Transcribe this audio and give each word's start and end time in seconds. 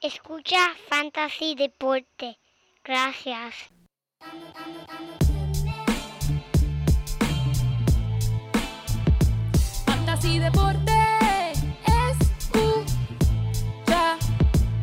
Escucha 0.00 0.76
Fantasy 0.88 1.56
Deporte. 1.56 2.38
Gracias. 2.84 3.52
Fantasy 9.86 10.38
Deporte. 10.38 10.92
Escucha. 12.12 12.84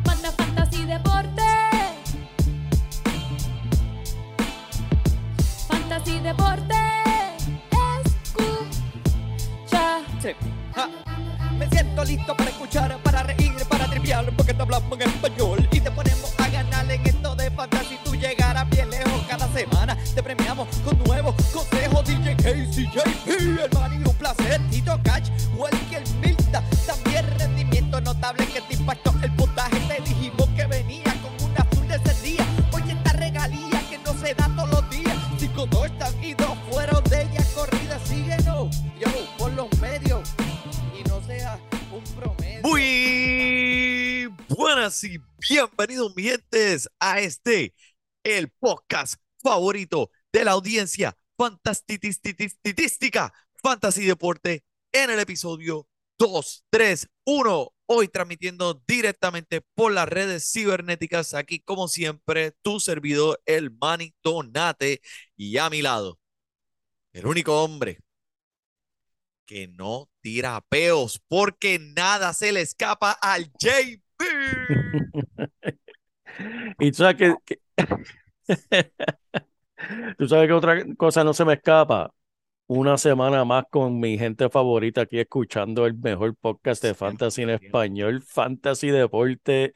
Manda 0.04 0.32
Fantasy 0.32 0.84
Deporte. 0.84 1.42
Fantasy 5.66 6.20
Deporte. 6.20 6.74
Escucha. 9.64 10.02
Sí. 10.20 10.55
Me 11.58 11.68
siento 11.68 12.04
listo 12.04 12.36
para 12.36 12.50
escuchar, 12.50 12.98
para 13.02 13.22
reír, 13.22 13.52
para 13.68 13.86
triviar, 13.86 14.30
porque 14.36 14.52
te 14.52 14.62
hablamos 14.62 15.00
en 15.00 15.08
español 15.08 15.68
y 15.72 15.80
te 15.80 15.90
ponemos 15.90 16.34
a 16.38 16.48
ganar 16.48 16.90
en 16.90 17.06
esto 17.06 17.34
de 17.34 17.50
fantasy. 17.50 17.98
Tú 18.04 18.14
llegarás 18.14 18.68
bien 18.68 18.90
lejos 18.90 19.22
cada 19.26 19.48
semana. 19.48 19.96
Te 20.14 20.22
premiamos 20.22 20.68
con 20.84 20.98
nuevos 21.04 21.34
consejos. 21.52 22.04
DJ 22.04 22.36
Casey, 22.36 22.86
JP, 22.92 23.60
hermano, 23.64 23.94
y 23.94 24.08
un 24.08 24.14
placer. 24.16 24.60
Tito 24.70 25.00
Catch, 25.02 25.30
Walker 25.56 25.78
Milta. 25.80 25.85
Bienvenidos, 45.48 46.14
mi 46.16 46.24
gentes, 46.24 46.88
a 46.98 47.20
este, 47.20 47.74
el 48.24 48.50
podcast 48.50 49.20
favorito 49.42 50.10
de 50.32 50.44
la 50.44 50.52
audiencia 50.52 51.16
fantastitística, 51.36 53.32
Fantasy 53.62 54.06
Deporte, 54.06 54.64
en 54.92 55.10
el 55.10 55.20
episodio 55.20 55.88
231. 56.18 57.72
Hoy 57.88 58.08
transmitiendo 58.08 58.82
directamente 58.88 59.60
por 59.74 59.92
las 59.92 60.08
redes 60.08 60.50
cibernéticas, 60.52 61.34
aquí 61.34 61.60
como 61.60 61.86
siempre, 61.86 62.52
tu 62.62 62.80
servidor, 62.80 63.40
el 63.46 63.70
Manny 63.70 64.14
Donate, 64.24 65.00
y 65.36 65.58
a 65.58 65.70
mi 65.70 65.82
lado, 65.82 66.18
el 67.12 67.26
único 67.26 67.62
hombre 67.62 68.00
que 69.44 69.68
no 69.68 70.10
tira 70.20 70.60
peos 70.62 71.20
porque 71.28 71.78
nada 71.78 72.34
se 72.34 72.50
le 72.50 72.62
escapa 72.62 73.12
al 73.12 73.52
JP. 73.60 74.05
Y 76.78 76.90
tú 76.92 76.98
sabes 76.98 77.16
que, 77.16 77.34
que- 77.44 77.58
tú 80.18 80.28
sabes 80.28 80.46
que 80.48 80.52
otra 80.52 80.84
cosa 80.96 81.24
no 81.24 81.32
se 81.34 81.44
me 81.44 81.54
escapa. 81.54 82.12
Una 82.68 82.98
semana 82.98 83.44
más 83.44 83.64
con 83.70 84.00
mi 84.00 84.18
gente 84.18 84.48
favorita 84.50 85.02
aquí 85.02 85.18
escuchando 85.20 85.86
el 85.86 85.94
mejor 85.96 86.36
podcast 86.36 86.82
de 86.84 86.94
Fantasy 86.94 87.42
en 87.42 87.50
español, 87.50 88.22
Fantasy 88.22 88.90
Deporte. 88.90 89.72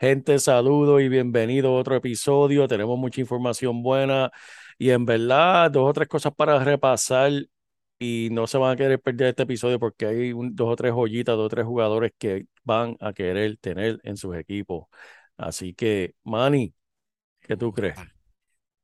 Gente, 0.00 0.38
saludo 0.40 1.00
y 1.00 1.08
bienvenido 1.08 1.70
a 1.70 1.80
otro 1.80 1.96
episodio. 1.96 2.68
Tenemos 2.68 2.98
mucha 2.98 3.20
información 3.20 3.82
buena 3.82 4.30
y 4.78 4.90
en 4.90 5.06
verdad 5.06 5.70
dos 5.70 5.90
o 5.90 5.92
tres 5.94 6.08
cosas 6.08 6.32
para 6.36 6.62
repasar 6.64 7.32
y 8.04 8.30
no 8.32 8.46
se 8.46 8.58
van 8.58 8.72
a 8.72 8.76
querer 8.76 9.00
perder 9.00 9.28
este 9.28 9.42
episodio 9.44 9.78
porque 9.80 10.06
hay 10.06 10.32
un- 10.32 10.54
dos 10.56 10.68
o 10.72 10.76
tres 10.76 10.92
joyitas, 10.92 11.36
dos 11.36 11.46
o 11.46 11.48
tres 11.48 11.66
jugadores 11.66 12.12
que 12.18 12.46
van 12.64 12.96
a 13.00 13.12
querer 13.12 13.56
tener 13.58 14.00
en 14.04 14.16
sus 14.16 14.36
equipos. 14.36 14.86
Así 15.36 15.74
que, 15.74 16.14
Manny, 16.24 16.74
¿qué 17.40 17.56
tú 17.56 17.72
crees? 17.72 17.98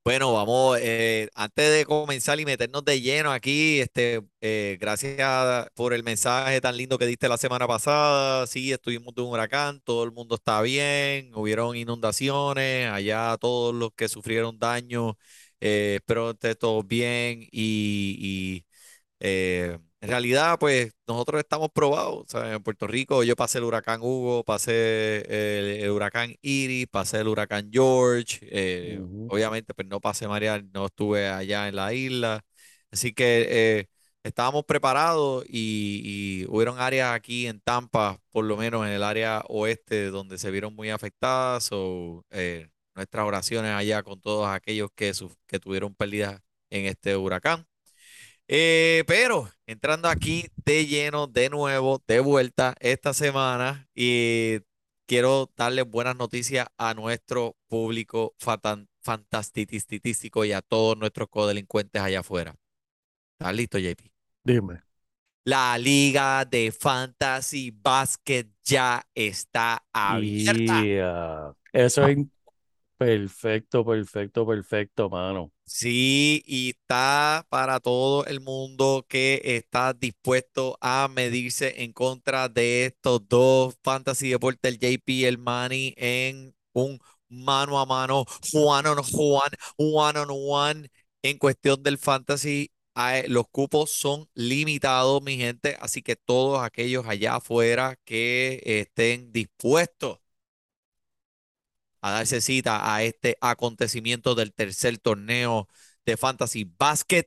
Bueno, 0.02 0.32
vamos, 0.32 0.78
eh, 0.80 1.28
antes 1.34 1.72
de 1.76 1.84
comenzar 1.84 2.40
y 2.40 2.46
meternos 2.46 2.82
de 2.84 3.00
lleno 3.02 3.30
aquí, 3.32 3.80
este, 3.80 4.22
eh, 4.40 4.78
gracias 4.80 5.68
por 5.74 5.92
el 5.92 6.02
mensaje 6.02 6.58
tan 6.62 6.76
lindo 6.76 6.96
que 6.98 7.04
diste 7.06 7.28
la 7.28 7.36
semana 7.36 7.68
pasada. 7.68 8.46
Sí, 8.46 8.72
estuvimos 8.72 9.14
de 9.14 9.20
un 9.22 9.30
huracán, 9.30 9.80
todo 9.82 10.02
el 10.04 10.10
mundo 10.12 10.36
está 10.36 10.62
bien, 10.62 11.32
hubieron 11.34 11.76
inundaciones, 11.76 12.90
allá 12.90 13.36
todos 13.38 13.74
los 13.74 13.92
que 13.94 14.08
sufrieron 14.08 14.58
daño, 14.58 15.18
eh, 15.60 15.96
espero 16.00 16.30
estén 16.30 16.54
todos 16.56 16.86
bien 16.86 17.46
y, 17.52 18.64
eh, 19.20 19.78
en 20.00 20.08
realidad, 20.08 20.58
pues 20.58 20.92
nosotros 21.06 21.40
estamos 21.40 21.70
probados. 21.72 22.24
¿sabes? 22.28 22.54
En 22.56 22.62
Puerto 22.62 22.86
Rico 22.86 23.22
yo 23.24 23.36
pasé 23.36 23.58
el 23.58 23.64
huracán 23.64 24.00
Hugo, 24.02 24.44
pasé 24.44 25.18
el, 25.28 25.82
el 25.84 25.90
huracán 25.90 26.34
Iris, 26.42 26.86
pasé 26.90 27.20
el 27.20 27.28
huracán 27.28 27.70
George. 27.72 28.38
eh, 28.42 29.02
obviamente, 29.26 29.74
pues 29.74 29.86
no 29.88 30.00
pasé 30.00 30.26
María, 30.28 30.62
no 30.72 30.86
estuve 30.86 31.28
allá 31.28 31.68
en 31.68 31.76
la 31.76 31.92
isla. 31.94 32.42
Así 32.90 33.12
que 33.12 33.46
eh, 33.80 33.86
estábamos 34.22 34.64
preparados 34.64 35.44
y, 35.48 36.42
y 36.44 36.46
hubieron 36.48 36.78
áreas 36.80 37.14
aquí 37.14 37.46
en 37.46 37.60
Tampa, 37.60 38.18
por 38.30 38.44
lo 38.44 38.56
menos 38.56 38.86
en 38.86 38.92
el 38.92 39.02
área 39.02 39.42
oeste, 39.48 40.06
donde 40.10 40.38
se 40.38 40.50
vieron 40.50 40.74
muy 40.74 40.90
afectadas. 40.90 41.68
o 41.72 42.24
eh, 42.30 42.68
nuestras 42.94 43.26
oraciones 43.26 43.72
allá 43.72 44.02
con 44.02 44.20
todos 44.20 44.48
aquellos 44.48 44.90
que, 44.94 45.12
que 45.46 45.58
tuvieron 45.60 45.94
pérdidas 45.94 46.40
en 46.70 46.86
este 46.86 47.16
huracán. 47.16 47.66
Eh, 48.52 49.04
pero 49.06 49.48
entrando 49.64 50.08
aquí 50.08 50.46
de 50.64 50.84
lleno, 50.84 51.28
de 51.28 51.50
nuevo, 51.50 52.02
de 52.08 52.18
vuelta 52.18 52.74
esta 52.80 53.14
semana, 53.14 53.88
y 53.94 54.58
quiero 55.06 55.52
darle 55.56 55.82
buenas 55.82 56.16
noticias 56.16 56.66
a 56.76 56.94
nuestro 56.94 57.54
público 57.68 58.34
fantastitístico 58.38 60.44
y 60.44 60.50
a 60.50 60.62
todos 60.62 60.98
nuestros 60.98 61.28
codelincuentes 61.28 62.02
allá 62.02 62.20
afuera. 62.20 62.56
¿Estás 63.38 63.54
listo, 63.54 63.78
JP? 63.78 64.10
Dime. 64.42 64.82
La 65.44 65.78
liga 65.78 66.44
de 66.44 66.72
fantasy 66.72 67.70
basket 67.70 68.48
ya 68.64 69.06
está 69.14 69.80
abierta. 69.92 70.82
Yeah. 70.82 71.54
Eso 71.72 72.04
es 72.04 72.18
perfecto, 73.00 73.82
perfecto, 73.84 74.46
perfecto, 74.46 75.08
mano. 75.08 75.50
Sí, 75.64 76.42
y 76.46 76.70
está 76.70 77.46
para 77.48 77.80
todo 77.80 78.26
el 78.26 78.40
mundo 78.40 79.06
que 79.08 79.40
está 79.44 79.92
dispuesto 79.94 80.76
a 80.80 81.08
medirse 81.08 81.82
en 81.84 81.92
contra 81.92 82.48
de 82.48 82.86
estos 82.86 83.26
dos 83.28 83.76
fantasy 83.82 84.30
deportes, 84.30 84.72
el 84.72 84.78
JP 84.78 85.12
y 85.12 85.24
el 85.24 85.38
Manny, 85.38 85.94
en 85.96 86.54
un 86.72 86.98
mano 87.28 87.78
a 87.80 87.86
mano, 87.86 88.24
one 88.52 88.88
on 88.88 88.98
one, 89.14 89.50
one 89.78 90.18
on 90.18 90.28
one, 90.30 90.90
en 91.22 91.38
cuestión 91.38 91.82
del 91.82 91.98
fantasy. 91.98 92.70
Los 93.28 93.44
cupos 93.50 93.90
son 93.92 94.28
limitados, 94.34 95.22
mi 95.22 95.38
gente, 95.38 95.76
así 95.80 96.02
que 96.02 96.16
todos 96.16 96.62
aquellos 96.62 97.06
allá 97.06 97.36
afuera 97.36 97.96
que 98.04 98.60
estén 98.64 99.32
dispuestos 99.32 100.18
a 102.00 102.10
darse 102.12 102.40
cita 102.40 102.94
a 102.94 103.02
este 103.04 103.36
acontecimiento 103.40 104.34
del 104.34 104.52
tercer 104.52 104.98
torneo 104.98 105.68
de 106.06 106.16
Fantasy 106.16 106.64
Basket. 106.78 107.26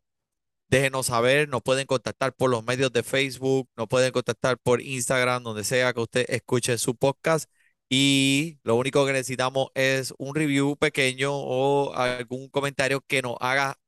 Déjenos 0.70 1.08
saber, 1.08 1.50
nos 1.50 1.62
pueden 1.62 1.86
contactar 1.86 2.34
por 2.36 2.50
los 2.50 2.64
medios 2.64 2.92
de 2.92 3.04
Facebook, 3.04 3.70
nos 3.78 3.88
pueden 3.88 4.12
contactar 4.12 4.58
por 4.58 4.82
Instagram, 4.82 5.44
donde 5.44 5.64
sea 5.64 5.94
que 5.94 6.00
usted 6.02 6.26
escuche 6.30 6.78
su 6.78 6.96
podcast. 6.96 7.50
Y 7.90 8.60
lo 8.64 8.76
único 8.76 9.06
que 9.06 9.14
necesitamos 9.14 9.68
es 9.76 10.14
un 10.18 10.34
review 10.36 10.76
pequeño 10.78 11.32
o 11.34 11.94
algún 11.94 12.50
comentario 12.50 13.02
que 13.02 13.22
nos 13.22 13.38
haga 13.40 13.80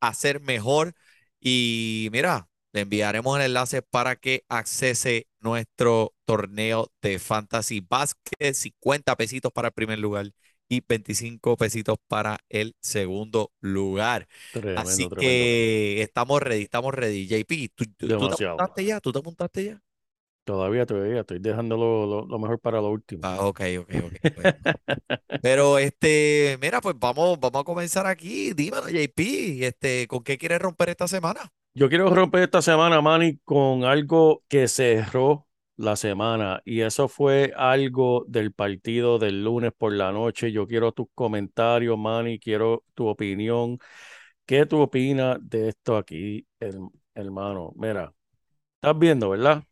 hacer 0.00 0.40
mejor. 0.40 0.94
Y 1.40 2.08
mira, 2.12 2.48
le 2.72 2.82
enviaremos 2.82 3.38
el 3.38 3.46
enlace 3.46 3.82
para 3.82 4.16
que 4.16 4.44
accese 4.48 5.28
nuestro 5.44 6.14
torneo 6.24 6.90
de 7.02 7.18
Fantasy 7.20 7.80
Basket. 7.80 8.54
50 8.54 9.16
pesitos 9.16 9.52
para 9.52 9.68
el 9.68 9.74
primer 9.74 9.98
lugar 10.00 10.30
y 10.68 10.82
25 10.88 11.56
pesitos 11.56 11.96
para 12.08 12.38
el 12.48 12.74
segundo 12.80 13.52
lugar. 13.60 14.28
Tremendo, 14.50 14.70
Así 14.74 15.10
tremendo. 15.10 15.50
que 15.50 16.02
estamos 16.02 16.40
ready, 16.42 16.62
estamos 16.62 16.94
ready. 16.94 17.26
JP, 17.28 17.70
¿tú, 17.74 17.84
tú- 17.96 18.12
tú 18.14 18.28
te 18.28 18.34
apuntaste 18.36 18.84
ya? 18.84 19.00
¿Tú 19.00 19.12
te 19.12 19.18
apuntaste 19.20 19.64
ya? 19.64 19.82
Todavía, 20.44 20.84
todavía, 20.86 21.20
estoy 21.20 21.38
dejando 21.38 21.76
lo, 21.76 22.06
lo- 22.06 22.26
lo 22.26 22.38
mejor 22.38 22.60
para 22.60 22.80
lo 22.80 22.90
último. 22.90 23.22
Ah, 23.22 23.46
ok, 23.46 23.60
ok, 23.80 23.90
ok. 24.04 24.14
bueno. 24.34 24.52
Pero 25.40 25.78
este, 25.78 26.58
mira, 26.60 26.80
pues 26.80 26.96
vamos, 26.98 27.38
vamos 27.40 27.60
a 27.62 27.64
comenzar 27.64 28.06
aquí. 28.06 28.52
Dímelo, 28.54 28.88
JP, 28.88 29.66
este, 29.66 30.06
¿con 30.08 30.24
qué 30.24 30.38
quieres 30.38 30.60
romper 30.60 30.90
esta 30.90 31.08
semana? 31.08 31.52
Yo 31.74 31.88
quiero 31.88 32.08
romper 32.14 32.44
esta 32.44 32.62
semana, 32.62 33.00
Manny, 33.00 33.38
con 33.44 33.84
algo 33.84 34.44
que 34.48 34.68
cerró 34.68 35.48
la 35.76 35.96
semana 35.96 36.62
y 36.64 36.82
eso 36.82 37.08
fue 37.08 37.52
algo 37.56 38.24
del 38.28 38.52
partido 38.52 39.18
del 39.18 39.42
lunes 39.42 39.72
por 39.76 39.92
la 39.92 40.12
noche. 40.12 40.52
Yo 40.52 40.66
quiero 40.68 40.92
tus 40.92 41.06
comentarios, 41.14 41.98
Manny, 41.98 42.38
quiero 42.38 42.84
tu 42.94 43.08
opinión. 43.08 43.78
¿Qué 44.46 44.66
tú 44.66 44.80
opinas 44.80 45.38
de 45.42 45.68
esto 45.70 45.96
aquí, 45.96 46.46
her- 46.60 46.78
hermano? 47.14 47.72
Mira, 47.76 48.12
estás 48.76 48.98
viendo, 48.98 49.30
¿verdad? 49.30 49.64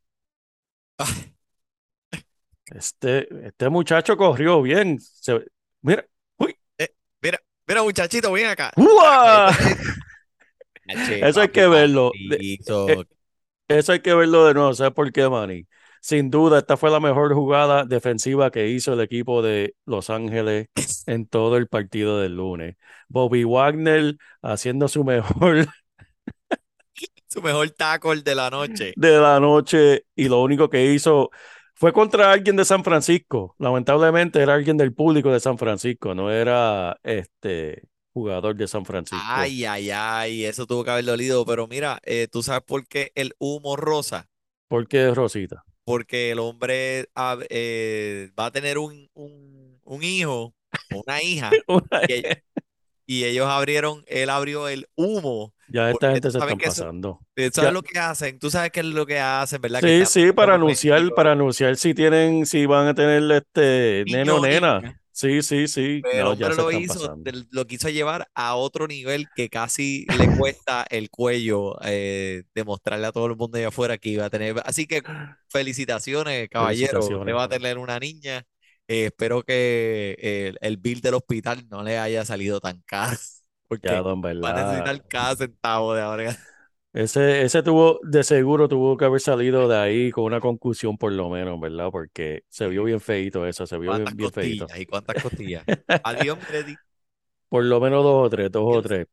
Este, 2.67 3.29
este 3.47 3.69
muchacho 3.69 4.17
corrió 4.17 4.63
bien. 4.63 4.99
Se- 5.01 5.45
mira, 5.83 6.07
uy, 6.39 6.57
Eh, 6.79 6.89
mira, 7.21 7.39
mira, 7.67 7.83
muchachito, 7.83 8.33
ven 8.33 8.47
acá. 8.47 8.73
¡Uah! 8.77 9.53
Eso 11.21 11.41
hay 11.41 11.49
que 11.51 11.67
verlo. 11.67 12.19
Eh, 12.87 12.97
Eso 13.69 13.93
hay 13.93 14.01
que 14.01 14.15
verlo 14.15 14.47
de 14.47 14.55
nuevo. 14.55 14.75
¿Sabes 14.75 14.93
por 14.95 15.13
qué, 15.13 15.29
Manny? 15.29 15.67
Sin 16.01 16.31
duda, 16.31 16.59
esta 16.59 16.77
fue 16.77 16.91
la 16.91 17.01
mejor 17.01 17.33
jugada 17.35 17.85
defensiva 17.85 18.51
que 18.51 18.69
hizo 18.69 18.93
el 18.95 19.01
equipo 19.01 19.41
de 19.43 19.77
Los 19.87 20.11
Ángeles 20.11 20.69
en 21.07 21.27
todo 21.27 21.57
el 21.57 21.69
partido 21.69 22.21
del 22.21 22.37
lunes. 22.37 22.77
Bobby 23.09 23.45
Wagner 23.45 24.17
haciendo 24.43 24.89
su 24.89 25.05
mejor 25.05 25.67
Su 27.29 27.43
mejor 27.43 27.71
tackle 27.71 28.23
de 28.23 28.35
la 28.35 28.51
noche. 28.51 28.95
de 28.95 29.19
la 29.21 29.41
noche 29.41 30.07
y 30.15 30.29
lo 30.29 30.43
único 30.43 30.69
que 30.71 30.93
hizo 30.93 31.31
fue 31.75 31.93
contra 31.93 32.31
alguien 32.33 32.57
de 32.57 32.65
San 32.65 32.85
Francisco. 32.85 33.55
Lamentablemente 33.59 34.41
era 34.41 34.55
alguien 34.55 34.77
del 34.77 34.95
público 34.95 35.33
de 35.33 35.41
San 35.41 35.59
Francisco, 35.59 36.15
no 36.15 36.31
era 36.31 36.97
este 37.03 37.83
jugador 38.13 38.57
de 38.57 38.69
San 38.69 38.85
Francisco. 38.85 39.25
Ay, 39.27 39.65
ay, 39.65 39.91
ay, 39.91 40.45
eso 40.45 40.67
tuvo 40.67 40.85
que 40.85 40.91
haber 40.91 41.05
dolido. 41.05 41.45
Pero 41.47 41.67
mira, 41.67 41.99
eh, 42.05 42.29
¿tú 42.31 42.43
sabes 42.43 42.63
por 42.67 42.87
qué 42.87 43.13
el 43.15 43.35
humo 43.39 43.77
rosa? 43.77 44.29
¿Por 44.69 44.87
qué, 44.89 45.11
Rosita? 45.13 45.65
Porque 45.85 46.31
el 46.31 46.39
hombre 46.39 47.09
ah, 47.15 47.37
eh, 47.51 48.31
va 48.39 48.47
a 48.47 48.51
tener 48.53 48.79
un, 48.79 49.09
un, 49.15 49.81
un 49.85 50.03
hijo 50.03 50.55
una 50.95 51.23
hija 51.23 51.51
y, 52.09 52.23
y 53.07 53.25
ellos 53.25 53.47
abrieron, 53.47 54.05
él 54.07 54.31
abrió 54.31 54.69
el 54.69 54.87
humo. 54.95 55.53
Ya 55.69 55.91
esta 55.91 56.13
gente 56.13 56.31
se 56.31 56.39
están 56.39 56.57
que 56.59 56.67
eso- 56.67 56.83
pasando. 56.83 57.21
Eh, 57.37 57.51
¿Sabes 57.53 57.71
Ya. 57.71 57.73
lo 57.73 57.83
que 57.83 57.99
hacen? 57.99 58.39
Tú 58.39 58.51
sabes 58.51 58.71
qué 58.73 58.81
es 58.81 58.87
lo 58.87 59.07
que 59.07 59.19
hacen, 59.19 59.61
¿verdad? 59.61 59.81
Sí, 59.81 60.05
sí, 60.07 60.33
para 60.33 60.55
anunciar, 60.55 61.03
para 61.15 61.33
anunciar 61.33 61.77
si 61.77 61.95
tienen, 61.95 62.47
si 62.47 62.67
van 62.67 62.87
a 62.89 62.95
tener 62.95 63.23
este 63.33 64.05
niño 64.07 64.19
nene 64.19 64.31
o 64.33 64.37
o 64.37 64.41
nena. 64.41 65.01
Sí, 65.13 65.43
sí, 65.43 65.69
sí. 65.69 66.01
Pero 66.01 66.35
No, 66.35 66.49
lo 66.55 66.73
hizo, 66.73 66.99
pasando. 66.99 67.31
lo 67.51 67.67
quiso 67.67 67.89
llevar 67.89 68.29
a 68.35 68.57
otro 68.57 68.89
nivel 68.89 69.31
que 69.35 69.49
casi 69.49 70.07
le 70.11 70.29
cuesta 70.29 70.85
el 70.91 71.11
cuello 71.11 71.77
eh, 71.85 72.43
demostrarle 72.55 73.07
a 73.07 73.13
todo 73.13 73.27
el 73.27 73.37
mundo 73.37 73.57
allá 73.59 73.69
afuera 73.69 73.99
que 73.99 74.09
iba 74.11 74.25
a 74.27 74.31
tener. 74.31 74.57
Así 74.65 74.87
que 74.87 75.03
felicitaciones, 75.49 76.49
caballero. 76.49 77.17
Felicitaciones, 77.21 77.35
va 77.35 77.45
a 77.45 77.49
tener 77.49 77.79
una 77.79 77.99
niña. 78.01 78.43
Eh, 78.89 79.07
espero 79.07 79.43
que 79.45 80.17
el, 80.21 80.59
el 80.61 80.77
bill 80.79 81.01
del 81.01 81.15
hospital 81.15 81.69
no 81.71 81.83
le 81.85 81.99
haya 81.99 82.25
salido 82.25 82.61
tan 82.61 82.83
caro, 82.87 83.17
porque 83.69 83.89
Ya, 83.89 84.03
don, 84.03 84.23
va 84.45 84.51
a 84.51 84.55
necesitar 84.55 85.07
cada 85.07 85.37
centavo 85.37 85.95
de 85.95 86.03
ahora. 86.03 86.39
Ese, 86.93 87.43
ese 87.43 87.63
tuvo, 87.63 88.01
de 88.03 88.23
seguro 88.23 88.69
tuvo 88.69 88.99
que 88.99 89.07
haber 89.07 89.21
salido 89.21 89.67
de 89.67 89.79
ahí 89.79 90.11
con 90.11 90.25
una 90.25 90.41
concusión 90.41 90.99
por 90.99 91.11
lo 91.13 91.31
menos, 91.31 91.59
¿verdad? 91.59 91.91
Porque 91.91 92.45
se 92.49 92.69
vio 92.69 92.85
bien 92.85 93.01
feito 93.01 93.47
eso, 93.47 93.67
se 93.67 93.79
vio 93.79 93.93
bien, 93.93 94.05
¿Cuántas 94.05 94.17
bien 94.17 94.33
feito. 94.33 94.67
costillas 94.67 94.81
y 94.81 94.87
cuántas 94.87 95.23
costillas? 95.23 95.65
Adiós, 96.03 96.39
Freddy. 96.41 96.77
Por 97.49 97.65
lo 97.65 97.81
menos 97.81 98.03
dos 98.03 98.27
o 98.27 98.31
tres, 98.31 98.51
dos 98.51 98.77
o 98.77 98.83
tres. 98.83 99.07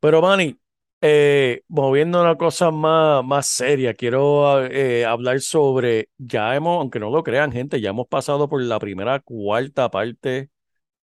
Pero 0.00 0.22
Manny, 0.22 0.58
eh, 1.00 1.62
moviendo 1.68 2.20
una 2.20 2.36
cosa 2.36 2.70
más, 2.70 3.24
más 3.24 3.46
seria, 3.48 3.94
quiero 3.94 4.64
eh, 4.66 5.04
hablar 5.04 5.40
sobre, 5.40 6.10
ya 6.18 6.54
hemos, 6.54 6.78
aunque 6.80 6.98
no 7.00 7.10
lo 7.10 7.22
crean, 7.22 7.52
gente, 7.52 7.80
ya 7.80 7.90
hemos 7.90 8.06
pasado 8.08 8.48
por 8.48 8.62
la 8.62 8.78
primera 8.78 9.20
cuarta 9.20 9.90
parte 9.90 10.50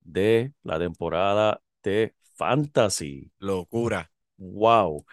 de 0.00 0.52
la 0.62 0.78
temporada 0.78 1.60
de 1.82 2.14
Fantasy. 2.34 3.30
Locura. 3.40 4.10
Wow. 4.38 5.06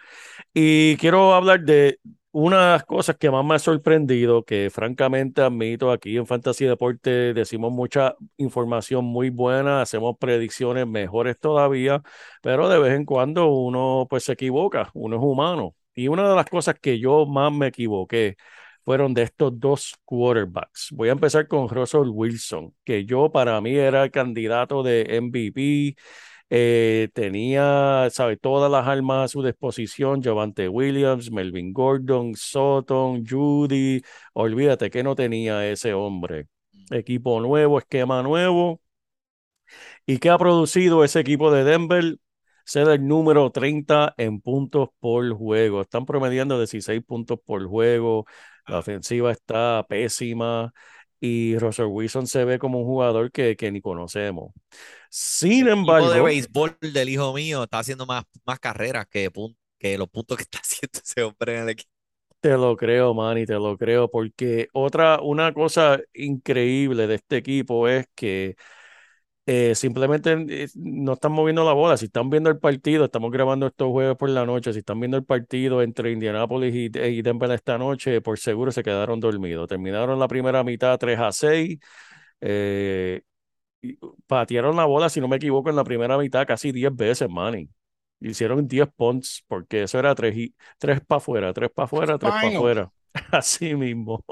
Y 0.54 0.96
quiero 0.98 1.34
hablar 1.34 1.62
de 1.64 1.98
unas 2.32 2.84
cosas 2.84 3.16
que 3.16 3.30
más 3.30 3.44
me 3.44 3.54
ha 3.54 3.58
sorprendido, 3.58 4.44
que 4.44 4.70
francamente 4.70 5.40
admito 5.42 5.90
aquí 5.92 6.16
en 6.16 6.26
Fantasy 6.26 6.66
Deporte 6.66 7.32
decimos 7.34 7.72
mucha 7.72 8.16
información 8.38 9.04
muy 9.04 9.30
buena, 9.30 9.82
hacemos 9.82 10.16
predicciones 10.18 10.86
mejores 10.86 11.38
todavía, 11.38 12.02
pero 12.42 12.68
de 12.68 12.78
vez 12.80 12.94
en 12.94 13.04
cuando 13.04 13.48
uno 13.48 14.06
pues 14.10 14.24
se 14.24 14.32
equivoca, 14.32 14.90
uno 14.94 15.16
es 15.16 15.22
humano. 15.22 15.76
Y 15.94 16.08
una 16.08 16.28
de 16.28 16.34
las 16.36 16.46
cosas 16.46 16.76
que 16.80 16.98
yo 16.98 17.24
más 17.26 17.52
me 17.52 17.68
equivoqué 17.68 18.36
fueron 18.84 19.14
de 19.14 19.22
estos 19.22 19.58
dos 19.58 19.94
quarterbacks. 20.04 20.88
Voy 20.92 21.08
a 21.08 21.12
empezar 21.12 21.48
con 21.48 21.68
Russell 21.68 22.08
Wilson, 22.10 22.74
que 22.84 23.04
yo 23.06 23.30
para 23.32 23.60
mí 23.60 23.74
era 23.76 24.04
el 24.04 24.10
candidato 24.10 24.82
de 24.82 25.06
MVP. 25.22 25.96
Eh, 26.50 27.08
tenía, 27.14 28.08
sabe, 28.10 28.36
todas 28.36 28.70
las 28.70 28.86
armas 28.86 29.24
a 29.24 29.28
su 29.28 29.42
disposición, 29.42 30.22
Javante 30.22 30.68
Williams, 30.68 31.30
Melvin 31.32 31.72
Gordon, 31.72 32.34
Sutton, 32.36 33.24
Judy, 33.26 34.02
olvídate 34.34 34.90
que 34.90 35.02
no 35.02 35.14
tenía 35.16 35.66
ese 35.68 35.94
hombre. 35.94 36.46
Equipo 36.90 37.40
nuevo, 37.40 37.78
esquema 37.78 38.22
nuevo. 38.22 38.80
¿Y 40.06 40.18
qué 40.18 40.30
ha 40.30 40.38
producido 40.38 41.04
ese 41.04 41.20
equipo 41.20 41.50
de 41.50 41.64
Denver? 41.64 42.16
Ser 42.64 42.88
el 42.88 43.06
número 43.06 43.50
30 43.50 44.14
en 44.16 44.40
puntos 44.40 44.88
por 45.00 45.30
juego. 45.36 45.82
Están 45.82 46.06
promediando 46.06 46.56
16 46.58 47.02
puntos 47.04 47.38
por 47.44 47.66
juego. 47.66 48.26
La 48.66 48.78
ofensiva 48.78 49.30
está 49.32 49.84
pésima. 49.88 50.72
Y 51.24 51.58
Russell 51.58 51.86
Wilson 51.86 52.26
se 52.26 52.44
ve 52.44 52.58
como 52.58 52.80
un 52.80 52.84
jugador 52.86 53.32
que, 53.32 53.56
que 53.56 53.72
ni 53.72 53.80
conocemos. 53.80 54.52
Sin 55.10 55.68
El 55.68 55.68
equipo 55.68 56.10
de 56.10 56.20
embargo, 56.20 56.22
béisbol 56.22 56.76
del 56.80 57.08
hijo 57.08 57.32
mío 57.32 57.64
está 57.64 57.78
haciendo 57.78 58.06
más, 58.06 58.24
más 58.44 58.58
carreras 58.60 59.06
que, 59.08 59.30
que 59.78 59.98
los 59.98 60.08
puntos 60.08 60.36
que 60.36 60.42
está 60.44 60.58
haciendo 60.62 61.00
ese 61.02 61.22
hombre 61.22 61.56
en 61.56 61.62
el 61.62 61.68
equipo. 61.70 61.90
Te 62.40 62.50
lo 62.58 62.76
creo, 62.76 63.14
Manny, 63.14 63.46
te 63.46 63.54
lo 63.54 63.78
creo, 63.78 64.10
porque 64.10 64.68
otra, 64.74 65.18
una 65.22 65.54
cosa 65.54 65.98
increíble 66.12 67.06
de 67.06 67.14
este 67.14 67.38
equipo 67.38 67.88
es 67.88 68.06
que 68.14 68.56
eh, 69.46 69.74
simplemente 69.74 70.32
eh, 70.64 70.68
no 70.74 71.14
están 71.14 71.32
moviendo 71.32 71.64
la 71.64 71.72
bola. 71.72 71.96
Si 71.96 72.06
están 72.06 72.30
viendo 72.30 72.50
el 72.50 72.58
partido, 72.58 73.04
estamos 73.04 73.30
grabando 73.30 73.66
estos 73.66 73.88
jueves 73.90 74.16
por 74.16 74.30
la 74.30 74.46
noche, 74.46 74.72
si 74.72 74.78
están 74.80 75.00
viendo 75.00 75.16
el 75.16 75.24
partido 75.24 75.82
entre 75.82 76.12
Indianapolis 76.12 76.74
y, 76.74 76.98
y 76.98 77.22
Denver 77.22 77.50
esta 77.50 77.76
noche, 77.78 78.20
por 78.22 78.38
seguro 78.38 78.72
se 78.72 78.82
quedaron 78.82 79.20
dormidos. 79.20 79.68
Terminaron 79.68 80.18
la 80.18 80.28
primera 80.28 80.64
mitad 80.64 80.98
3 80.98 81.18
a 81.20 81.32
6. 81.32 81.78
eh, 82.40 83.22
patearon 84.26 84.76
la 84.76 84.84
bola, 84.86 85.08
si 85.08 85.20
no 85.20 85.28
me 85.28 85.36
equivoco, 85.36 85.70
en 85.70 85.76
la 85.76 85.84
primera 85.84 86.16
mitad 86.18 86.46
casi 86.46 86.72
10 86.72 86.94
veces, 86.94 87.28
Manny. 87.28 87.68
Hicieron 88.20 88.66
10 88.66 88.88
punts, 88.96 89.44
porque 89.46 89.82
eso 89.82 89.98
era 89.98 90.14
3 90.14 90.36
y, 90.36 90.54
tres 90.78 91.00
para 91.06 91.18
afuera, 91.18 91.52
3 91.52 91.70
para 91.70 91.84
afuera, 91.86 92.18
3 92.18 92.34
para 92.34 92.48
afuera. 92.48 92.90
Así 93.32 93.74
mismo. 93.74 94.24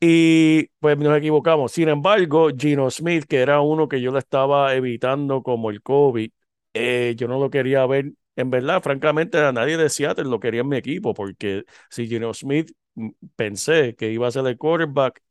Y 0.00 0.68
pues 0.80 0.98
nos 0.98 1.16
equivocamos. 1.16 1.72
Sin 1.72 1.88
embargo, 1.88 2.48
Gino 2.56 2.90
Smith, 2.90 3.24
que 3.26 3.38
era 3.40 3.60
uno 3.60 3.88
que 3.88 4.00
yo 4.00 4.12
le 4.12 4.18
estaba 4.18 4.74
evitando 4.74 5.42
como 5.42 5.70
el 5.70 5.82
COVID, 5.82 6.30
eh, 6.74 7.14
yo 7.16 7.26
no 7.28 7.38
lo 7.38 7.48
quería 7.50 7.86
ver. 7.86 8.12
En 8.36 8.50
verdad, 8.50 8.82
francamente, 8.82 9.38
a 9.38 9.52
nadie 9.52 9.76
de 9.76 9.88
Seattle 9.88 10.24
lo 10.24 10.40
quería 10.40 10.60
en 10.62 10.68
mi 10.68 10.76
equipo, 10.76 11.14
porque 11.14 11.64
si 11.88 12.06
Gino 12.08 12.34
Smith 12.34 12.72
mm, 12.94 13.10
pensé 13.36 13.94
que 13.96 14.10
iba 14.12 14.26
a 14.28 14.30
ser 14.30 14.46
el 14.46 14.58
quarterback, 14.58 15.22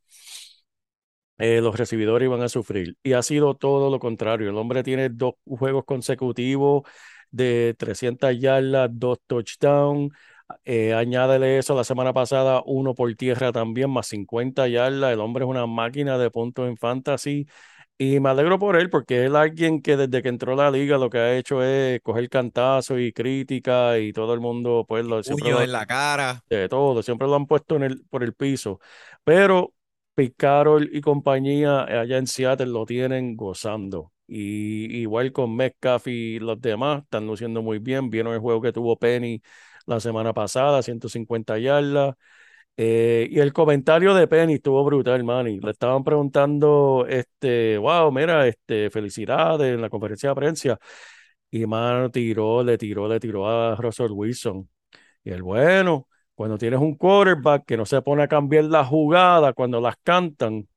eh, 1.38 1.62
los 1.62 1.76
recibidores 1.78 2.26
iban 2.28 2.42
a 2.42 2.50
sufrir. 2.50 2.98
Y 3.04 3.14
ha 3.14 3.22
sido 3.24 3.56
todo 3.56 3.90
lo 3.90 4.00
contrario. 4.00 4.50
El 4.50 4.58
hombre 4.58 4.84
tiene 4.84 5.10
dos 5.10 5.34
juegos 5.46 5.84
consecutivos 5.86 6.84
de 7.32 7.76
300 7.78 8.40
yardas, 8.40 8.90
dos 8.94 9.20
touchdowns. 9.28 10.12
Eh, 10.66 10.94
añádele 10.94 11.58
eso 11.58 11.76
la 11.76 11.84
semana 11.84 12.14
pasada, 12.14 12.62
uno 12.66 12.94
por 12.96 13.14
tierra 13.16 13.52
también, 13.52 13.90
más 13.90 14.08
50 14.08 14.68
yardas. 14.68 15.14
El 15.14 15.20
hombre 15.20 15.44
es 15.46 15.50
una 15.50 15.66
máquina 15.68 16.18
de 16.18 16.30
puntos 16.32 16.68
en 16.68 16.78
fantasy. 16.78 17.48
Y 17.98 18.20
me 18.20 18.30
alegro 18.30 18.60
por 18.60 18.76
él, 18.76 18.90
porque 18.90 19.26
es 19.26 19.34
alguien 19.34 19.82
que 19.82 19.96
desde 19.98 20.22
que 20.24 20.30
entró 20.30 20.54
a 20.54 20.56
la 20.56 20.72
liga 20.72 20.98
lo 20.98 21.10
que 21.10 21.20
ha 21.20 21.38
hecho 21.38 21.64
es 21.64 22.02
coger 22.02 22.30
cantazo 22.30 23.00
y 23.00 23.14
crítica 23.14 24.00
y 24.00 24.12
todo 24.14 24.34
el 24.34 24.40
mundo, 24.42 24.86
pues, 24.88 25.06
lo, 25.06 25.22
siempre 25.24 25.46
Puños 25.46 25.60
lo- 25.60 25.66
en 25.66 25.72
la 25.72 25.86
cara. 25.86 26.42
de 26.50 26.70
todo, 26.70 27.02
siempre 27.04 27.28
lo 27.28 27.36
han 27.36 27.48
puesto 27.48 27.76
en 27.76 27.84
el, 27.84 28.04
por 28.10 28.24
el 28.24 28.34
piso. 28.34 28.80
Pero 29.24 29.74
Carroll 30.38 30.90
y 30.94 31.02
compañía 31.02 31.84
allá 31.84 32.18
en 32.18 32.28
Seattle 32.28 32.68
lo 32.68 32.86
tienen 32.86 33.36
gozando. 33.36 34.12
Y 34.28 34.96
igual 35.02 35.32
con 35.32 35.56
Metcalf 35.56 36.08
y 36.08 36.40
los 36.40 36.60
demás, 36.62 37.04
están 37.04 37.28
luciendo 37.28 37.62
muy 37.62 37.80
bien. 37.80 38.10
Vieron 38.10 38.34
el 38.34 38.40
juego 38.40 38.62
que 38.62 38.72
tuvo 38.72 38.98
Penny 38.98 39.42
la 39.86 40.00
semana 40.00 40.34
pasada, 40.34 40.82
150 40.82 41.58
yardas. 41.60 42.16
Eh, 42.78 43.28
y 43.32 43.40
el 43.40 43.54
comentario 43.54 44.14
de 44.16 44.28
Penny 44.28 44.56
estuvo 44.56 44.84
brutal, 44.84 45.24
Manny. 45.24 45.60
Le 45.60 45.72
estaban 45.72 46.04
preguntando, 46.04 47.06
este, 47.08 47.78
wow, 47.78 48.12
mira, 48.12 48.48
este, 48.48 48.90
felicidades 48.90 49.74
en 49.76 49.82
la 49.82 49.90
conferencia 49.90 50.30
de 50.30 50.36
prensa. 50.36 50.80
Y 51.52 51.66
mano, 51.68 52.10
tiró, 52.12 52.64
le 52.64 52.78
tiró, 52.78 53.08
le 53.08 53.20
tiró 53.20 53.48
a 53.48 53.76
Russell 53.76 54.12
Wilson. 54.12 54.70
Y 55.24 55.32
el 55.32 55.44
bueno, 55.44 56.08
cuando 56.36 56.58
tienes 56.58 56.80
un 56.80 56.96
quarterback 56.96 57.66
que 57.66 57.78
no 57.78 57.86
se 57.86 58.02
pone 58.02 58.24
a 58.24 58.28
cambiar 58.28 58.66
la 58.66 58.86
jugada 58.86 59.54
cuando 59.54 59.80
las 59.82 59.96
cantan, 60.04 60.68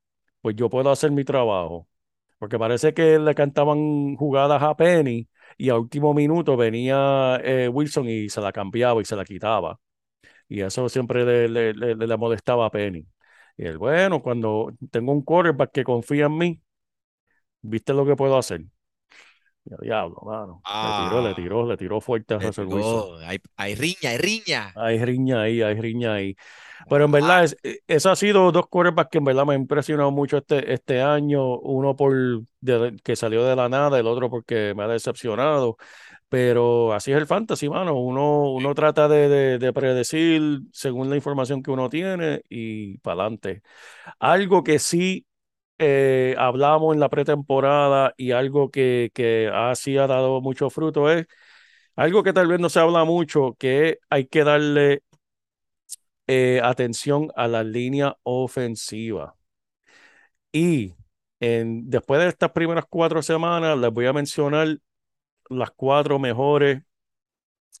pues 0.41 0.55
yo 0.55 0.69
puedo 0.69 0.91
hacer 0.91 1.11
mi 1.11 1.23
trabajo. 1.23 1.87
Porque 2.39 2.59
parece 2.59 2.93
que 2.93 3.19
le 3.19 3.35
cantaban 3.35 4.15
jugadas 4.15 4.61
a 4.63 4.75
Penny 4.77 5.27
y 5.57 5.69
a 5.69 5.77
último 5.77 6.13
minuto 6.13 6.57
venía 6.57 7.39
eh, 7.43 7.69
Wilson 7.69 8.07
y 8.09 8.29
se 8.29 8.41
la 8.41 8.51
cambiaba 8.51 9.01
y 9.01 9.05
se 9.05 9.15
la 9.15 9.25
quitaba. 9.25 9.79
Y 10.49 10.61
eso 10.61 10.89
siempre 10.89 11.25
le, 11.25 11.49
le, 11.49 11.73
le- 11.73 11.95
le 12.07 12.17
molestaba 12.17 12.67
a 12.67 12.71
Penny. 12.71 13.05
Y 13.57 13.65
él, 13.65 13.77
bueno, 13.77 14.21
cuando 14.23 14.73
tengo 14.91 15.11
un 15.13 15.23
quarterback 15.23 15.71
que 15.71 15.83
confía 15.83 16.25
en 16.27 16.37
mí, 16.37 16.61
¿viste 17.61 17.93
lo 17.93 18.05
que 18.05 18.15
puedo 18.15 18.37
hacer? 18.37 18.61
Yo, 19.69 19.77
diablo, 19.81 20.17
mano. 20.25 20.61
Le 20.81 20.93
tiró, 20.93 21.21
le 21.21 21.29
Ah, 21.29 21.35
tiró, 21.35 21.67
le 21.67 21.77
tiró 21.77 22.01
fuerte 22.01 22.33
a 22.35 22.39
Russell 22.39 22.65
Wilson. 22.67 23.23
Hay, 23.23 23.39
hay 23.57 23.75
riña, 23.75 24.09
hay 24.11 24.17
riña. 24.17 24.73
Hay 24.75 25.03
riña 25.03 25.41
ahí, 25.41 25.61
hay 25.61 25.75
riña 25.79 26.13
ahí. 26.13 26.35
Pero 26.89 27.05
en 27.05 27.11
Wow. 27.11 27.21
verdad, 27.21 27.43
es, 27.43 27.57
eh, 27.63 27.79
eso 27.87 28.11
ha 28.11 28.15
sido 28.15 28.51
dos 28.51 28.67
quarterbacks 28.67 29.09
que 29.09 29.17
en 29.17 29.25
verdad 29.25 29.45
me 29.45 29.55
han 29.55 29.61
impresionado 29.61 30.11
mucho 30.11 30.37
este, 30.37 30.71
este 30.73 31.01
año. 31.01 31.57
Uno 31.59 31.95
por 31.95 32.13
de- 32.61 32.95
que 33.03 33.15
salió 33.15 33.43
de 33.43 33.55
la 33.55 33.67
nada, 33.69 33.99
el 33.99 34.07
otro 34.07 34.29
porque 34.29 34.73
me 34.75 34.83
ha 34.83 34.87
decepcionado. 34.87 35.77
Pero 36.29 36.93
así 36.93 37.11
es 37.11 37.17
el 37.17 37.27
fantasy, 37.27 37.69
mano. 37.69 37.95
Uno, 37.99 38.51
uno 38.51 38.73
trata 38.75 39.07
de, 39.07 39.29
de- 39.29 39.59
de 39.59 39.73
predecir 39.73 40.61
según 40.73 41.09
la 41.09 41.15
información 41.15 41.63
que 41.63 41.71
uno 41.71 41.89
tiene 41.89 42.41
y 42.49 42.97
para 42.99 43.21
adelante. 43.23 43.61
Algo 44.19 44.63
que 44.63 44.79
sí 44.79 45.25
eh, 45.79 46.35
hablamos 46.37 46.93
en 46.93 46.99
la 46.99 47.09
pretemporada 47.09 48.13
y 48.17 48.31
algo 48.31 48.71
que, 48.71 49.11
que 49.13 49.49
así 49.53 49.97
ha 49.97 50.07
dado 50.07 50.41
mucho 50.41 50.69
fruto 50.69 51.11
es 51.11 51.27
algo 51.95 52.23
que 52.23 52.33
tal 52.33 52.47
vez 52.47 52.59
no 52.59 52.69
se 52.69 52.79
habla 52.79 53.05
mucho, 53.05 53.55
que 53.59 53.99
hay 54.09 54.27
que 54.27 54.43
darle 54.43 55.03
eh, 56.27 56.59
atención 56.63 57.31
a 57.35 57.47
la 57.47 57.63
línea 57.63 58.17
ofensiva. 58.23 59.35
Y 60.51 60.93
después 61.39 62.19
de 62.21 62.27
estas 62.29 62.51
primeras 62.51 62.85
cuatro 62.89 63.21
semanas, 63.21 63.77
les 63.77 63.91
voy 63.91 64.05
a 64.07 64.13
mencionar 64.13 64.79
las 65.49 65.71
cuatro 65.71 66.19
mejores 66.19 66.83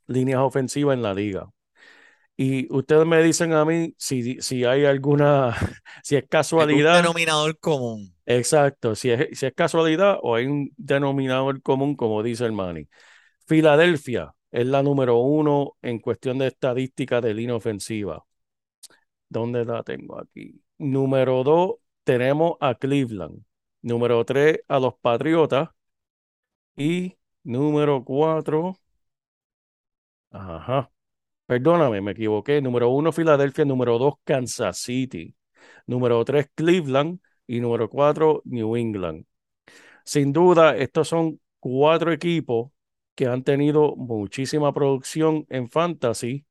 líneas 0.07 0.41
ofensivas 0.41 0.95
en 0.95 1.01
la 1.03 1.13
liga. 1.13 1.49
Y 2.39 2.71
ustedes 2.71 3.05
me 3.05 3.21
dicen 3.23 3.53
a 3.53 3.65
mí 3.65 3.95
si, 3.97 4.39
si 4.41 4.63
hay 4.63 4.85
alguna, 4.85 5.55
si 6.03 6.15
es 6.15 6.25
casualidad. 6.29 7.01
denominador 7.01 7.57
común. 7.59 8.13
Exacto, 8.25 8.93
si 8.95 9.09
es, 9.09 9.39
si 9.39 9.47
es 9.47 9.53
casualidad 9.53 10.19
o 10.21 10.35
hay 10.35 10.45
un 10.45 10.71
denominador 10.77 11.61
común, 11.63 11.95
como 11.95 12.21
dice 12.21 12.45
el 12.45 12.51
Manny. 12.51 12.87
Filadelfia 13.47 14.35
es 14.51 14.67
la 14.67 14.83
número 14.83 15.17
uno 15.17 15.77
en 15.81 15.99
cuestión 15.99 16.37
de 16.37 16.47
estadística 16.47 17.21
de 17.21 17.33
línea 17.33 17.55
ofensiva. 17.55 18.23
¿Dónde 19.29 19.65
la 19.65 19.83
tengo 19.83 20.19
aquí? 20.19 20.61
Número 20.77 21.43
dos, 21.43 21.75
tenemos 22.03 22.57
a 22.59 22.75
Cleveland. 22.75 23.43
Número 23.81 24.23
tres, 24.25 24.59
a 24.67 24.79
los 24.79 24.95
Patriotas. 24.99 25.69
Y 26.77 27.17
número 27.43 28.03
cuatro, 28.05 28.77
ajá, 30.31 30.89
perdóname, 31.47 32.01
me 32.01 32.11
equivoqué. 32.11 32.61
Número 32.61 32.89
uno, 32.89 33.11
Filadelfia. 33.11 33.65
Número 33.65 33.97
dos, 33.97 34.15
Kansas 34.23 34.77
City. 34.77 35.35
Número 35.87 36.23
tres, 36.25 36.47
Cleveland. 36.55 37.19
Y 37.47 37.61
número 37.61 37.89
cuatro, 37.89 38.41
New 38.45 38.75
England. 38.75 39.25
Sin 40.03 40.33
duda, 40.33 40.77
estos 40.77 41.07
son 41.07 41.39
cuatro 41.59 42.11
equipos 42.11 42.71
que 43.15 43.25
han 43.27 43.43
tenido 43.43 43.95
muchísima 43.95 44.73
producción 44.73 45.45
en 45.49 45.69
fantasy. 45.69 46.45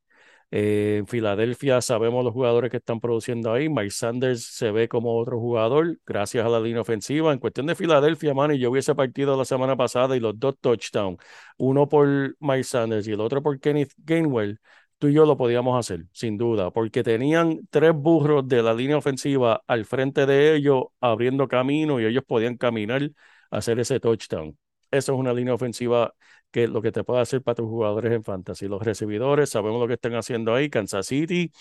Eh, 0.51 0.99
en 1.01 1.07
Filadelfia 1.07 1.81
sabemos 1.81 2.25
los 2.25 2.33
jugadores 2.33 2.71
que 2.71 2.79
están 2.79 3.01
produciendo 3.01 3.53
ahí. 3.53 3.69
Mike 3.69 3.91
Sanders 3.91 4.45
se 4.45 4.71
ve 4.71 4.89
como 4.89 5.17
otro 5.19 5.41
jugador 5.41 5.99
gracias 6.07 6.47
a 6.47 6.49
la 6.49 6.61
línea 6.61 6.83
ofensiva. 6.83 7.33
En 7.33 7.39
cuestión 7.39 7.67
de 7.67 7.75
Filadelfia, 7.75 8.35
man, 8.35 8.53
yo 8.53 8.71
vi 8.71 8.79
ese 8.81 8.95
partido 8.95 9.37
la 9.37 9.45
semana 9.45 9.77
pasada 9.77 10.17
y 10.17 10.21
los 10.21 10.39
dos 10.39 10.57
touchdowns, 10.61 11.19
uno 11.59 11.89
por 11.89 12.37
Mike 12.41 12.65
Sanders 12.65 13.09
y 13.09 13.13
el 13.13 13.21
otro 13.21 13.43
por 13.43 13.59
Kenneth 13.61 13.93
Gainwell, 13.99 14.61
tú 14.99 15.09
y 15.09 15.15
yo 15.15 15.27
lo 15.27 15.37
podíamos 15.37 15.79
hacer, 15.79 16.07
sin 16.13 16.39
duda, 16.39 16.71
porque 16.71 17.03
tenían 17.03 17.61
tres 17.71 17.93
burros 17.95 18.47
de 18.49 18.63
la 18.63 18.75
línea 18.75 18.97
ofensiva 18.97 19.63
al 19.67 19.85
frente 19.85 20.27
de 20.27 20.55
ellos, 20.57 20.85
abriendo 21.01 21.49
camino 21.49 22.01
y 22.01 22.07
ellos 22.07 22.25
podían 22.27 22.57
caminar 22.57 23.03
a 23.51 23.59
hacer 23.59 23.79
ese 23.81 24.01
touchdown. 24.01 24.57
Eso 24.91 25.13
es 25.15 25.19
una 25.19 25.33
línea 25.33 25.55
ofensiva 25.55 26.15
que 26.51 26.69
lo 26.69 26.81
que 26.83 26.93
te 26.93 27.05
puede 27.05 27.21
hacer 27.21 27.43
para 27.43 27.57
tus 27.57 27.67
jugadores 27.67 28.13
en 28.13 28.25
fantasy. 28.25 28.69
Los 28.69 28.83
recibidores, 28.83 29.51
sabemos 29.51 29.81
lo 29.81 29.87
que 29.89 29.95
están 29.95 30.15
haciendo 30.15 30.55
ahí. 30.55 30.71
Kansas 30.71 31.07
City, 31.07 31.53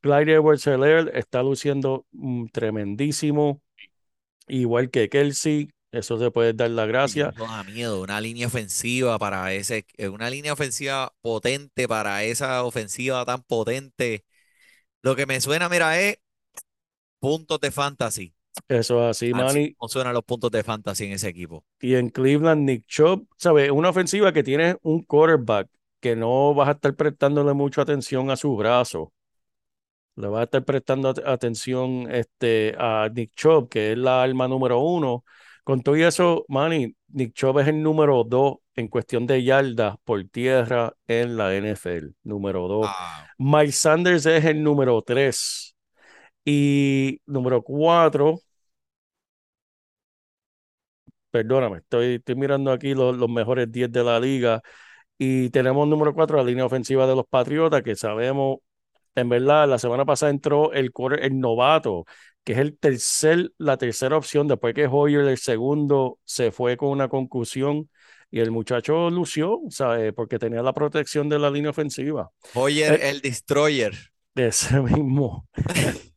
Clyde 0.00 0.34
edwards 0.34 0.66
está 1.14 1.42
luciendo 1.42 2.06
mm, 2.12 2.46
tremendísimo, 2.48 3.62
igual 4.48 4.90
que 4.90 5.08
Kelsey. 5.08 5.70
Eso 5.92 6.18
se 6.18 6.30
puede 6.30 6.54
dar 6.54 6.70
la 6.70 6.86
gracia. 6.86 7.32
eso 7.32 7.46
da 7.46 7.62
miedo, 7.64 8.00
una 8.02 8.20
línea 8.20 8.46
ofensiva 8.46 9.18
para 9.18 9.52
ese, 9.52 9.86
eh, 9.96 10.08
una 10.08 10.30
línea 10.30 10.52
ofensiva 10.52 11.14
potente 11.20 11.86
para 11.86 12.24
esa 12.24 12.64
ofensiva 12.64 13.24
tan 13.24 13.42
potente. 13.42 14.24
Lo 15.02 15.16
que 15.16 15.26
me 15.26 15.40
suena, 15.40 15.68
mira, 15.68 16.00
es 16.00 16.18
puntos 17.20 17.60
de 17.60 17.70
fantasy. 17.70 18.34
Eso 18.68 19.02
es 19.04 19.10
así, 19.16 19.32
Manny. 19.34 19.76
no 19.80 19.88
suenan 19.88 20.14
los 20.14 20.24
puntos 20.24 20.50
de 20.50 20.62
fantasy 20.62 21.06
en 21.06 21.12
ese 21.12 21.28
equipo. 21.28 21.64
Y 21.80 21.94
en 21.96 22.10
Cleveland, 22.10 22.64
Nick 22.64 22.86
Chubb, 22.86 23.26
¿sabes? 23.38 23.70
Una 23.70 23.90
ofensiva 23.90 24.32
que 24.32 24.42
tiene 24.42 24.76
un 24.82 25.02
quarterback 25.02 25.68
que 26.00 26.16
no 26.16 26.54
vas 26.54 26.68
a 26.68 26.72
estar 26.72 26.94
prestándole 26.94 27.52
mucho 27.54 27.80
atención 27.80 28.30
a 28.30 28.36
su 28.36 28.56
brazo. 28.56 29.12
Le 30.16 30.28
vas 30.28 30.40
a 30.42 30.44
estar 30.44 30.64
prestando 30.64 31.08
at- 31.08 31.18
atención 31.26 32.10
este, 32.10 32.74
a 32.78 33.08
Nick 33.14 33.32
Chubb, 33.34 33.68
que 33.68 33.92
es 33.92 33.98
la 33.98 34.22
arma 34.22 34.46
número 34.48 34.80
uno. 34.80 35.24
Con 35.64 35.80
todo 35.82 35.94
eso, 35.94 36.44
Manny, 36.48 36.94
Nick 37.08 37.34
Chubb 37.34 37.60
es 37.60 37.68
el 37.68 37.82
número 37.82 38.24
dos 38.24 38.56
en 38.74 38.88
cuestión 38.88 39.26
de 39.26 39.44
yardas 39.44 39.96
por 40.04 40.24
tierra 40.28 40.92
en 41.06 41.36
la 41.36 41.54
NFL. 41.54 42.14
Número 42.24 42.66
dos. 42.66 42.86
Ah, 42.88 43.26
Mike 43.38 43.72
Sanders 43.72 44.26
es 44.26 44.44
el 44.44 44.62
número 44.62 45.02
tres. 45.02 45.76
Y 46.44 47.20
número 47.26 47.62
cuatro, 47.62 48.40
perdóname, 51.30 51.78
estoy, 51.78 52.16
estoy 52.16 52.34
mirando 52.36 52.72
aquí 52.72 52.94
los, 52.94 53.16
los 53.16 53.28
mejores 53.28 53.70
10 53.70 53.90
de 53.92 54.04
la 54.04 54.20
liga. 54.20 54.62
Y 55.18 55.50
tenemos 55.50 55.88
número 55.88 56.14
cuatro, 56.14 56.38
la 56.38 56.44
línea 56.44 56.66
ofensiva 56.66 57.06
de 57.06 57.16
los 57.16 57.26
Patriotas, 57.28 57.82
que 57.82 57.96
sabemos, 57.96 58.58
en 59.14 59.28
verdad, 59.28 59.68
la 59.68 59.78
semana 59.78 60.04
pasada 60.04 60.30
entró 60.30 60.72
el, 60.72 60.90
novato, 61.32 62.04
que 62.44 62.52
es 62.52 62.58
el 62.58 62.78
tercer, 62.78 63.52
la 63.58 63.76
tercera 63.76 64.16
opción, 64.16 64.48
después 64.48 64.74
que 64.74 64.86
Hoyer, 64.90 65.20
el 65.20 65.38
segundo, 65.38 66.18
se 66.24 66.50
fue 66.50 66.76
con 66.76 66.90
una 66.90 67.08
concusión. 67.08 67.88
Y 68.30 68.40
el 68.40 68.50
muchacho 68.50 69.10
lució, 69.10 69.60
¿sabes? 69.68 70.14
Porque 70.14 70.38
tenía 70.38 70.62
la 70.62 70.72
protección 70.72 71.28
de 71.28 71.38
la 71.38 71.50
línea 71.50 71.70
ofensiva. 71.70 72.30
Hoyer, 72.54 72.94
Eh, 72.94 73.10
el 73.10 73.20
Destroyer. 73.20 73.94
ese 74.34 74.80
mismo. 74.80 75.46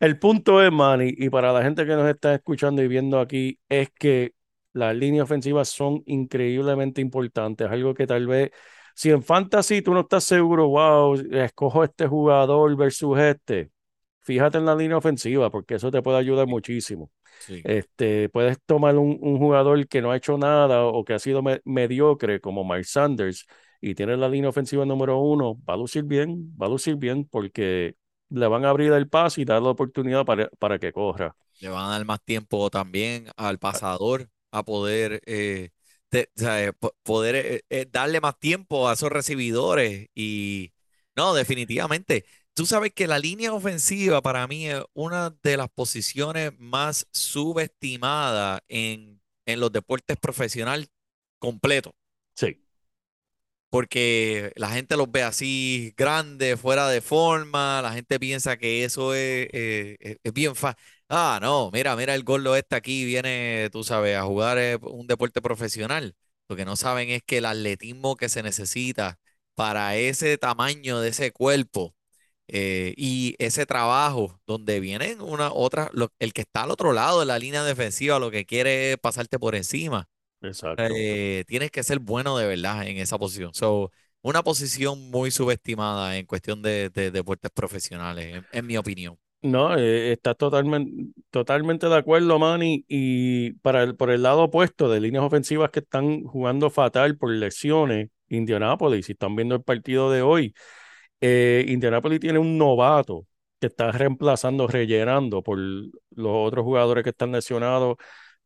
El 0.00 0.18
punto 0.18 0.62
es, 0.62 0.72
Manny, 0.72 1.14
y 1.16 1.30
para 1.30 1.52
la 1.52 1.62
gente 1.62 1.84
que 1.84 1.94
nos 1.94 2.08
está 2.08 2.34
escuchando 2.34 2.82
y 2.82 2.88
viendo 2.88 3.20
aquí, 3.20 3.58
es 3.68 3.90
que 3.90 4.34
las 4.72 4.94
líneas 4.94 5.24
ofensivas 5.24 5.68
son 5.68 6.02
increíblemente 6.06 7.00
importantes. 7.00 7.68
Algo 7.70 7.94
que 7.94 8.06
tal 8.06 8.26
vez, 8.26 8.50
si 8.98 9.10
en 9.10 9.22
fantasy 9.22 9.82
tú 9.82 9.94
no 9.94 10.00
estás 10.00 10.24
seguro, 10.24 10.68
wow, 10.68 11.14
escojo 11.32 11.84
este 11.84 12.06
jugador 12.08 12.76
versus 12.76 13.18
este, 13.18 13.70
fíjate 14.22 14.58
en 14.58 14.66
la 14.66 14.74
línea 14.76 14.96
ofensiva, 14.96 15.50
porque 15.50 15.76
eso 15.76 15.90
te 15.90 16.02
puede 16.02 16.18
ayudar 16.18 16.46
muchísimo. 16.48 17.10
Sí. 17.38 17.62
Este, 17.62 18.28
puedes 18.30 18.58
tomar 18.66 18.96
un, 18.96 19.18
un 19.20 19.38
jugador 19.38 19.86
que 19.88 20.02
no 20.02 20.10
ha 20.12 20.16
hecho 20.16 20.38
nada 20.38 20.84
o 20.86 21.04
que 21.04 21.14
ha 21.14 21.18
sido 21.18 21.42
me- 21.42 21.60
mediocre, 21.64 22.40
como 22.40 22.64
Mike 22.64 22.84
Sanders, 22.84 23.46
y 23.80 23.94
tiene 23.94 24.16
la 24.16 24.28
línea 24.28 24.50
ofensiva 24.50 24.84
número 24.84 25.18
uno, 25.20 25.56
va 25.68 25.74
a 25.74 25.76
lucir 25.76 26.04
bien, 26.04 26.54
va 26.60 26.66
a 26.66 26.70
lucir 26.70 26.96
bien, 26.96 27.24
porque 27.26 27.96
le 28.30 28.46
van 28.48 28.64
a 28.64 28.70
abrir 28.70 28.92
el 28.92 29.08
paso 29.08 29.40
y 29.40 29.44
dar 29.44 29.62
la 29.62 29.70
oportunidad 29.70 30.24
para, 30.24 30.48
para 30.58 30.78
que 30.78 30.92
corra. 30.92 31.36
Le 31.60 31.68
van 31.68 31.86
a 31.86 31.90
dar 31.90 32.04
más 32.04 32.20
tiempo 32.24 32.70
también 32.70 33.28
al 33.36 33.58
pasador 33.58 34.30
a 34.52 34.64
poder, 34.64 35.20
eh, 35.26 35.70
te- 36.08 36.30
poder 37.02 37.34
eh, 37.36 37.64
eh, 37.70 37.86
darle 37.90 38.20
más 38.20 38.38
tiempo 38.38 38.88
a 38.88 38.94
esos 38.94 39.10
recibidores. 39.10 40.08
Y 40.14 40.72
no, 41.16 41.34
definitivamente. 41.34 42.24
Tú 42.54 42.66
sabes 42.66 42.92
que 42.92 43.06
la 43.06 43.18
línea 43.20 43.52
ofensiva 43.52 44.20
para 44.22 44.46
mí 44.48 44.68
es 44.68 44.82
una 44.94 45.30
de 45.42 45.56
las 45.56 45.68
posiciones 45.70 46.52
más 46.58 47.06
subestimadas 47.12 48.60
en, 48.68 49.20
en 49.46 49.60
los 49.60 49.70
deportes 49.72 50.16
profesional 50.18 50.88
completo. 51.38 51.94
Sí, 52.34 52.58
Porque 53.70 54.52
la 54.56 54.70
gente 54.70 54.96
los 54.96 55.10
ve 55.10 55.22
así 55.22 55.92
grandes, 55.96 56.58
fuera 56.60 56.88
de 56.88 57.02
forma, 57.02 57.82
la 57.82 57.92
gente 57.92 58.18
piensa 58.18 58.56
que 58.56 58.84
eso 58.84 59.12
es, 59.14 59.48
eh, 59.52 59.96
es- 60.00 60.16
es 60.22 60.32
bien 60.32 60.54
fácil. 60.56 60.82
Ah, 61.10 61.38
no, 61.40 61.70
mira, 61.72 61.96
mira 61.96 62.14
el 62.14 62.22
gordo 62.22 62.54
este 62.54 62.76
aquí 62.76 63.04
viene, 63.06 63.70
tú 63.72 63.82
sabes, 63.82 64.16
a 64.16 64.24
jugar 64.24 64.58
eh, 64.58 64.76
un 64.82 65.06
deporte 65.06 65.40
profesional. 65.40 66.14
Lo 66.48 66.56
que 66.56 66.66
no 66.66 66.76
saben 66.76 67.08
es 67.08 67.22
que 67.24 67.38
el 67.38 67.46
atletismo 67.46 68.16
que 68.16 68.28
se 68.28 68.42
necesita 68.42 69.18
para 69.54 69.96
ese 69.96 70.36
tamaño 70.36 71.00
de 71.00 71.08
ese 71.08 71.32
cuerpo 71.32 71.94
eh, 72.48 72.94
y 72.96 73.36
ese 73.38 73.64
trabajo 73.66 74.40
donde 74.46 74.80
vienen 74.80 75.20
una 75.22 75.52
otra, 75.52 75.90
lo- 75.94 76.12
el 76.18 76.32
que 76.34 76.42
está 76.42 76.64
al 76.64 76.70
otro 76.70 76.92
lado 76.92 77.20
de 77.20 77.26
la 77.26 77.38
línea 77.38 77.64
defensiva, 77.64 78.18
lo 78.18 78.30
que 78.30 78.46
quiere 78.46 78.92
es 78.92 78.98
pasarte 78.98 79.38
por 79.38 79.54
encima 79.54 80.08
exacto. 80.42 80.94
eh, 80.96 81.44
tienes 81.48 81.70
que 81.70 81.82
ser 81.84 81.98
bueno 82.00 82.38
de 82.38 82.46
verdad 82.48 82.86
en 82.88 82.98
esa 82.98 83.18
posición. 83.18 83.54
So, 83.54 83.92
una 84.22 84.42
posición 84.44 85.10
muy 85.10 85.30
subestimada 85.32 86.16
en 86.18 86.26
cuestión 86.26 86.62
de, 86.62 86.90
de 86.90 87.10
deportes 87.12 87.50
profesionales, 87.52 88.36
en, 88.36 88.48
en 88.52 88.66
mi 88.66 88.76
opinión. 88.78 89.18
No, 89.40 89.76
eh, 89.76 90.12
está 90.12 90.34
totalmente, 90.34 91.12
totalmente 91.30 91.86
de 91.88 91.96
acuerdo, 91.96 92.38
Manny. 92.40 92.84
Y 92.88 93.52
para 93.54 93.84
el, 93.84 93.94
por 93.96 94.10
el 94.10 94.22
lado 94.24 94.42
opuesto 94.44 94.88
de 94.88 95.00
líneas 95.00 95.22
ofensivas 95.24 95.70
que 95.70 95.78
están 95.80 96.24
jugando 96.24 96.70
fatal 96.70 97.16
por 97.16 97.30
lesiones, 97.30 98.10
Indianapolis, 98.28 99.06
si 99.06 99.12
están 99.12 99.36
viendo 99.36 99.54
el 99.54 99.62
partido 99.62 100.10
de 100.10 100.22
hoy, 100.22 100.54
eh, 101.20 101.64
Indianapolis 101.68 102.20
tiene 102.20 102.38
un 102.40 102.58
novato 102.58 103.26
que 103.60 103.68
está 103.68 103.92
reemplazando, 103.92 104.66
rellenando 104.68 105.42
por 105.42 105.58
los 105.58 105.92
otros 106.32 106.64
jugadores 106.64 107.04
que 107.04 107.10
están 107.10 107.32
lesionados. 107.32 107.96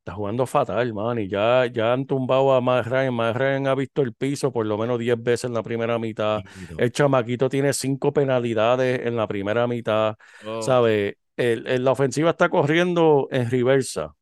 Está 0.05 0.15
jugando 0.15 0.47
fatal, 0.47 0.93
man, 0.93 1.21
y 1.21 1.29
ya, 1.29 1.67
ya 1.67 1.93
han 1.93 2.07
tumbado 2.07 2.53
a 2.55 2.61
Matt 2.61 2.87
Ryan. 2.89 3.15
Matt 3.15 3.37
Ryan 3.37 3.69
ha 3.69 3.75
visto 3.77 4.03
el 4.03 4.13
piso 4.13 4.53
por 4.53 4.67
lo 4.67 4.77
menos 4.77 4.99
10 4.99 5.23
veces 5.23 5.45
en 5.45 5.55
la 5.55 5.63
primera 5.63 5.97
mitad. 6.01 6.41
El 6.77 6.91
chamaquito 6.91 7.49
tiene 7.49 7.73
cinco 7.73 8.13
penalidades 8.13 9.07
en 9.07 9.15
la 9.15 9.29
primera 9.29 9.69
mitad. 9.69 10.17
Oh, 10.45 10.61
¿Sabe? 10.63 11.19
El, 11.37 11.69
el- 11.69 11.85
la 11.85 11.93
ofensiva 11.93 12.31
está 12.31 12.49
corriendo 12.49 13.29
en 13.31 13.49
reversa. 13.49 14.15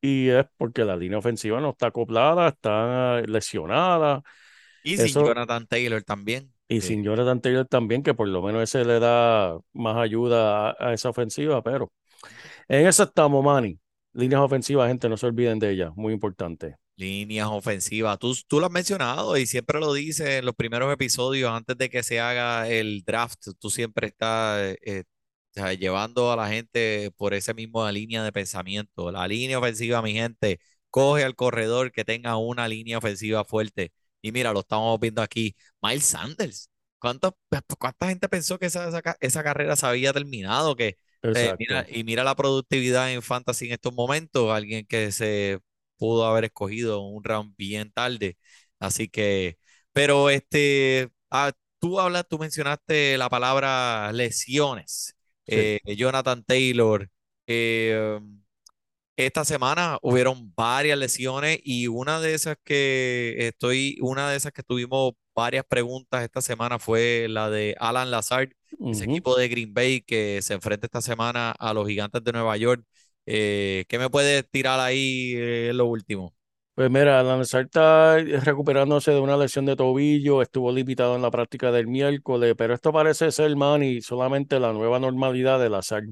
Y 0.00 0.28
es 0.30 0.46
porque 0.58 0.84
la 0.84 0.96
línea 0.96 1.18
ofensiva 1.18 1.60
no 1.60 1.70
está 1.70 1.86
acoplada, 1.86 2.48
está 2.48 3.20
lesionada. 3.22 4.22
Y 4.82 4.96
sin 4.96 5.06
Eso, 5.10 5.24
Jonathan 5.26 5.66
Taylor 5.66 6.02
también. 6.02 6.52
y 6.68 6.78
Eh, 6.78 6.80
sin 6.80 7.04
Jonathan 7.04 7.40
Taylor 7.40 7.66
también, 7.66 8.02
que 8.02 8.14
por 8.14 8.28
lo 8.28 8.42
menos 8.42 8.62
ese 8.62 8.84
le 8.84 8.98
da 8.98 9.56
más 9.72 9.96
ayuda 9.96 10.70
a, 10.70 10.76
a 10.88 10.92
esa 10.92 11.10
ofensiva, 11.10 11.62
pero 11.62 11.92
en 12.68 12.86
eso 12.86 13.04
estamos, 13.04 13.44
Manny. 13.44 13.78
Líneas 14.14 14.40
ofensivas, 14.40 14.88
gente, 14.88 15.08
no 15.10 15.16
se 15.18 15.26
olviden 15.26 15.58
de 15.58 15.70
ellas, 15.70 15.92
muy 15.96 16.12
importante. 16.14 16.76
líneas 16.96 17.48
ofensivas. 17.50 18.18
Tú, 18.18 18.34
tú 18.46 18.60
lo 18.60 18.66
has 18.66 18.72
mencionado 18.72 19.36
y 19.36 19.46
siempre 19.46 19.80
lo 19.80 19.92
dices 19.92 20.28
en 20.28 20.44
los 20.46 20.54
primeros 20.54 20.92
episodios 20.92 21.50
antes 21.50 21.76
de 21.76 21.90
que 21.90 22.02
se 22.04 22.20
haga 22.20 22.68
el 22.68 23.02
draft. 23.04 23.48
Tú 23.58 23.70
siempre 23.70 24.06
estás 24.08 24.76
eh, 24.82 25.04
eh, 25.56 25.76
llevando 25.78 26.30
a 26.32 26.36
la 26.36 26.48
gente 26.48 27.10
por 27.16 27.34
esa 27.34 27.52
misma 27.54 27.90
línea 27.92 28.22
de 28.22 28.30
pensamiento. 28.32 29.10
La 29.10 29.26
línea 29.26 29.58
ofensiva, 29.58 30.02
mi 30.02 30.12
gente, 30.14 30.60
coge 30.90 31.24
al 31.24 31.34
corredor 31.34 31.90
que 31.92 32.04
tenga 32.04 32.36
una 32.36 32.68
línea 32.68 32.98
ofensiva 32.98 33.44
fuerte. 33.44 33.92
Y 34.22 34.30
mira, 34.32 34.52
lo 34.52 34.60
estamos 34.60 34.98
viendo 35.00 35.20
aquí. 35.22 35.56
Miles 35.82 36.04
Sanders. 36.06 36.70
¿Cuánto- 36.98 37.36
¿Cuánta 37.78 38.08
gente 38.08 38.28
pensó 38.28 38.58
que 38.58 38.66
esa, 38.66 38.88
esa, 38.88 39.16
esa 39.20 39.42
carrera 39.44 39.76
se 39.76 39.86
había 39.86 40.12
terminado? 40.12 40.74
Que, 40.76 40.96
eh, 41.34 41.54
mira, 41.58 41.86
y 41.88 42.04
mira 42.04 42.24
la 42.24 42.34
productividad 42.34 43.12
en 43.12 43.22
Fantasy 43.22 43.66
en 43.66 43.72
estos 43.72 43.94
momentos. 43.94 44.50
Alguien 44.52 44.86
que 44.86 45.12
se 45.12 45.60
pudo 45.96 46.26
haber 46.26 46.44
escogido 46.44 47.00
un 47.02 47.24
round 47.24 47.54
bien 47.56 47.90
tarde. 47.92 48.36
Así 48.78 49.08
que, 49.08 49.58
pero 49.92 50.30
este, 50.30 51.10
ah, 51.30 51.52
tú 51.78 52.00
hablas, 52.00 52.26
tú 52.28 52.38
mencionaste 52.38 53.16
la 53.18 53.28
palabra 53.28 54.12
lesiones. 54.12 55.16
Sí. 55.46 55.78
Eh, 55.84 55.96
Jonathan 55.96 56.42
Taylor. 56.44 57.10
eh, 57.46 58.20
esta 59.16 59.44
semana 59.44 59.98
hubieron 60.02 60.52
varias 60.56 60.98
lesiones 60.98 61.60
y 61.62 61.86
una 61.86 62.20
de 62.20 62.34
esas 62.34 62.56
que 62.64 63.34
estoy, 63.38 63.98
una 64.00 64.30
de 64.30 64.36
esas 64.36 64.52
que 64.52 64.62
tuvimos 64.62 65.12
varias 65.34 65.64
preguntas 65.66 66.22
esta 66.22 66.40
semana 66.42 66.78
fue 66.78 67.26
la 67.28 67.50
de 67.50 67.76
Alan 67.80 68.10
Lazard, 68.10 68.50
ese 68.90 69.04
Ujú. 69.04 69.04
equipo 69.04 69.36
de 69.36 69.48
Green 69.48 69.74
Bay 69.74 70.00
que 70.02 70.40
se 70.42 70.54
enfrenta 70.54 70.86
esta 70.86 71.00
semana 71.02 71.52
a 71.52 71.74
los 71.74 71.86
Gigantes 71.88 72.22
de 72.24 72.32
Nueva 72.32 72.56
York. 72.56 72.84
Eh, 73.26 73.84
¿qué 73.88 73.98
me 73.98 74.10
puedes 74.10 74.48
tirar 74.50 74.80
ahí 74.80 75.34
eh, 75.36 75.68
en 75.70 75.76
lo 75.78 75.86
último? 75.86 76.34
Pues 76.74 76.90
mira, 76.90 77.22
Lanzar 77.22 77.62
está 77.66 78.16
recuperándose 78.18 79.12
de 79.12 79.20
una 79.20 79.36
lesión 79.36 79.64
de 79.64 79.76
tobillo, 79.76 80.42
estuvo 80.42 80.72
limitado 80.72 81.14
en 81.14 81.22
la 81.22 81.30
práctica 81.30 81.70
del 81.70 81.86
miércoles, 81.86 82.54
pero 82.58 82.74
esto 82.74 82.92
parece 82.92 83.30
ser, 83.30 83.54
Manny, 83.54 84.00
solamente 84.02 84.58
la 84.58 84.72
nueva 84.72 84.98
normalidad 84.98 85.60
de 85.60 85.70
Lazar, 85.70 86.02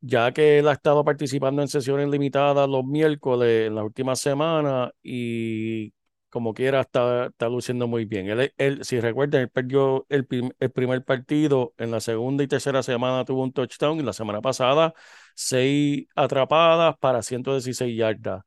ya 0.00 0.32
que 0.32 0.58
él 0.60 0.68
ha 0.68 0.72
estado 0.72 1.04
participando 1.04 1.62
en 1.62 1.68
sesiones 1.68 2.08
limitadas 2.08 2.68
los 2.68 2.84
miércoles 2.84 3.68
en 3.68 3.76
las 3.76 3.84
últimas 3.84 4.20
semanas 4.20 4.90
y 5.02 5.92
como 6.34 6.52
quiera 6.52 6.80
está, 6.80 7.30
luciendo 7.48 7.86
muy 7.86 8.06
bien. 8.06 8.28
Él, 8.56 8.84
si 8.84 8.98
recuerdan, 8.98 9.42
él 9.42 9.50
perdió 9.50 10.04
el 10.08 10.26
primer 10.26 11.04
partido, 11.04 11.74
en 11.78 11.92
la 11.92 12.00
segunda 12.00 12.42
y 12.42 12.48
tercera 12.48 12.82
semana 12.82 13.24
tuvo 13.24 13.44
un 13.44 13.52
touchdown 13.52 14.00
y 14.00 14.02
la 14.02 14.12
semana 14.12 14.40
pasada 14.42 14.94
seis 15.36 16.08
atrapadas 16.16 16.96
para 16.98 17.22
116 17.22 17.96
yardas. 17.96 18.42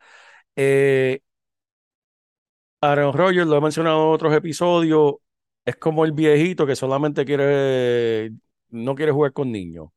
Eh, 0.58 1.22
Aaron 2.82 3.14
Rodgers, 3.14 3.48
lo 3.48 3.58
he 3.58 3.62
mencionado 3.62 4.08
en 4.08 4.14
otros 4.14 4.34
episodios, 4.34 5.16
es 5.66 5.76
como 5.78 6.04
el 6.06 6.12
viejito 6.12 6.66
que 6.68 6.76
solamente 6.76 7.26
quiere, 7.26 8.32
no 8.70 8.96
quiere 8.96 9.12
jugar 9.14 9.34
con 9.34 9.52
niños. 9.52 9.90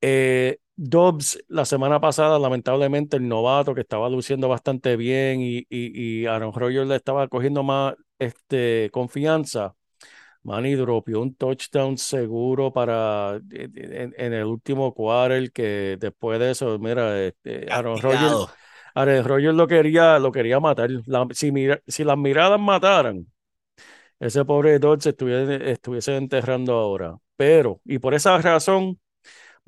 Eh, 0.00 0.58
Dobbs, 0.80 1.38
la 1.48 1.64
semana 1.64 2.00
pasada, 2.00 2.38
lamentablemente, 2.38 3.16
el 3.16 3.26
novato 3.26 3.74
que 3.74 3.80
estaba 3.80 4.08
luciendo 4.08 4.48
bastante 4.48 4.96
bien 4.96 5.40
y, 5.40 5.58
y, 5.68 6.20
y 6.22 6.26
Aaron 6.26 6.52
Rodgers 6.52 6.86
le 6.86 6.94
estaba 6.96 7.26
cogiendo 7.28 7.64
más 7.64 7.94
este, 8.18 8.88
confianza. 8.92 9.74
Manny 10.44 10.74
dropió 10.76 11.20
un 11.22 11.34
touchdown 11.34 11.98
seguro 11.98 12.72
para 12.72 13.40
en, 13.50 14.14
en 14.16 14.32
el 14.34 14.44
último 14.44 14.94
quarter 14.94 15.52
que 15.52 15.96
después 16.00 16.38
de 16.40 16.52
eso, 16.52 16.78
mira, 16.78 17.22
este, 17.24 17.66
Aaron 17.72 18.00
Rodgers. 18.00 18.48
Aaron 18.94 19.24
Rodgers 19.24 19.54
lo 19.56 19.66
quería, 19.68 20.18
lo 20.20 20.32
quería 20.32 20.60
matar. 20.60 20.90
La- 21.06 21.26
si, 21.32 21.52
mira- 21.52 21.82
si 21.88 22.04
las 22.04 22.18
miradas 22.18 22.60
mataran, 22.60 23.26
ese 24.20 24.44
pobre 24.44 24.78
Dodge 24.78 25.08
estuviese, 25.10 25.70
estuviese 25.70 26.16
enterrando 26.16 26.74
ahora. 26.74 27.16
Pero, 27.36 27.80
y 27.84 27.98
por 27.98 28.14
esa 28.14 28.38
razón, 28.38 28.98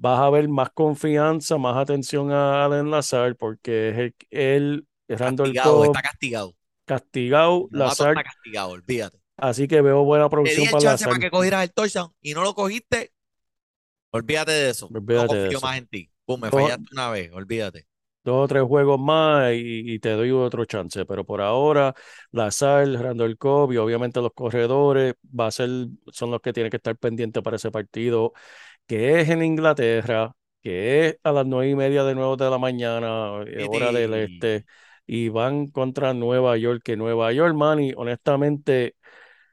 vas 0.01 0.21
a 0.21 0.31
ver 0.31 0.49
más 0.49 0.71
confianza, 0.71 1.59
más 1.59 1.77
atención 1.77 2.33
a 2.33 2.65
Allen 2.65 2.91
Lazar, 2.91 3.37
porque 3.37 3.91
es 3.91 3.99
el, 3.99 4.15
él, 4.31 4.87
Randall 5.09 5.55
Castigado, 5.55 5.85
está 5.85 6.03
castigado. 6.03 6.57
castigado, 6.85 7.69
El 7.73 7.79
novato 7.81 8.05
Lazar. 8.05 8.09
está 8.09 8.23
castigado, 8.23 8.71
olvídate. 8.71 9.19
Así 9.37 9.67
que 9.69 9.81
veo 9.83 10.05
buena 10.05 10.29
Te 10.43 10.55
producción 10.55 10.57
di 10.57 10.69
el 10.69 10.71
para 10.71 10.83
chance 10.83 11.07
Lazar. 11.07 11.09
para 11.09 11.21
que 11.21 11.31
cogieras 11.31 11.63
el 11.65 11.73
touchdown 11.73 12.13
y 12.21 12.35
no 12.35 12.43
lo 12.43 12.55
cogiste, 12.55 13.13
olvídate 14.11 14.53
de 14.53 14.71
eso. 14.71 14.95
No 15.15 15.25
Olvídate 15.25 15.37
de 15.37 15.49
confío 15.49 15.59
eso. 15.59 15.67
más 15.67 15.79
en 15.79 15.87
ti. 15.89 16.11
Pum, 16.25 16.41
me 16.41 16.51
fallaste 16.53 16.87
una 16.93 17.11
vez, 17.11 17.33
olvídate. 17.33 17.87
dos 18.25 18.45
o 18.45 18.49
tres 18.49 18.63
juegos 18.65 19.01
más 19.01 19.53
y, 19.55 19.95
y 19.95 19.99
te 19.99 20.11
doy 20.11 20.31
otro 20.31 20.65
chance. 20.65 21.05
Pero 21.07 21.25
por 21.25 21.41
ahora, 21.41 21.95
Lazar, 22.33 22.87
Randall 22.89 23.39
Cobb 23.39 23.73
y 23.73 23.77
obviamente 23.79 24.21
los 24.21 24.33
corredores 24.35 25.15
va 25.39 25.47
a 25.47 25.51
ser, 25.51 25.69
son 26.13 26.31
los 26.31 26.41
que 26.41 26.53
tienen 26.53 26.71
que 26.71 26.77
estar 26.77 26.97
pendientes 26.97 27.43
para 27.43 27.57
ese 27.57 27.71
partido, 27.71 28.33
que 28.91 29.21
es 29.21 29.29
en 29.29 29.45
Inglaterra, 29.45 30.33
que 30.65 31.07
es 31.07 31.19
a 31.23 31.31
las 31.31 31.47
nueve 31.47 31.71
y 31.71 31.77
media 31.77 32.03
de 32.03 32.17
nuevo 32.17 32.37
de 32.37 32.51
la 32.51 32.59
mañana, 32.59 33.45
eh, 33.47 33.65
hora 33.71 33.93
del 33.93 34.15
este, 34.15 34.65
y 35.07 35.29
van 35.29 35.69
contra 35.69 36.13
Nueva 36.13 36.57
York, 36.57 36.83
que 36.83 36.97
Nueva 36.97 37.33
York, 37.33 37.55
man, 37.55 37.81
y 37.81 37.93
honestamente, 37.97 38.97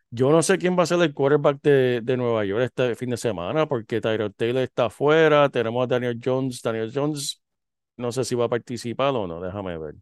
yo 0.09 0.31
no 0.31 0.41
sé 0.41 0.57
quién 0.57 0.75
va 0.75 0.83
a 0.83 0.85
ser 0.87 0.99
el 1.03 1.13
quarterback 1.13 1.61
de, 1.61 2.01
de 2.01 2.17
Nueva 2.17 2.45
York 2.45 2.63
este 2.63 2.95
fin 2.95 3.11
de 3.11 3.17
semana, 3.17 3.67
porque 3.67 4.01
Tyrod 4.01 4.31
Taylor 4.31 4.63
está 4.63 4.85
afuera, 4.85 5.49
tenemos 5.49 5.83
a 5.83 5.87
Daniel 5.87 6.19
Jones, 6.23 6.59
Daniel 6.63 6.91
Jones 6.91 7.39
no 7.95 8.11
sé 8.11 8.23
si 8.23 8.33
va 8.33 8.45
a 8.45 8.49
participar 8.49 9.13
o 9.13 9.27
no, 9.27 9.39
déjame 9.39 9.77
ver. 9.77 9.95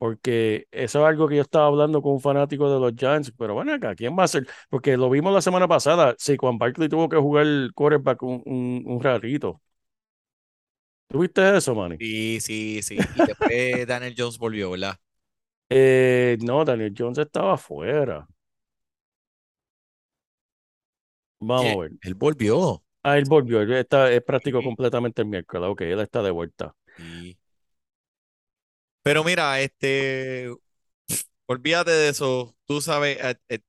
Porque 0.00 0.66
eso 0.72 1.00
es 1.00 1.06
algo 1.06 1.28
que 1.28 1.36
yo 1.36 1.42
estaba 1.42 1.68
hablando 1.68 2.02
con 2.02 2.14
un 2.14 2.20
fanático 2.22 2.72
de 2.72 2.80
los 2.80 2.94
Giants, 2.98 3.32
pero 3.38 3.54
bueno, 3.54 3.74
acá, 3.74 3.94
¿quién 3.96 4.18
va 4.18 4.24
a 4.24 4.28
ser? 4.28 4.48
Porque 4.70 4.98
lo 4.98 5.10
vimos 5.10 5.34
la 5.34 5.42
semana 5.42 5.68
pasada, 5.68 6.16
Saquon 6.18 6.58
Barkley 6.58 6.88
tuvo 6.90 7.08
que 7.10 7.18
jugar 7.18 7.44
el 7.46 7.72
quarterback 7.74 8.22
un, 8.24 8.42
un, 8.46 8.84
un 8.86 9.02
ratito. 9.02 9.62
¿Tuviste 11.08 11.56
eso, 11.56 11.74
Manny? 11.74 12.00
Sí, 12.00 12.40
sí, 12.40 12.82
sí. 12.82 13.10
Y 13.12 13.24
después 13.24 13.86
Daniel 13.86 14.14
Jones 14.16 14.38
volvió, 14.38 14.70
¿verdad? 14.70 14.96
Eh, 15.68 16.36
no, 16.40 16.64
Daniel 16.64 16.94
Jones 16.96 17.18
estaba 17.18 17.54
afuera. 17.54 18.26
Vamos 21.40 21.76
a 21.76 21.78
¿Qué? 21.78 21.82
ver. 21.82 21.92
Él 22.02 22.14
volvió. 22.14 22.82
Ah, 23.02 23.16
él 23.18 23.24
volvió, 23.26 23.60
él 23.62 23.72
está, 23.72 24.10
es 24.12 24.22
práctico 24.22 24.62
Sí, 24.62 24.62
completamente 24.62 25.22
el 25.22 25.28
miércoles, 25.28 25.68
ok, 25.70 25.80
él 25.82 26.00
está 26.00 26.22
de 26.22 26.30
vuelta. 26.30 26.74
sí. 26.96 27.38
Pero 29.02 29.24
mira, 29.24 29.60
este, 29.60 30.50
olvídate 31.46 31.90
de 31.92 32.08
eso. 32.10 32.56
Tú 32.66 32.80
sabes, 32.80 33.18
eh, 33.22 33.36
eh, 33.48 33.60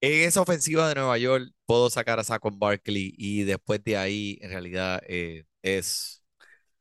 en 0.00 0.28
esa 0.28 0.42
ofensiva 0.42 0.88
de 0.88 0.96
Nueva 0.96 1.18
York 1.18 1.50
puedo 1.66 1.90
sacar 1.90 2.20
a 2.20 2.24
Saquon 2.24 2.58
Barkley 2.58 3.14
y 3.18 3.44
después 3.44 3.82
de 3.84 3.96
ahí, 3.96 4.38
en 4.42 4.50
realidad, 4.50 5.02
eh, 5.08 5.44
es, 5.62 6.22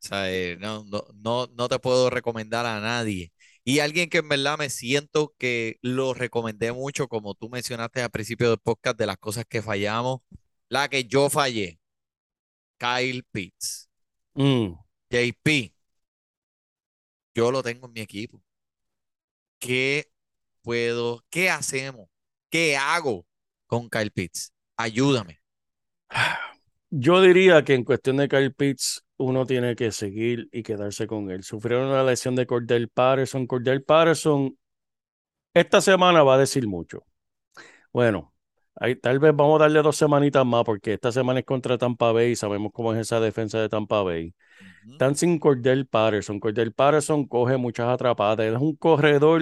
o 0.04 0.08
sea, 0.08 0.32
eh, 0.34 0.58
no, 0.60 0.86
no, 0.86 1.06
no, 1.15 1.48
no 1.56 1.69
te 1.69 1.80
puedo 1.80 2.10
recomendar 2.12 2.65
a 2.67 2.80
nadie. 2.82 3.34
Y 3.65 3.80
alguien 3.80 4.10
que 4.10 4.19
en 4.19 4.30
verdad 4.30 4.58
me 4.60 4.69
siento 4.71 5.36
que 5.39 5.78
lo 5.82 6.13
recomendé 6.13 6.71
mucho, 6.74 7.08
como 7.10 7.36
tú 7.36 7.50
mencionaste 7.50 8.02
al 8.02 8.12
principio 8.12 8.50
del 8.50 8.60
podcast, 8.60 8.98
de 9.00 9.08
las 9.08 9.17
cosas 9.17 9.45
que 9.48 9.62
fallamos, 9.63 10.21
la 10.69 10.89
que 10.89 11.06
yo 11.06 11.30
fallé, 11.30 11.80
Kyle 12.80 13.24
Pitts, 13.32 13.89
Mm, 14.38 14.76
JP, 15.10 15.75
yo 17.36 17.52
lo 17.52 17.62
tengo 17.62 17.88
en 17.88 17.93
mi 17.93 18.02
equipo. 18.02 18.41
¿Qué 19.60 20.10
puedo, 20.62 21.24
qué 21.30 21.50
hacemos? 21.50 22.10
¿Qué 22.50 22.78
hago 22.78 23.26
con 23.67 23.89
Kyle 23.89 24.12
Pitts? 24.12 24.54
Ayúdame. 24.78 25.41
Yo 26.89 27.21
diría 27.21 27.63
que 27.63 27.74
en 27.74 27.84
cuestión 27.84 28.17
de 28.17 28.28
Kyle 28.30 28.54
Pitts, 28.54 29.04
uno 29.17 29.45
tiene 29.45 29.76
que 29.76 29.91
seguir 29.91 30.48
y 30.52 30.63
quedarse 30.63 31.08
con 31.08 31.30
él. 31.32 31.43
Sufrieron 31.43 31.91
la 31.91 32.04
lesión 32.04 32.36
de 32.36 32.45
Cordell 32.45 32.89
Patterson. 32.89 33.48
Cordell 33.48 33.84
Patterson 33.84 34.58
esta 35.54 35.82
semana 35.82 36.24
va 36.24 36.36
a 36.36 36.38
decir 36.38 36.67
mucho. 36.67 37.06
Bueno, 37.93 38.34
ahí, 38.76 38.95
tal 38.95 39.19
vez 39.19 39.36
vamos 39.36 39.60
a 39.60 39.63
darle 39.65 39.82
dos 39.82 39.98
semanitas 39.98 40.45
más 40.45 40.63
porque 40.65 40.93
esta 40.93 41.12
semana 41.12 41.39
es 41.39 41.45
contra 41.45 41.78
Tampa 41.78 42.12
Bay 42.12 42.32
y 42.32 42.36
sabemos 42.36 42.71
cómo 42.74 42.93
es 42.93 43.00
esa 43.02 43.19
defensa 43.19 43.60
de 43.62 43.69
Tampa 43.69 44.04
Bay. 44.04 44.36
Ujú. 44.60 44.91
Están 44.94 45.15
sin 45.15 45.39
Cordell 45.39 45.88
Patterson. 45.88 46.39
Cordell 46.39 46.74
Patterson 46.74 47.28
coge 47.28 47.58
muchas 47.58 47.88
atrapadas. 47.89 48.46
Él 48.48 48.56
es 48.56 48.62
un 48.62 48.76
corredor 48.76 49.41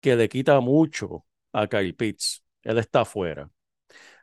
que 0.00 0.16
le 0.16 0.28
quita 0.28 0.60
mucho 0.60 1.26
a 1.52 1.66
Kyle 1.68 1.94
Pitts. 1.94 2.44
Él 2.62 2.78
está 2.78 3.02
afuera. 3.02 3.50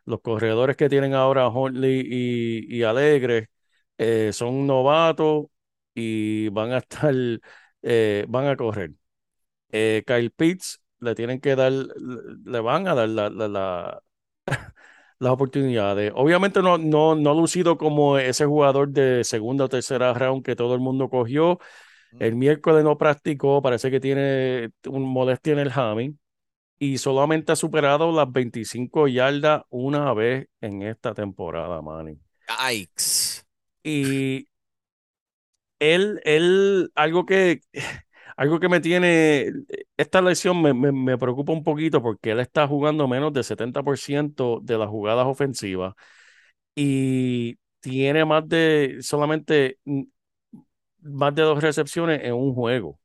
Los 0.06 0.21
corredores 0.21 0.78
que 0.78 0.89
tienen 0.89 1.13
ahora 1.13 1.49
Huntley 1.49 2.01
y, 2.10 2.78
y 2.78 2.84
Alegre 2.84 3.49
eh, 3.97 4.32
son 4.34 4.67
novatos 4.67 5.47
y 5.93 6.49
van 6.49 6.71
a 6.73 6.78
estar, 6.80 7.13
eh, 7.82 8.25
van 8.30 8.47
a 8.47 8.56
correr. 8.58 8.91
Eh, 9.71 10.04
Kyle 10.08 10.32
Pitts 10.32 10.82
le 10.99 11.15
tienen 11.15 11.39
que 11.41 11.56
dar, 11.56 11.71
le 11.71 12.60
van 12.62 12.88
a 12.88 12.95
dar 12.95 13.10
la, 13.10 13.30
la, 13.30 13.47
la- 13.47 14.04
las 15.19 15.32
oportunidades. 15.32 16.12
Obviamente 16.15 16.62
no, 16.62 16.78
no, 16.78 17.15
no 17.15 17.32
ha 17.32 17.34
lucido 17.34 17.78
como 17.78 18.17
ese 18.17 18.45
jugador 18.45 18.89
de 18.89 19.23
segunda 19.23 19.65
o 19.65 19.69
tercera 19.69 20.13
round 20.13 20.43
que 20.43 20.56
todo 20.56 20.73
el 20.75 20.82
mundo 20.82 21.10
cogió. 21.10 21.60
El 22.19 22.36
miércoles 22.36 22.84
no 22.84 22.97
practicó, 22.97 23.62
parece 23.62 23.91
que 23.91 23.99
tiene 23.99 24.69
un 24.88 25.04
molestia 25.04 25.54
en 25.54 25.60
el 25.60 25.71
hammy 25.71 26.15
y 26.78 26.97
solamente 26.97 27.51
ha 27.51 27.56
superado 27.56 28.12
las 28.12 28.32
25 28.32 29.08
yardas 29.08 29.63
una 29.69 30.13
vez 30.13 30.47
en 30.62 30.82
esta 30.82 31.13
temporada, 31.13 31.82
Manny. 31.82 32.19
Yikes. 32.69 33.43
Y 33.84 34.47
él, 35.80 36.21
él, 36.23 36.91
algo 36.95 37.25
que, 37.25 37.62
algo 38.36 38.60
que 38.60 38.69
me 38.69 38.80
tiene, 38.82 39.52
esta 39.98 40.21
lesión 40.21 40.62
me, 40.62 40.74
me, 40.74 40.91
me 40.91 41.17
preocupa 41.17 41.54
un 41.54 41.63
poquito 41.63 42.02
porque 42.02 42.32
él 42.32 42.39
está 42.39 42.67
jugando 42.67 43.08
menos 43.08 43.34
del 43.34 43.43
70% 43.43 44.60
de 44.62 44.78
las 44.78 44.89
jugadas 44.89 45.26
ofensivas 45.28 45.93
y 46.76 47.58
tiene 47.82 48.26
más 48.26 48.48
de, 48.50 48.98
solamente 49.02 49.80
más 51.02 51.34
de 51.36 51.41
dos 51.43 51.62
recepciones 51.62 52.21
en 52.24 52.34
un 52.34 52.54
juego. 52.54 53.00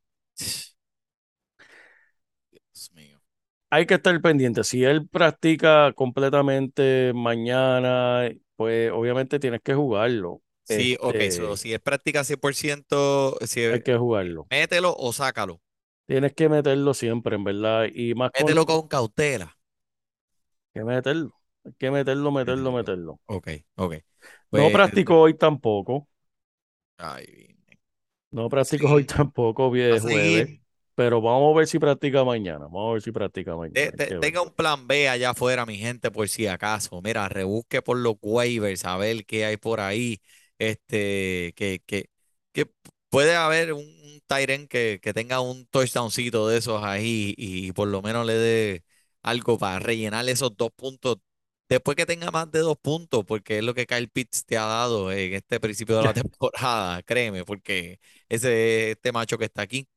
Dios 2.51 2.93
mío. 2.95 3.21
Hay 3.71 3.87
que 3.87 3.95
estar 3.95 4.21
pendiente. 4.21 4.65
Si 4.65 4.85
él 4.85 5.09
practica 5.09 5.93
completamente 5.95 7.13
mañana, 7.15 8.29
pues 8.57 8.91
obviamente 8.93 9.39
tienes 9.39 9.61
que 9.63 9.75
jugarlo. 9.75 10.43
Sí, 10.71 10.97
ok, 11.01 11.23
Este, 11.23 11.31
so, 11.31 11.57
si 11.57 11.73
es 11.75 11.81
práctica 11.81 12.23
100%, 12.25 13.37
si 13.47 13.61
hay 13.69 13.81
es- 13.81 13.83
que 13.83 13.97
jugarlo. 13.97 14.51
mételo 14.51 14.95
o 14.99 15.13
sácalo. 15.13 15.61
Tienes 16.07 16.35
que 16.35 16.49
meterlo 16.51 16.93
siempre, 16.95 17.37
en 17.37 17.45
verdad. 17.45 17.87
Y 17.95 18.15
más 18.15 18.33
con 18.33 18.53
Mételo 18.53 18.67
con 18.67 18.89
cautela. 18.89 19.49
que 20.75 20.85
meterlo. 20.85 21.35
Hay 21.65 21.73
que 21.79 21.91
meterlo, 21.91 22.33
meterlo, 22.33 22.73
meterlo. 22.73 23.21
Ok, 23.27 23.49
ok. 23.77 23.95
No 24.53 24.71
Pues, 24.71 24.71
practicó 24.71 25.21
hoy 25.23 25.35
tampoco. 25.35 26.09
ay. 26.99 27.57
No 28.31 28.49
practicó 28.49 28.91
hoy 28.93 29.05
tampoco, 29.05 29.71
bien 29.71 30.01
jueves. 30.01 30.51
Pero 30.95 31.21
vamos 31.21 31.55
a 31.55 31.59
ver 31.59 31.67
si 31.67 31.79
practica 31.79 32.25
mañana. 32.25 32.65
Vamos 32.67 32.91
a 32.91 32.93
ver 32.95 33.03
si 33.03 33.13
practica 33.13 33.57
mañana. 33.57 33.93
Tenga 34.19 34.43
un 34.43 34.51
plan 34.55 34.87
B 34.89 35.09
allá 35.09 35.31
afuera, 35.31 35.65
mi 35.67 35.77
gente, 35.79 36.11
por 36.11 36.29
si 36.29 36.47
acaso. 36.47 37.01
Mira, 37.03 37.29
rebusque 37.29 37.83
por 37.83 37.99
los 37.99 38.17
waivers, 38.21 38.85
a 38.85 38.97
ver 38.97 39.25
qué 39.27 39.45
hay 39.45 39.57
por 39.57 39.81
ahí. 39.81 40.21
Este, 40.61 41.55
que, 41.57 41.83
que, 41.87 42.11
que 42.53 42.67
puede 43.11 43.37
haber 43.37 43.75
un, 43.75 43.85
end 44.31 44.69
que, 44.69 45.01
que 45.03 45.15
tenga 45.15 45.41
un 45.41 45.67
touchdowncito 45.69 46.49
de 46.49 46.59
esos 46.59 46.85
ahí 46.85 47.35
y, 47.39 47.73
por 47.73 47.89
lo 47.89 48.03
menos 48.03 48.27
le 48.27 48.35
dé 48.35 48.85
algo 49.23 49.59
para 49.59 49.81
rellenar 49.81 50.29
esos 50.31 50.57
dos 50.57 50.71
puntos. 50.77 51.19
Después 51.69 51.97
que 51.97 52.07
tenga 52.07 52.31
más 52.33 52.51
de 52.53 52.61
dos 52.61 52.77
puntos, 52.83 53.25
porque 53.27 53.59
es 53.59 53.65
lo 53.65 53.75
que 53.75 53.87
Kyle 53.87 54.09
Pitts 54.11 54.45
te 54.47 54.59
ha 54.59 54.65
dado 54.67 55.13
en 55.13 55.35
este 55.35 55.61
principio 55.61 55.99
de 55.99 56.05
la 56.05 56.15
temporada, 56.15 57.03
créeme, 57.05 57.45
porque 57.45 58.01
ese 58.29 58.93
este 58.93 59.13
macho 59.13 59.39
que 59.39 59.47
está 59.47 59.63
aquí 59.63 59.89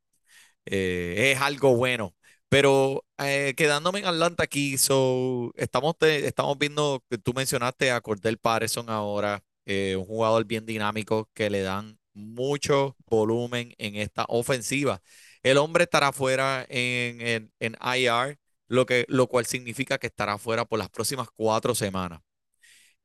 eh, 0.65 1.31
es 1.35 1.41
algo 1.41 1.75
bueno. 1.75 2.15
Pero 2.49 3.05
eh, 3.17 3.53
quedándome 3.57 3.99
en 3.99 4.05
Atlanta 4.05 4.43
aquí, 4.43 4.77
so, 4.77 5.51
estamos, 5.55 5.97
te- 5.97 6.27
estamos 6.27 6.57
viendo 6.57 7.03
que 7.09 7.17
tú 7.17 7.33
mencionaste 7.33 7.91
a 7.91 8.01
Cordell 8.01 8.37
Patterson 8.37 8.89
ahora, 8.89 9.43
eh, 9.65 9.95
un 9.97 10.05
jugador 10.05 10.45
bien 10.45 10.65
dinámico 10.65 11.29
que 11.33 11.49
le 11.49 11.61
dan 11.61 11.99
mucho 12.13 12.95
volumen 13.07 13.73
en 13.77 13.95
esta 13.95 14.25
ofensiva. 14.29 15.01
El 15.43 15.57
hombre 15.57 15.85
estará 15.85 16.11
fuera 16.13 16.65
en, 16.69 17.51
en, 17.59 17.77
IR, 17.97 18.39
lo, 18.67 18.85
que, 18.85 19.05
lo 19.09 19.27
cual 19.27 19.45
significa 19.45 19.97
que 19.97 20.07
estará 20.07 20.37
fuera 20.37 20.65
por 20.65 20.79
las 20.79 20.89
próximas 20.89 21.27
cuatro 21.35 21.75
semanas. 21.75 22.21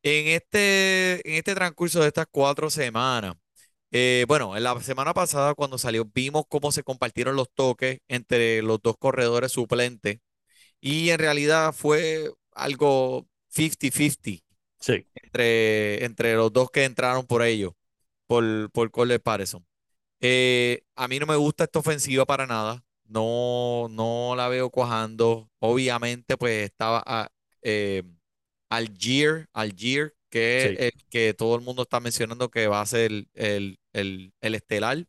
En 0.03 0.29
este, 0.29 1.29
en 1.29 1.37
este 1.37 1.55
transcurso 1.55 2.01
de 2.01 2.09
estas 2.09 2.27
cuatro 2.31 2.71
semanas, 2.71 3.35
eh, 3.91 4.25
bueno, 4.29 4.57
en 4.57 4.63
la 4.65 4.81
semana 4.83 5.15
pasada 5.15 5.55
cuando 5.55 5.79
salió 5.79 6.05
vimos 6.15 6.45
cómo 6.49 6.73
se 6.73 6.83
compartieron 6.83 7.37
los 7.37 7.51
toques 7.53 8.01
entre 8.09 8.63
los 8.63 8.81
dos 8.83 8.97
corredores 8.99 9.53
suplentes 9.53 10.19
y 10.81 11.11
en 11.11 11.19
realidad 11.19 11.73
fue 11.75 12.31
algo 12.53 13.27
50-50 13.49 14.43
Sí. 14.81 15.07
entre, 15.15 16.05
entre 16.05 16.35
los 16.35 16.53
dos 16.53 16.71
que 16.71 16.85
entraron 16.85 17.27
por 17.27 17.43
ellos, 17.43 17.73
por, 18.27 18.71
por 18.73 18.91
Cole 18.91 19.21
Patterson. 19.21 19.67
Eh, 20.21 20.83
a 20.97 21.09
mí 21.09 21.19
no 21.21 21.27
me 21.27 21.37
gusta 21.37 21.65
esta 21.65 21.81
ofensiva 21.81 22.27
para 22.27 22.47
nada, 22.47 22.85
no, 23.07 23.89
no 23.91 24.35
la 24.37 24.49
veo 24.49 24.71
cuajando. 24.71 25.51
Obviamente, 25.61 26.37
pues 26.39 26.65
estaba 26.67 27.03
a- 27.07 27.31
eh, 27.63 28.05
Algier, 28.71 29.49
Algier, 29.53 30.15
que 30.31 30.67
es 30.67 30.73
el 30.77 30.93
que 31.11 31.35
todo 31.35 31.57
el 31.57 31.63
mundo 31.63 31.83
está 31.83 32.01
mencionando 32.01 32.51
que 32.51 32.69
va 32.69 32.81
a 32.83 32.87
ser 32.87 33.11
el, 33.13 33.29
el, 33.35 33.81
el- 33.93 34.35
el 34.41 34.55
estelar. 34.55 35.07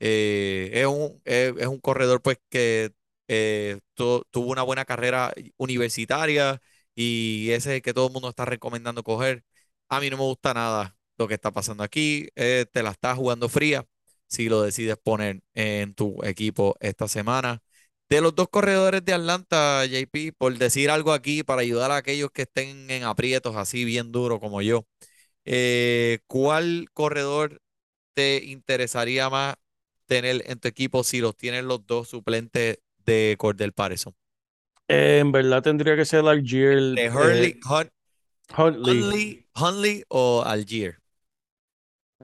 Eh, 0.00 0.70
es 0.74 0.86
un, 0.86 1.20
es, 1.24 1.54
es 1.58 1.66
un 1.66 1.80
corredor 1.80 2.22
pues 2.22 2.38
que 2.50 2.92
eh, 3.28 3.78
tu- 3.94 4.24
tuvo 4.30 4.50
una 4.50 4.62
buena 4.62 4.84
carrera 4.84 5.32
universitaria 5.58 6.60
y 6.94 7.50
ese 7.50 7.70
es 7.70 7.76
el 7.76 7.82
que 7.82 7.94
todo 7.94 8.06
el 8.08 8.12
mundo 8.12 8.28
está 8.30 8.44
recomendando 8.44 9.02
coger. 9.02 9.44
A 9.88 10.00
mí 10.00 10.10
no 10.10 10.16
me 10.16 10.22
gusta 10.24 10.54
nada 10.54 10.96
lo 11.18 11.28
que 11.28 11.34
está 11.34 11.50
pasando 11.52 11.82
aquí. 11.84 12.28
eh, 12.36 12.66
te 12.72 12.82
la 12.82 12.90
estás 12.90 13.16
jugando 13.16 13.48
fría 13.48 13.86
si 14.28 14.48
lo 14.48 14.62
decides 14.62 14.96
poner 15.02 15.42
en 15.54 15.94
tu 15.94 16.18
equipo 16.24 16.76
esta 16.80 17.08
semana. 17.08 17.62
De 18.08 18.20
los 18.20 18.34
dos 18.34 18.48
corredores 18.48 19.04
de 19.04 19.14
Atlanta, 19.14 19.84
JP, 19.86 20.32
por 20.36 20.56
decir 20.58 20.90
algo 20.90 21.12
aquí 21.12 21.42
para 21.42 21.62
ayudar 21.62 21.90
a 21.90 21.96
aquellos 21.96 22.30
que 22.30 22.42
estén 22.42 22.90
en 22.90 23.04
aprietos 23.04 23.56
así 23.56 23.84
bien 23.84 24.12
duro 24.12 24.38
como 24.40 24.60
yo, 24.62 24.86
eh, 25.44 26.20
¿cuál 26.26 26.88
corredor 26.92 27.60
te 28.14 28.44
interesaría 28.44 29.30
más 29.30 29.56
tener 30.06 30.44
en 30.50 30.60
tu 30.60 30.68
equipo 30.68 31.04
si 31.04 31.20
los 31.20 31.36
tienen 31.36 31.68
los 31.68 31.86
dos 31.86 32.08
suplentes 32.08 32.78
de 33.06 33.36
Cordell 33.38 33.72
Patterson? 33.72 34.14
Eh, 34.88 35.18
en 35.20 35.32
verdad 35.32 35.62
tendría 35.62 35.96
que 35.96 36.04
ser 36.04 36.26
Algier, 36.26 36.78
¿De 36.94 37.08
eh, 37.18 37.52
Hurley, 37.58 37.60
Hun- 37.64 38.00
Huntley. 38.56 40.04
O 40.10 40.42
Algier? 40.44 40.98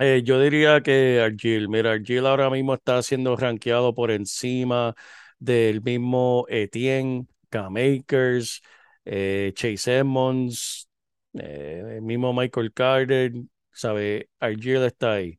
Eh, 0.01 0.23
yo 0.25 0.41
diría 0.41 0.81
que 0.81 1.21
Argil, 1.21 1.69
mira, 1.69 1.93
Argil 1.93 2.25
ahora 2.27 2.51
mismo 2.51 2.75
está 2.75 3.03
siendo 3.03 3.35
rankeado 3.37 3.93
por 3.95 4.11
encima 4.13 4.95
del 5.41 5.83
mismo 5.83 6.47
Etienne, 6.49 7.27
K-Makers, 7.51 8.63
eh, 9.05 9.53
Chase 9.57 9.99
Edmonds, 9.99 10.89
el 11.33 12.01
mismo 12.03 12.33
Michael 12.33 12.73
Carter, 12.73 13.33
¿sabe? 13.73 14.31
Argil 14.39 14.85
está 14.85 15.15
ahí. 15.15 15.39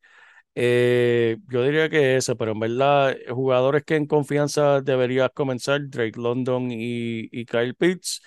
Eh, 0.55 1.37
yo 1.49 1.63
diría 1.63 1.89
que 1.89 2.17
ese, 2.17 2.35
pero 2.35 2.51
en 2.51 2.59
verdad, 2.59 3.15
jugadores 3.29 3.83
que 3.83 3.95
en 3.95 4.07
confianza 4.07 4.81
deberías 4.81 5.29
comenzar, 5.33 5.89
Drake 5.89 6.19
London 6.19 6.71
y, 6.71 7.29
y 7.31 7.45
Kyle 7.45 7.75
Pitts. 7.75 8.21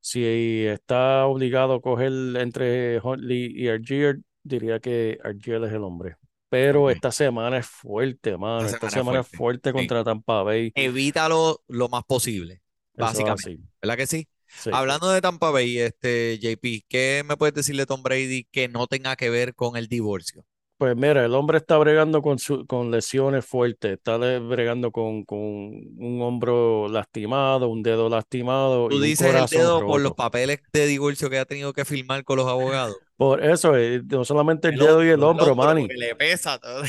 Si 0.00 0.24
está 0.66 1.26
obligado 1.26 1.74
a 1.74 1.80
coger 1.80 2.12
entre 2.36 2.98
Huntley 3.00 3.52
y 3.54 3.68
Argier, 3.68 4.18
diría 4.42 4.80
que 4.80 5.18
Argier 5.22 5.62
es 5.64 5.72
el 5.72 5.84
hombre. 5.84 6.16
Pero 6.48 6.90
esta 6.90 7.12
semana 7.12 7.58
es 7.58 7.66
fuerte, 7.66 8.36
mano. 8.36 8.64
Esta 8.64 8.76
Esta 8.76 8.90
semana 8.90 9.20
es 9.20 9.28
fuerte. 9.28 9.70
Sí. 9.70 9.76
contra 9.76 10.02
Tampa 10.02 10.42
Bay. 10.42 10.72
Evítalo 10.74 11.62
lo 11.68 11.88
más 11.88 12.02
posible, 12.04 12.60
básicamente. 12.94 13.58
¿Verdad 13.80 13.96
que 13.96 14.06
sí? 14.06 14.28
Sí. 14.48 14.70
Hablando 14.72 15.10
de 15.10 15.20
Tampa 15.20 15.50
Bay, 15.50 15.78
este 15.78 16.38
JP, 16.40 16.84
¿qué 16.88 17.22
me 17.24 17.36
puedes 17.36 17.54
decir 17.54 17.76
de 17.76 17.86
Tom 17.86 18.02
Brady 18.02 18.48
que 18.50 18.68
no 18.68 18.88
tenga 18.88 19.14
que 19.14 19.30
ver 19.30 19.54
con 19.54 19.76
el 19.76 19.86
divorcio? 19.86 20.44
Pues 20.80 20.96
mira, 20.96 21.22
el 21.26 21.34
hombre 21.34 21.58
está 21.58 21.76
bregando 21.76 22.22
con, 22.22 22.38
su- 22.38 22.66
con 22.66 22.90
lesiones 22.90 23.44
fuertes, 23.44 23.92
está 23.98 24.16
bregando 24.16 24.90
con, 24.90 25.24
con 25.26 25.38
un 25.38 26.22
hombro 26.22 26.88
lastimado, 26.88 27.68
un 27.68 27.82
dedo 27.82 28.08
lastimado 28.08 28.86
y 28.86 28.88
Tú 28.88 28.96
un 28.96 29.02
dices 29.02 29.26
el 29.34 29.46
dedo 29.46 29.84
por 29.84 30.00
los 30.00 30.14
papeles 30.14 30.60
de 30.72 30.86
divorcio 30.86 31.28
que 31.28 31.38
ha 31.38 31.44
tenido 31.44 31.74
que 31.74 31.84
firmar 31.84 32.24
con 32.24 32.38
los 32.38 32.46
abogados. 32.48 32.96
Por 33.18 33.44
eso, 33.44 33.76
eh, 33.76 34.00
no 34.08 34.24
solamente 34.24 34.68
el 34.68 34.74
El 34.74 34.80
dedo 34.80 35.04
y 35.04 35.08
el 35.08 35.22
hombro, 35.22 35.44
el 35.44 35.50
hombro, 35.50 35.52
hombro, 35.52 35.66
Manny, 35.66 35.88
le 35.98 36.14
pesa 36.16 36.58
todo. 36.58 36.82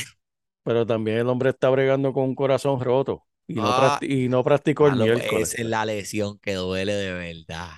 pero 0.64 0.86
también 0.86 1.18
el 1.18 1.28
hombre 1.28 1.50
está 1.50 1.68
bregando 1.68 2.14
con 2.14 2.24
un 2.24 2.34
corazón 2.34 2.80
roto 2.80 3.26
y 3.46 3.54
no, 3.56 3.62
Ah, 3.64 3.98
practi- 4.00 4.24
y 4.24 4.28
no 4.30 4.42
practicó 4.42 4.86
el 4.86 4.92
malo, 4.92 5.04
miércoles. 5.04 5.52
esa 5.52 5.62
es 5.62 5.68
la 5.68 5.84
lesión 5.84 6.38
que 6.38 6.54
duele 6.54 6.94
de 6.94 7.12
verdad. 7.12 7.72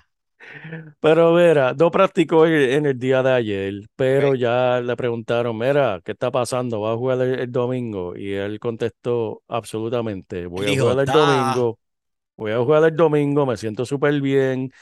Pero 1.01 1.33
mira, 1.35 1.75
no 1.75 1.91
practicó 1.91 2.47
en 2.47 2.87
el 2.87 2.99
día 2.99 3.23
de 3.23 3.31
ayer, 3.33 3.75
pero 3.95 4.35
ya 4.35 4.81
le 4.81 4.97
preguntaron, 4.97 5.57
mira, 5.59 6.01
¿qué 6.05 6.13
está 6.13 6.31
pasando? 6.31 6.81
¿Va 6.81 6.93
a 6.93 6.97
jugar 6.97 7.21
el, 7.21 7.39
el 7.41 7.53
domingo? 7.53 8.17
Y 8.17 8.33
él 8.33 8.59
contestó, 8.59 9.43
absolutamente, 9.49 10.47
voy 10.47 10.67
a 10.67 10.73
jugar 10.75 10.99
el 11.01 11.11
da. 11.11 11.13
domingo, 11.13 11.79
voy 12.37 12.53
a 12.53 12.59
jugar 12.61 12.85
el 12.85 12.97
domingo, 12.97 13.47
me 13.47 13.57
siento 13.59 13.87
súper 13.87 14.21
bien. 14.21 14.73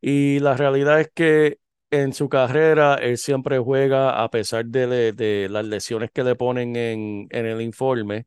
Y 0.00 0.40
la 0.40 0.56
realidad 0.56 1.00
es 1.00 1.10
que 1.14 1.58
en 1.90 2.12
su 2.14 2.28
carrera 2.28 2.96
él 2.96 3.18
siempre 3.18 3.58
juega 3.58 4.22
a 4.22 4.30
pesar 4.30 4.66
de, 4.66 4.86
le- 4.88 5.12
de 5.14 5.48
las 5.50 5.64
lesiones 5.66 6.10
que 6.12 6.24
le 6.24 6.36
ponen 6.36 6.76
en, 6.76 7.28
en 7.30 7.46
el 7.46 7.62
informe, 7.62 8.26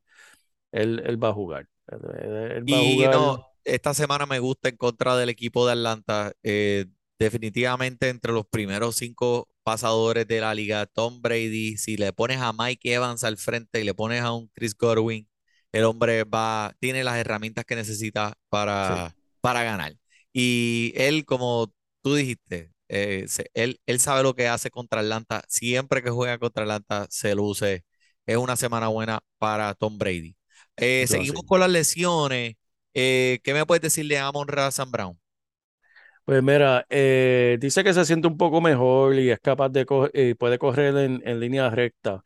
él, 0.72 1.02
él 1.06 1.22
va 1.22 1.30
a 1.30 1.32
jugar. 1.34 1.68
Él, 1.88 2.00
él- 2.20 2.52
él 2.52 2.72
va 2.72 2.80
a 2.80 2.84
Y 2.84 2.84
jugar. 2.84 3.10
no, 3.10 3.55
esta 3.66 3.94
semana 3.94 4.26
me 4.26 4.38
gusta 4.38 4.68
en 4.68 4.76
contra 4.76 5.16
del 5.16 5.28
equipo 5.30 5.66
de 5.66 5.72
Atlanta. 5.72 6.32
eh, 6.42 6.86
definitivamente 7.18 8.08
entre 8.10 8.32
los 8.32 8.46
primeros 8.46 8.96
cinco 8.96 9.48
pasadores 9.62 10.26
de 10.28 10.40
la 10.40 10.54
liga, 10.54 10.86
Tom 10.86 11.22
Brady, 11.22 11.76
si 11.78 11.96
le 11.96 12.12
pones 12.12 12.40
a 12.40 12.52
Mike 12.52 12.92
Evans 12.94 13.24
al 13.24 13.38
frente 13.38 13.80
y 13.80 13.84
le 13.84 13.94
pones 13.94 14.22
a 14.22 14.32
un 14.32 14.48
Chris 14.48 14.76
Godwin, 14.76 15.26
el 15.72 15.84
hombre 15.84 16.24
va, 16.24 16.74
tiene 16.80 17.04
las 17.04 17.16
herramientas 17.18 17.64
que 17.64 17.74
necesita 17.76 18.34
Sí, 18.80 18.94
para, 18.94 19.14
para 19.40 19.62
ganar. 19.64 19.94
Y 20.32 20.92
él, 20.96 21.24
como 21.24 21.72
tú 22.02 22.14
dijiste, 22.14 22.72
eh, 22.88 23.24
se- 23.28 23.50
él, 23.54 23.80
él 23.86 24.00
sabe 24.00 24.22
lo 24.22 24.34
que 24.34 24.48
hace 24.48 24.70
contra 24.70 25.00
Atlanta. 25.00 25.42
Siempre 25.48 26.02
que 26.02 26.10
juega 26.10 26.38
contra 26.38 26.62
Atlanta 26.64 27.06
se 27.10 27.34
luce. 27.34 27.84
Es 28.26 28.36
una 28.36 28.56
semana 28.56 28.88
buena 28.88 29.20
para 29.38 29.74
Tom 29.74 29.98
Brady. 29.98 30.36
Eh, 30.76 31.06
seguimos 31.08 31.42
así. 31.42 31.46
con 31.46 31.60
las 31.60 31.70
lesiones. 31.70 32.54
Eh, 32.96 33.38
¿qué 33.44 33.54
me 33.54 33.64
puedes 33.66 33.82
decir 33.82 34.08
de 34.08 34.18
Amon 34.18 34.48
Ra 34.48 34.68
St. 34.68 34.90
Brown? 34.90 35.18
Pues 36.24 36.42
mira, 36.42 36.84
eh, 36.90 37.56
dice 37.60 37.84
que 37.84 37.94
se 37.94 38.04
siente 38.04 38.26
un 38.26 38.36
poco 38.36 38.60
mejor 38.60 39.14
y 39.14 39.30
es 39.30 39.38
capaz 39.40 39.68
de 39.68 39.86
co- 39.86 40.08
eh, 40.12 40.34
puede 40.34 40.58
correr 40.58 40.96
en, 40.96 41.22
en 41.24 41.38
línea 41.40 41.70
recta, 41.70 42.22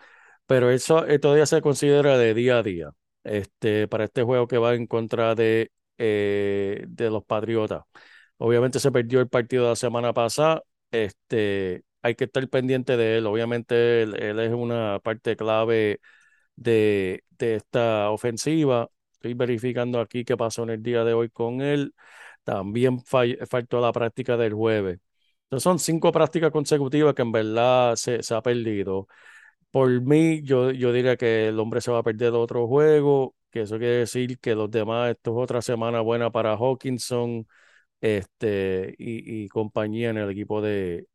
pero 0.47 0.71
eso 0.71 1.05
todavía 1.21 1.45
se 1.47 1.61
considera 1.61 2.17
de 2.19 2.33
día 2.35 2.59
a 2.59 2.63
día. 2.63 2.91
Este, 3.25 3.87
para 3.89 4.05
este 4.05 4.23
juego 4.23 4.49
que 4.49 4.57
va 4.59 4.75
en 4.75 4.87
contra 4.87 5.35
de, 5.35 5.71
de 5.99 7.11
los 7.11 7.25
Patriotas. 7.25 7.85
Obviamente 8.39 8.81
se 8.81 8.91
perdió 8.93 9.21
el 9.21 9.29
partido 9.29 9.65
de 9.65 9.71
la 9.71 9.77
semana 9.77 10.13
pasada. 10.15 10.63
Este, 10.91 11.83
hay 12.03 12.15
que 12.15 12.25
estar 12.25 12.49
pendiente 12.49 12.97
de 12.97 13.19
él. 13.19 13.27
Obviamente 13.27 14.03
él, 14.03 14.15
él 14.23 14.41
es 14.41 14.53
una 14.53 14.99
parte 15.01 15.37
clave 15.37 16.01
de, 16.57 17.25
de 17.39 17.57
esta 17.57 18.11
ofensiva. 18.11 18.91
Estoy 19.21 19.35
verificando 19.35 20.01
aquí 20.01 20.25
qué 20.25 20.35
pasó 20.35 20.63
en 20.63 20.71
el 20.71 20.83
día 20.83 21.05
de 21.05 21.13
hoy 21.13 21.29
con 21.29 21.61
él. 21.61 21.95
También 22.43 23.01
faltó 23.05 23.81
la 23.81 23.93
práctica 23.93 24.39
del 24.39 24.55
jueves. 24.55 24.99
Entonces 25.45 25.65
son 25.65 25.79
cinco 25.79 26.11
prácticas 26.11 26.51
consecutivas 26.51 27.15
que 27.15 27.23
en 27.23 27.33
verdad 27.33 27.97
se, 27.97 28.21
ha 28.35 28.43
perdido. 28.43 29.09
Por 29.71 29.91
mí, 30.03 30.43
yo, 30.43 30.71
yo 30.73 30.93
diría 30.93 31.17
que 31.17 31.49
el 31.49 31.61
hombre 31.61 31.83
se 31.83 31.91
va 31.91 31.99
a 31.99 32.03
perder 32.03 32.33
otro 32.33 32.67
juego, 32.67 33.35
que 33.51 33.63
eso 33.63 33.79
quiere 33.79 33.97
decir 33.97 34.39
que 34.39 34.55
los 34.55 34.71
demás, 34.71 35.11
esto 35.11 35.33
es 35.33 35.45
otra 35.45 35.63
semana 35.63 36.01
buena 36.01 36.31
para 36.31 36.57
Hawkinson 36.57 37.47
este, 38.01 38.95
y, 38.99 39.49
compañía 39.49 40.11
en 40.11 40.19
el 40.19 40.31
equipo 40.31 40.63
de, 40.63 41.07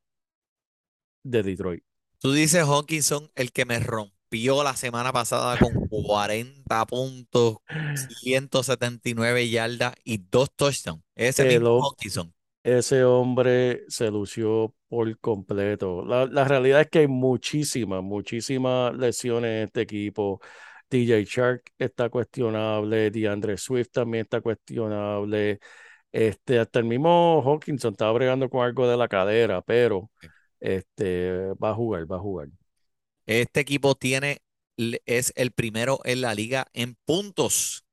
de 1.23 1.43
Detroit. 1.43 1.83
Tú 2.19 2.33
dices 2.33 2.63
Hawkinson, 2.65 3.31
el 3.35 3.51
que 3.51 3.65
me 3.65 3.79
rompió 4.25 4.63
la 4.63 4.75
semana 4.75 5.11
pasada 5.13 5.57
con 5.57 5.87
40 5.87 6.85
puntos, 6.85 7.57
179 8.21 9.49
yardas 9.49 9.93
y 10.03 10.17
dos 10.17 10.51
touchdowns. 10.55 11.01
Ese 11.15 11.43
El, 11.43 11.61
mismo 11.61 11.79
Hawkinson. 11.81 12.33
ese 12.63 13.03
hombre 13.03 13.83
se 13.87 14.09
lució 14.11 14.73
por 14.87 15.17
completo. 15.19 16.05
La, 16.05 16.25
la 16.25 16.43
realidad 16.45 16.81
es 16.81 16.89
que 16.89 16.99
hay 16.99 17.07
muchísimas, 17.07 18.03
muchísimas 18.03 18.95
lesiones 18.95 19.49
en 19.49 19.63
este 19.65 19.81
equipo. 19.81 20.41
DJ 20.89 21.25
Shark 21.25 21.63
está 21.77 22.09
cuestionable, 22.09 23.11
DeAndre 23.11 23.57
Swift 23.57 23.89
también 23.91 24.23
está 24.23 24.41
cuestionable. 24.41 25.59
Este, 26.11 26.59
hasta 26.59 26.79
el 26.79 26.85
mismo 26.85 27.41
Hawkinson 27.43 27.91
estaba 27.91 28.13
bregando 28.13 28.49
con 28.49 28.63
algo 28.65 28.87
de 28.87 28.95
la 28.97 29.07
cadera, 29.07 29.61
pero 29.61 30.09
este, 30.59 31.53
va 31.55 31.71
a 31.71 31.73
jugar, 31.75 32.09
va 32.11 32.17
a 32.17 32.19
jugar. 32.19 32.47
Este 33.27 33.59
equipo 33.61 33.95
tiene, 33.95 34.41
es 35.05 35.33
el 35.35 35.51
primero 35.51 35.99
en 36.05 36.21
la 36.21 36.33
liga 36.35 36.67
en 36.73 36.95
puntos. 37.05 37.85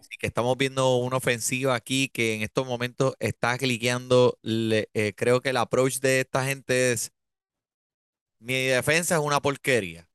Así 0.00 0.16
que 0.18 0.26
estamos 0.26 0.56
viendo 0.58 0.96
una 0.96 1.16
ofensiva 1.16 1.74
aquí 1.74 2.08
que 2.08 2.34
en 2.34 2.42
estos 2.42 2.66
momentos 2.66 3.14
está 3.20 3.56
cliqueando. 3.58 4.38
Le- 4.42 4.90
eh, 4.94 5.14
creo 5.16 5.40
que 5.40 5.50
el 5.50 5.56
approach 5.56 5.98
de 6.00 6.20
esta 6.20 6.44
gente 6.44 6.92
es, 6.92 7.12
mi 8.40 8.54
defensa 8.66 9.16
es 9.16 9.20
una 9.22 9.40
porquería. 9.40 10.08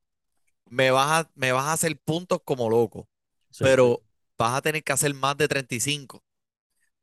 Me 0.70 0.92
vas 0.92 1.26
a, 1.26 1.32
me 1.36 1.52
vas 1.54 1.66
a 1.66 1.74
hacer 1.74 2.00
puntos 2.00 2.42
como 2.46 2.70
loco, 2.70 3.10
Sí, 3.52 3.66
pero 3.68 4.04
vas 4.38 4.56
a 4.58 4.62
tener 4.62 4.84
que 4.84 4.94
hacer 4.94 5.14
más 5.16 5.38
de 5.38 5.48
35. 5.50 6.24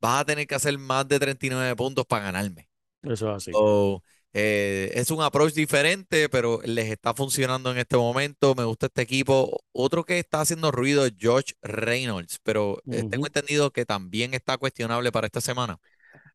Vas 0.01 0.21
a 0.21 0.25
tener 0.25 0.47
que 0.47 0.55
hacer 0.55 0.77
más 0.79 1.07
de 1.09 1.19
39 1.19 1.75
puntos 1.77 2.05
para 2.07 2.25
ganarme. 2.25 2.69
eso 3.03 3.29
es 3.29 3.35
así. 3.37 3.53
So, 3.53 4.03
eh, 4.37 4.91
es 4.95 5.11
un 5.11 5.21
approach 5.21 5.53
diferente, 5.53 6.27
pero 6.27 6.59
les 6.65 6.89
está 6.91 7.13
funcionando 7.13 7.71
en 7.71 7.77
este 7.77 7.95
momento. 7.95 8.53
Me 8.53 8.65
gusta 8.65 8.87
este 8.87 9.01
equipo. 9.01 9.61
Otro 9.71 10.03
que 10.03 10.19
está 10.19 10.41
haciendo 10.41 10.71
ruido 10.71 11.05
es 11.05 11.13
Josh 11.17 11.53
Reynolds, 11.61 12.39
pero 12.43 12.79
eh, 12.91 13.05
tengo 13.09 13.27
entendido 13.27 13.71
que 13.71 13.85
también 13.85 14.33
está 14.33 14.57
cuestionable 14.57 15.13
para 15.13 15.27
esta 15.27 15.39
semana. 15.39 15.79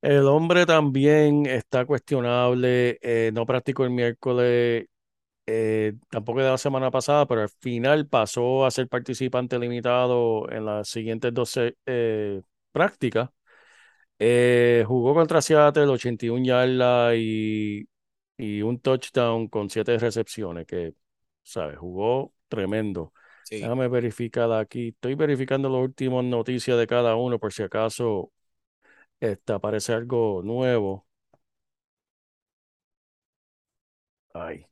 El 0.00 0.26
hombre 0.28 0.64
también 0.64 1.44
está 1.44 1.84
cuestionable, 1.84 2.98
eh, 3.02 3.32
no 3.34 3.44
practicó 3.44 3.84
el 3.84 3.90
miércoles, 3.90 4.86
eh, 5.44 5.92
tampoco 6.08 6.40
de 6.40 6.48
la 6.48 6.56
semana 6.56 6.90
pasada, 6.90 7.26
pero 7.26 7.42
al 7.42 7.50
final 7.50 8.06
pasó 8.06 8.64
a 8.64 8.70
ser 8.70 8.88
participante 8.88 9.58
limitado 9.58 10.50
en 10.50 10.64
las 10.64 10.88
siguientes 10.88 11.34
12 11.34 11.76
eh, 11.84 12.40
prácticas. 12.72 13.28
Eh, 14.22 14.84
jugó 14.86 15.14
contra 15.14 15.40
Seattle, 15.40 15.86
81 15.86 16.44
yardas 16.44 17.14
y, 17.16 17.88
y 18.36 18.60
un 18.62 18.78
touchdown 18.80 19.48
con 19.48 19.70
7 19.70 19.96
recepciones, 19.98 20.66
que, 20.66 20.94
¿sabes? 21.42 21.78
Jugó 21.78 22.34
tremendo. 22.48 23.12
Sí. 23.42 23.56
Déjame 23.58 23.88
verificar 23.88 24.52
aquí. 24.52 24.88
Estoy 24.88 25.14
verificando 25.14 25.68
las 25.70 25.80
últimas 25.82 26.24
noticias 26.24 26.78
de 26.78 26.86
cada 26.86 27.16
uno 27.16 27.38
por 27.38 27.52
si 27.52 27.62
acaso 27.62 28.32
este, 29.20 29.52
aparece 29.54 29.92
algo 29.94 30.42
nuevo. 30.44 31.06
Ay, 34.34 34.66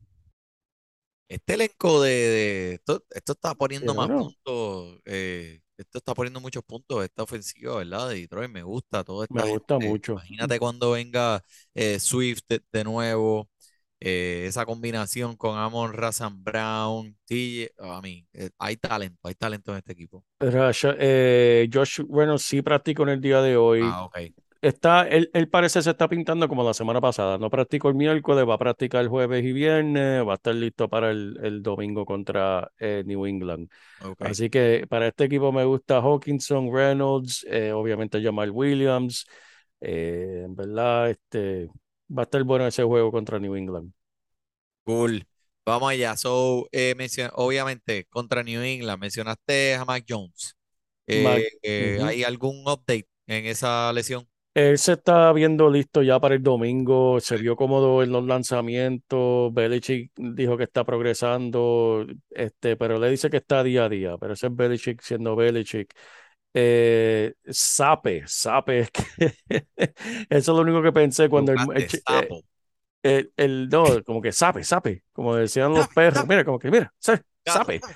Este 1.29 1.55
elenco 1.55 2.01
de, 2.03 2.11
de- 2.11 2.75
esto, 2.75 3.05
esto 3.11 3.33
está 3.33 3.55
poniendo 3.55 3.95
más 3.95 4.09
bueno, 4.09 4.17
puntos. 4.17 5.01
eh, 5.05 5.61
esto 5.77 5.99
está 5.99 6.15
poniendo 6.15 6.41
muchos 6.41 6.63
puntos. 6.65 7.05
Esta 7.05 7.23
ofensiva, 7.23 7.77
¿verdad? 7.77 8.09
De 8.09 8.17
Detroit 8.17 8.51
me 8.51 8.63
gusta 8.63 9.05
toda 9.05 9.25
me 9.31 9.43
esta 9.43 9.45
gusta 9.45 9.79
gente. 9.79 9.79
mucho. 9.79 10.23
Imagínate 10.23 10.59
cuando 10.59 10.93
venga 10.93 11.43
eh, 11.75 12.01
Swift 12.01 12.41
de, 12.49 12.63
de 12.73 12.85
nuevo. 12.85 13.51
eh, 14.01 14.47
esa 14.47 14.65
combinación 14.67 15.37
con 15.37 15.59
Amon 15.59 15.93
Razan 15.93 16.43
Brown, 16.45 17.17
TJ, 17.27 17.97
a 17.97 18.01
mí, 18.03 18.27
hay 18.59 18.77
talento, 18.77 19.19
hay 19.29 19.35
talento 19.35 19.73
en 19.73 19.79
este 19.79 19.93
equipo. 19.93 20.25
Josh 21.73 22.01
Reynolds 22.09 22.43
sí 22.45 22.63
practicó 22.63 23.03
en 23.05 23.09
el 23.11 23.21
día 23.21 23.41
de 23.43 23.57
hoy. 23.57 23.81
Ah, 23.81 24.05
ok. 24.05 24.19
Está, 24.61 25.07
él, 25.07 25.31
él 25.35 25.49
parece 25.49 25.83
se 25.83 25.91
está 25.91 26.09
pintando 26.09 26.49
como 26.49 26.65
la 26.65 26.75
semana 26.75 27.01
pasada. 27.01 27.39
No 27.39 27.49
practicó 27.49 27.89
el 27.91 27.95
miércoles, 27.95 28.45
va 28.49 28.55
a 28.55 28.59
practicar 28.59 29.03
el 29.03 29.09
jueves 29.09 29.45
y 29.45 29.53
viernes, 29.53 30.27
va 30.27 30.33
a 30.33 30.35
estar 30.35 30.55
listo 30.55 30.89
para 30.89 31.11
el, 31.11 31.39
el 31.43 31.63
domingo 31.63 32.05
contra 32.05 32.71
eh, 32.79 33.05
New 33.07 33.25
England. 33.27 33.69
Así 34.19 34.51
que 34.51 34.85
para 34.89 35.07
este 35.09 35.25
equipo 35.25 35.53
me 35.53 35.65
gusta 35.65 36.01
Hawkinson, 36.01 36.73
Reynolds, 36.75 37.47
eh, 37.49 37.73
obviamente 37.73 38.21
Jamal 38.23 38.51
Williams. 38.51 39.27
eh, 39.81 40.43
en 40.45 40.57
verdad, 40.57 41.11
este, 41.11 41.69
va 42.11 42.23
a 42.23 42.25
estar 42.25 42.43
bueno 42.43 42.67
ese 42.67 42.83
juego 42.83 43.13
contra 43.13 43.39
New 43.39 43.55
England. 43.55 43.93
Cool. 44.85 45.25
Vamos 45.65 45.91
allá. 45.91 46.17
So, 46.17 46.69
eh, 46.73 46.95
obviamente, 47.35 48.07
contra 48.07 48.43
New 48.43 48.63
England, 48.63 49.01
mencionaste 49.01 49.75
a 49.75 49.85
Mac 49.85 50.05
Jones. 50.09 50.57
Mac-. 51.07 51.45
¿hay 51.63 52.25
algún 52.25 52.63
update 52.67 53.07
en 53.27 53.47
esa 53.47 53.93
lesión? 53.93 54.29
Él 54.55 54.77
se 54.79 54.93
está 54.95 55.33
viendo 55.33 55.71
listo 55.71 56.03
ya 56.03 56.19
para 56.19 56.35
el 56.35 56.43
domingo, 56.43 57.21
se 57.21 57.37
vio 57.37 57.55
cómodo 57.55 58.03
en 58.03 58.11
los 58.11 58.25
lanzamientos, 58.25 59.55
Belichick 59.55 60.11
dijo 60.17 60.57
que 60.57 60.65
está 60.65 60.85
progresando, 60.85 62.05
este, 62.31 62.77
pero 62.77 62.99
le 62.99 63.09
dice 63.11 63.31
que 63.31 63.37
está 63.37 63.63
día 63.63 63.85
a 63.85 63.89
día, 63.89 64.17
pero 64.19 64.33
ese 64.35 64.49
es 64.49 64.57
Belichick 64.57 65.01
siendo 65.03 65.37
Belichick. 65.37 65.95
Eh, 66.55 67.35
sape, 67.49 68.25
sape, 68.27 68.81
es 68.81 68.91
que 68.91 69.03
eso 70.31 70.53
es 70.53 70.57
lo 70.57 70.61
único 70.63 70.83
que 70.83 70.93
pensé 70.93 71.29
cuando 71.29 71.53
el, 71.53 71.61
el 71.75 71.87
eh, 72.09 72.35
el, 73.03 73.33
el- 73.37 73.69
no, 73.71 74.03
como 74.05 74.23
que 74.23 74.33
sape, 74.33 74.65
sape, 74.65 75.05
como 75.13 75.37
decían 75.37 75.73
los 75.75 75.89
perros. 75.95 76.27
Mira, 76.29 76.45
como 76.45 76.59
que 76.59 76.71
mira, 76.71 76.93
sape. 77.47 77.87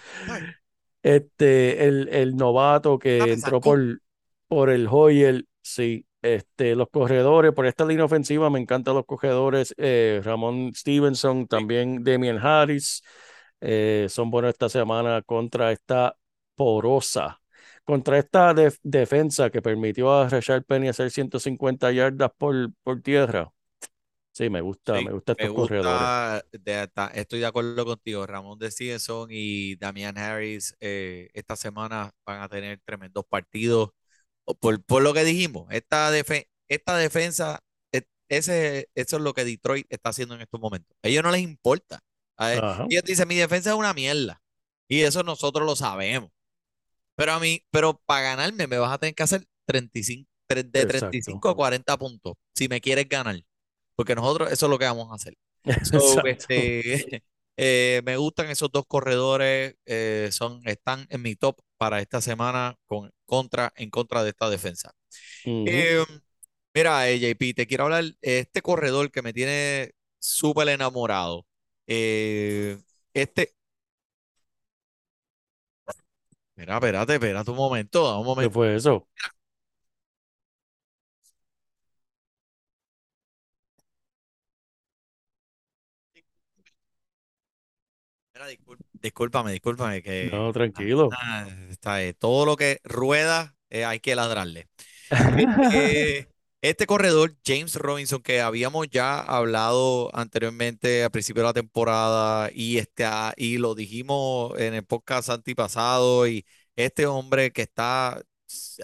Este, 1.03 1.85
el, 1.89 2.09
el 2.11 2.37
novato 2.37 2.99
que 2.99 3.33
entró 3.33 3.61
por, 3.61 4.01
por 4.49 4.71
el 4.71 4.87
Hoyer, 4.91 5.45
sí. 5.63 6.07
Este, 6.23 6.77
los 6.77 6.89
corredores, 6.91 7.53
por 7.53 7.67
esta 7.67 7.85
línea 7.85 8.05
ofensiva, 8.05 8.49
me 8.51 8.61
encantan 8.61 8.95
los 8.95 9.07
corredores. 9.07 9.75
eh, 9.79 10.21
Ramón 10.25 10.73
Stevenson, 10.75 11.49
también 11.49 12.05
Damian 12.05 12.39
Harris, 12.39 13.03
eh, 13.61 14.07
son 14.09 14.31
buenos 14.31 14.51
esta 14.53 14.69
semana 14.69 15.23
contra 15.23 15.73
esta 15.73 16.17
porosa, 16.55 17.41
contra 17.85 18.19
esta 18.19 18.55
def- 18.55 18.79
defensa 18.83 19.51
que 19.51 19.63
permitió 19.63 20.13
a 20.13 20.29
Rashard 20.29 20.65
Penny 20.65 20.89
hacer 20.89 21.11
150 21.11 21.91
yardas 21.93 22.31
por, 22.39 22.73
por 22.85 23.01
tierra. 23.03 23.53
Sí, 24.33 24.51
me 24.51 24.61
gusta, 24.63 25.01
Sí, 25.01 25.03
me 25.03 25.13
gustan 25.13 25.35
me 25.39 25.49
estos 25.49 25.51
corredores. 25.53 26.13
gusta, 26.29 26.45
de- 26.53 26.87
ta- 26.89 27.07
estoy 27.15 27.41
de 27.41 27.47
acuerdo 27.47 27.85
contigo. 27.87 28.27
Ramón 28.27 28.59
de 28.59 28.71
Stevenson 28.71 29.29
y 29.31 29.77
Damian 29.77 30.19
Harris 30.19 30.77
eh, 30.81 31.31
esta 31.33 31.57
semana 31.57 32.13
van 32.27 32.43
a 32.43 32.49
tener 32.49 32.81
tremendos 32.85 33.25
partidos. 33.25 33.91
Por, 34.61 34.83
por 34.85 35.03
lo 35.03 35.15
que 35.15 35.25
dijimos, 35.25 35.67
esta, 35.71 36.11
esta 36.69 36.97
defensa, 36.97 37.61
e- 37.93 38.07
ese, 38.29 38.89
eso 38.95 39.17
es 39.17 39.23
lo 39.23 39.35
que 39.35 39.45
Detroit 39.45 39.87
está 39.89 40.11
haciendo 40.11 40.35
en 40.35 40.41
estos 40.43 40.61
momentos. 40.61 40.97
A 41.03 41.09
ellos 41.09 41.23
no 41.23 41.31
les 41.31 41.43
importa. 41.43 42.01
A 42.37 42.55
ellos 42.89 43.05
dicen, 43.05 43.29
mi 43.29 43.37
defensa 43.37 43.71
es 43.71 43.77
una 43.77 43.95
mierda. 43.95 44.43
Y 44.89 45.03
eso 45.03 45.23
nosotros 45.23 45.65
lo 45.65 45.77
sabemos. 45.77 46.31
Pero 47.15 47.33
a 47.33 47.41
mí, 47.41 47.63
pero 47.71 48.01
para 48.05 48.23
ganarme 48.23 48.67
me 48.67 48.79
vas 48.79 48.93
a 48.93 48.99
tener 48.99 49.15
que 49.15 49.23
hacer 49.23 49.47
35, 49.67 50.29
tre- 50.49 50.71
de 50.71 50.87
35 50.87 51.49
a 51.49 51.51
exacto. 51.51 51.57
40 51.57 51.99
puntos 51.99 52.35
si 52.55 52.69
me 52.69 52.81
quieres 52.81 53.09
ganar. 53.09 53.41
Porque 53.95 54.15
nosotros 54.15 54.51
eso 54.51 54.67
es 54.67 54.71
lo 54.71 54.79
que 54.79 54.87
vamos 54.87 55.11
a 55.11 55.15
hacer. 55.15 55.35
So, 55.85 56.25
este, 56.27 57.23
eh, 57.57 58.03
me 58.05 58.17
gustan 58.17 58.49
esos 58.51 58.71
dos 58.73 58.85
corredores, 58.89 59.77
eh, 59.87 60.29
son, 60.33 60.61
están 60.67 61.07
en 61.11 61.23
mi 61.23 61.37
top 61.37 61.61
para 61.79 62.01
esta 62.01 62.21
semana 62.21 62.77
con, 62.87 63.13
contra, 63.33 63.73
en 63.77 63.91
contra 63.91 64.23
de 64.25 64.31
esta 64.31 64.51
defensa. 64.51 64.93
Ujú. 65.45 65.95
Eh, 65.95 66.05
mira, 66.75 67.07
JP, 67.17 67.55
te 67.55 67.67
quiero 67.67 67.85
hablar, 67.85 68.05
este 68.23 68.63
corredor 68.63 69.11
que 69.13 69.23
me 69.23 69.33
tiene 69.33 69.93
súper 70.21 70.69
enamorado. 70.71 71.47
eh, 71.89 72.79
este, 73.15 73.55
mira, 76.57 76.75
espérate, 76.77 77.15
espérate 77.15 77.51
un 77.51 77.57
momento, 77.57 78.19
un 78.19 78.27
¿Qué 78.39 78.51
momento. 78.51 78.51
fue 78.51 78.75
eso? 78.77 79.09
Mira, 88.35 88.47
discul- 88.49 88.79
discúlpame, 89.03 89.53
discúlpame, 89.53 90.03
que 90.03 90.31
No, 90.31 90.53
tranquilo. 90.53 91.11
ah, 91.11 91.49
está, 91.71 92.03
eh, 92.03 92.15
todo 92.15 92.47
lo 92.47 92.57
que 92.57 92.81
rueda 92.85 93.57
eh, 93.71 93.85
hay 93.85 94.01
que 94.01 94.15
ladrarle. 94.17 94.69
Este, 95.37 96.31
este 96.63 96.87
corredor, 96.87 97.37
James 97.45 97.77
Robinson, 97.77 98.23
que 98.23 98.41
habíamos 98.41 98.89
ya 98.91 99.21
hablado 99.21 100.11
anteriormente 100.17 101.05
al 101.05 101.11
principio 101.11 101.43
de 101.43 101.49
la 101.49 101.53
temporada 101.55 102.51
y, 102.55 102.79
está, 102.79 103.35
y 103.37 103.59
lo 103.59 103.75
dijimos 103.75 104.59
en 104.59 104.75
el 104.75 104.85
podcast 104.85 105.31
antipasado, 105.31 106.27
y 106.29 106.45
este 106.77 107.07
hombre 107.07 107.53
que 107.53 107.63
está 107.63 108.23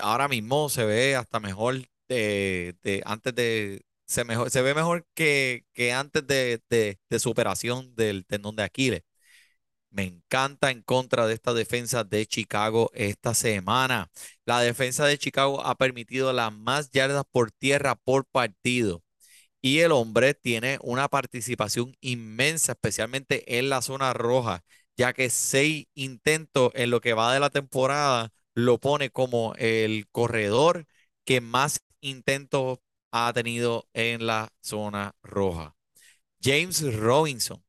ahora 0.01 0.29
mismo 0.29 0.69
se 0.69 0.85
ve 0.85 1.17
hasta 1.17 1.41
mejor 1.41 1.77
de, 2.09 2.77
de- 2.83 3.03
antes 3.07 3.35
de, 3.35 3.83
se, 4.07 4.25
mejor, 4.25 4.51
se 4.51 4.63
ve 4.63 4.75
mejor 4.75 5.07
que, 5.15 5.65
que 5.75 5.93
antes 5.93 6.27
de, 6.27 6.63
de, 6.71 6.99
de 7.09 7.19
su 7.19 7.31
operación 7.31 7.95
del 7.95 8.25
tendón 8.27 8.57
de 8.57 8.63
Aquiles. 8.65 9.03
Me 9.91 10.05
encanta 10.05 10.71
en 10.71 10.83
contra 10.83 11.27
de 11.27 11.35
esta 11.35 11.55
defensa 11.55 12.05
de 12.05 12.27
Chicago 12.27 12.91
esta 12.95 13.35
semana. 13.35 14.11
La 14.45 14.61
defensa 14.61 15.07
de 15.07 15.19
Chicago 15.19 15.65
ha 15.65 15.77
permitido 15.77 16.33
las 16.33 16.53
más 16.53 16.91
yardas 16.91 17.25
por 17.31 17.51
tierra 17.53 17.95
por 17.97 18.27
partido. 18.27 19.03
Y 19.61 19.81
el 19.81 19.93
hombre 19.93 20.35
tiene 20.35 20.79
una 20.83 21.09
participación 21.09 21.97
inmensa, 22.01 22.73
especialmente 22.73 23.59
en 23.59 23.71
la 23.71 23.83
zona 23.83 24.13
roja, 24.15 24.65
ya 24.97 25.13
que 25.13 25.31
seis 25.31 25.87
intentos 25.95 26.73
en 26.75 26.91
lo 26.91 27.01
que 27.01 27.15
va 27.15 27.33
de 27.35 27.41
la 27.41 27.51
temporada 27.51 28.31
lo 28.55 28.79
pone 28.79 29.11
como 29.11 29.55
el 29.57 30.09
corredor 30.11 30.87
que 31.25 31.41
más 31.41 31.81
intentos 32.01 32.79
ha 33.13 33.33
tenido 33.33 33.89
en 33.95 34.27
la 34.27 34.53
zona 34.61 35.15
roja. 35.23 35.77
James 36.43 36.83
Robinson. 36.95 37.63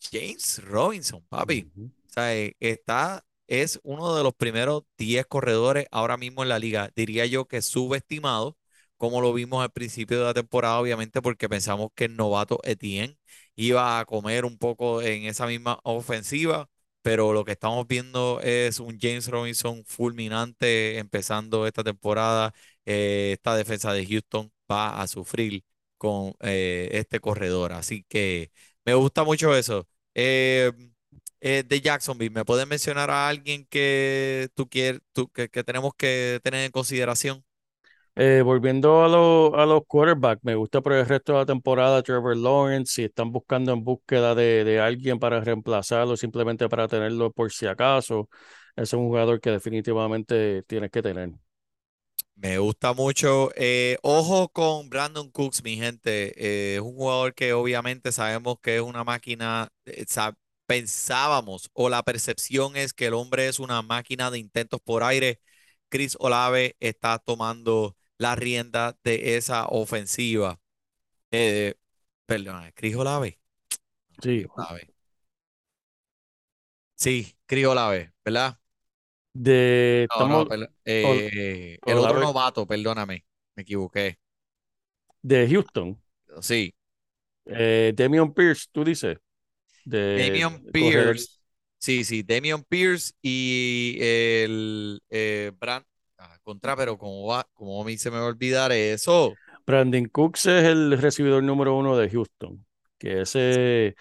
James 0.00 0.62
Robinson, 0.64 1.24
papi. 1.28 1.68
O 2.08 2.10
sea, 2.12 2.34
eh, 2.36 2.54
está, 2.60 3.24
es 3.46 3.80
uno 3.82 4.14
de 4.16 4.22
los 4.22 4.34
primeros 4.34 4.84
10 4.96 5.26
corredores 5.26 5.86
ahora 5.90 6.16
mismo 6.16 6.42
en 6.42 6.48
la 6.48 6.58
liga. 6.58 6.90
Diría 6.96 7.26
yo 7.26 7.46
que 7.46 7.62
subestimado, 7.62 8.56
como 8.96 9.20
lo 9.20 9.32
vimos 9.32 9.62
al 9.62 9.70
principio 9.70 10.18
de 10.18 10.24
la 10.24 10.34
temporada, 10.34 10.80
obviamente, 10.80 11.22
porque 11.22 11.48
pensamos 11.48 11.90
que 11.94 12.04
el 12.06 12.16
novato 12.16 12.60
Etienne 12.64 13.16
iba 13.56 13.98
a 14.00 14.04
comer 14.04 14.44
un 14.44 14.58
poco 14.58 15.02
en 15.02 15.24
esa 15.26 15.46
misma 15.46 15.78
ofensiva, 15.84 16.68
pero 17.02 17.32
lo 17.32 17.44
que 17.44 17.52
estamos 17.52 17.86
viendo 17.86 18.40
es 18.42 18.80
un 18.80 18.98
James 19.00 19.28
Robinson 19.28 19.84
fulminante 19.86 20.98
empezando 20.98 21.66
esta 21.66 21.84
temporada. 21.84 22.52
Eh, 22.84 23.32
esta 23.34 23.56
defensa 23.56 23.92
de 23.92 24.06
Houston 24.06 24.52
va 24.70 25.00
a 25.00 25.06
sufrir 25.06 25.64
con 25.96 26.34
eh, 26.40 26.88
este 26.92 27.20
corredor. 27.20 27.72
Así 27.72 28.04
que 28.08 28.50
me 28.88 28.94
gusta 28.94 29.24
mucho 29.24 29.54
eso. 29.54 29.86
Eh, 30.14 30.72
eh, 31.40 31.62
de 31.66 31.80
Jacksonville, 31.80 32.30
¿me 32.34 32.44
puedes 32.44 32.66
mencionar 32.66 33.10
a 33.10 33.28
alguien 33.28 33.66
que 33.66 34.48
tú 34.54 34.68
quieres, 34.68 35.00
que, 35.34 35.48
que 35.48 35.64
tenemos 35.64 35.92
que 35.96 36.40
tener 36.42 36.64
en 36.64 36.72
consideración? 36.72 37.44
Eh, 38.20 38.42
volviendo 38.42 39.04
a, 39.04 39.08
lo- 39.08 39.54
a 39.56 39.64
los 39.64 39.82
quarterbacks, 39.86 40.42
me 40.44 40.56
gusta 40.56 40.80
por 40.80 40.92
el 40.92 41.06
resto 41.06 41.32
de 41.34 41.38
la 41.40 41.46
temporada 41.46 42.02
Trevor 42.02 42.36
Lawrence. 42.36 42.92
Si 42.94 43.04
están 43.04 43.30
buscando 43.30 43.72
en 43.72 43.84
búsqueda 43.84 44.34
de, 44.34 44.64
de 44.64 44.80
alguien 44.80 45.18
para 45.20 45.40
reemplazarlo, 45.40 46.16
simplemente 46.16 46.68
para 46.68 46.88
tenerlo 46.88 47.30
por 47.32 47.52
si 47.52 47.66
acaso, 47.66 48.28
es 48.74 48.92
un 48.92 49.06
jugador 49.06 49.40
que 49.40 49.50
definitivamente 49.52 50.62
tienes 50.64 50.90
que 50.90 51.02
tener. 51.02 51.30
Me 52.40 52.58
gusta 52.58 52.92
mucho. 52.92 53.50
Eh, 53.56 53.98
ojo 54.02 54.48
con 54.48 54.88
Brandon 54.88 55.28
Cooks, 55.30 55.62
mi 55.64 55.76
gente. 55.76 56.32
Eh, 56.36 56.76
es 56.76 56.80
un 56.80 56.94
jugador 56.94 57.34
que 57.34 57.52
obviamente 57.52 58.12
sabemos 58.12 58.58
que 58.62 58.76
es 58.76 58.82
una 58.82 59.02
máquina. 59.04 59.68
eh, 59.86 60.04
pensábamos 60.66 61.70
o 61.72 61.88
la 61.88 62.02
percepción 62.02 62.76
es 62.76 62.92
que 62.92 63.06
el 63.06 63.14
hombre 63.14 63.48
es 63.48 63.58
una 63.58 63.80
máquina 63.82 64.30
de 64.30 64.38
intentos 64.38 64.80
por 64.82 65.02
aire. 65.02 65.40
Chris 65.88 66.16
Olave 66.20 66.76
está 66.80 67.18
tomando 67.18 67.96
la 68.18 68.36
rienda 68.36 68.96
de 69.02 69.36
esa 69.36 69.66
ofensiva. 69.66 70.60
Eh, 71.32 71.74
perdón, 72.26 72.72
Chris 72.76 72.96
Olave. 72.96 73.40
Sí, 74.22 74.44
Olave. 74.56 74.88
Sí, 76.96 77.34
Chris 77.46 77.66
Olave, 77.66 78.12
¿verdad? 78.24 78.58
De, 79.38 80.06
No, 80.18 80.42
estamos, 80.42 80.48
eh, 80.84 81.78
el 81.86 81.98
otro 81.98 82.20
novato, 82.20 82.66
perdóname, 82.66 83.24
me 83.54 83.62
equivoqué. 83.62 84.18
de 85.22 85.48
Houston, 85.48 85.98
Sí, 86.40 86.74
eh, 87.46 87.92
Damian 87.96 88.32
Pierce, 88.32 88.66
tú 88.72 88.84
dices, 88.84 89.18
de 89.84 90.26
Damian. 90.26 90.62
Pierce. 90.72 91.40
Sí, 91.78 92.04
sí, 92.04 92.22
Damian 92.22 92.64
Pierce 92.64 93.12
y 93.22 93.98
el 94.00 95.00
eh, 95.10 95.52
Brand. 95.58 95.84
ah, 96.18 96.36
contra, 96.42 96.76
pero 96.76 96.98
¿cómo 96.98 97.26
va? 97.26 97.46
¿Cómo 97.54 97.82
a 97.82 97.84
mí 97.84 97.96
se 97.96 98.10
me 98.10 98.18
va 98.18 98.24
a 98.24 98.28
olvidar 98.28 98.72
eso? 98.72 99.34
Brandon 99.66 100.06
Cooks 100.06 100.46
es 100.46 100.64
el 100.64 100.98
recibidor 100.98 101.42
número 101.42 101.76
uno 101.76 101.96
de 101.96 102.10
Houston, 102.10 102.64
que 102.98 103.20
ese, 103.22 103.94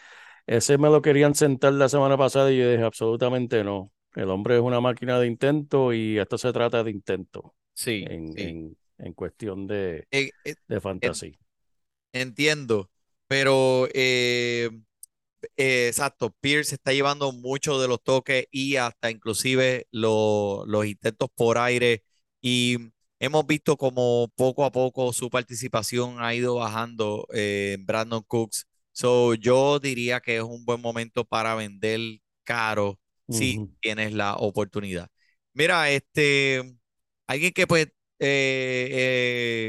ese 0.48 0.78
me 0.78 0.90
lo 0.90 1.02
querían 1.02 1.36
sentar 1.36 1.74
la 1.74 1.90
semana 1.90 2.18
pasada 2.18 2.52
y 2.52 2.58
yo 2.58 2.70
dije 2.72 2.84
absolutamente 2.84 3.64
no. 3.64 3.92
El 4.18 4.30
hombre 4.32 4.56
es 4.58 4.62
una 4.62 4.82
máquina 4.82 5.18
de 5.20 5.28
intento 5.28 5.94
y 5.94 6.18
esto 6.20 6.38
se 6.38 6.52
trata 6.54 6.84
de 6.84 6.92
intento 6.92 7.56
Sí, 7.74 8.10
en, 8.10 8.34
sí. 8.36 8.58
en, 8.68 8.78
en 8.98 9.14
cuestión 9.14 9.66
de, 9.68 10.08
Eh, 10.12 10.32
eh, 10.46 10.56
de 10.68 10.82
fantasy. 10.82 11.40
entiendo, 12.14 12.90
pero 13.28 13.88
eh, 13.94 14.70
eh, 15.58 15.88
exacto, 15.90 16.32
Pierce 16.42 16.76
está 16.76 16.94
llevando 16.94 17.32
mucho 17.34 17.80
de 17.82 17.88
los 17.88 18.04
toques 18.04 18.48
y 18.52 18.78
hasta 18.78 19.12
inclusive 19.12 19.88
lo- 19.92 20.66
los 20.68 20.86
intentos 20.86 21.30
por 21.36 21.58
aire 21.58 22.04
y 22.42 22.78
hemos 23.20 23.46
visto 23.48 23.78
como 23.78 24.30
poco 24.36 24.66
a 24.66 24.72
poco 24.72 25.14
su 25.14 25.30
participación 25.30 26.18
ha 26.22 26.36
ido 26.36 26.56
bajando 26.56 27.28
en 27.34 27.86
Brandon 27.86 28.24
Cooks. 28.24 28.68
So, 28.94 29.36
yo 29.36 29.80
diría 29.80 30.22
que 30.22 30.38
es 30.38 30.44
un 30.44 30.66
buen 30.66 30.82
momento 30.82 31.26
para 31.26 31.56
vender 31.56 32.00
caro 32.44 33.00
si 33.30 33.64
tienes 33.82 34.14
la 34.14 34.36
oportunidad. 34.36 35.10
Mira, 35.54 35.90
este, 35.90 36.76
alguien 37.28 37.52
que 37.54 37.68
pues 37.68 37.88
eh, 38.20 38.90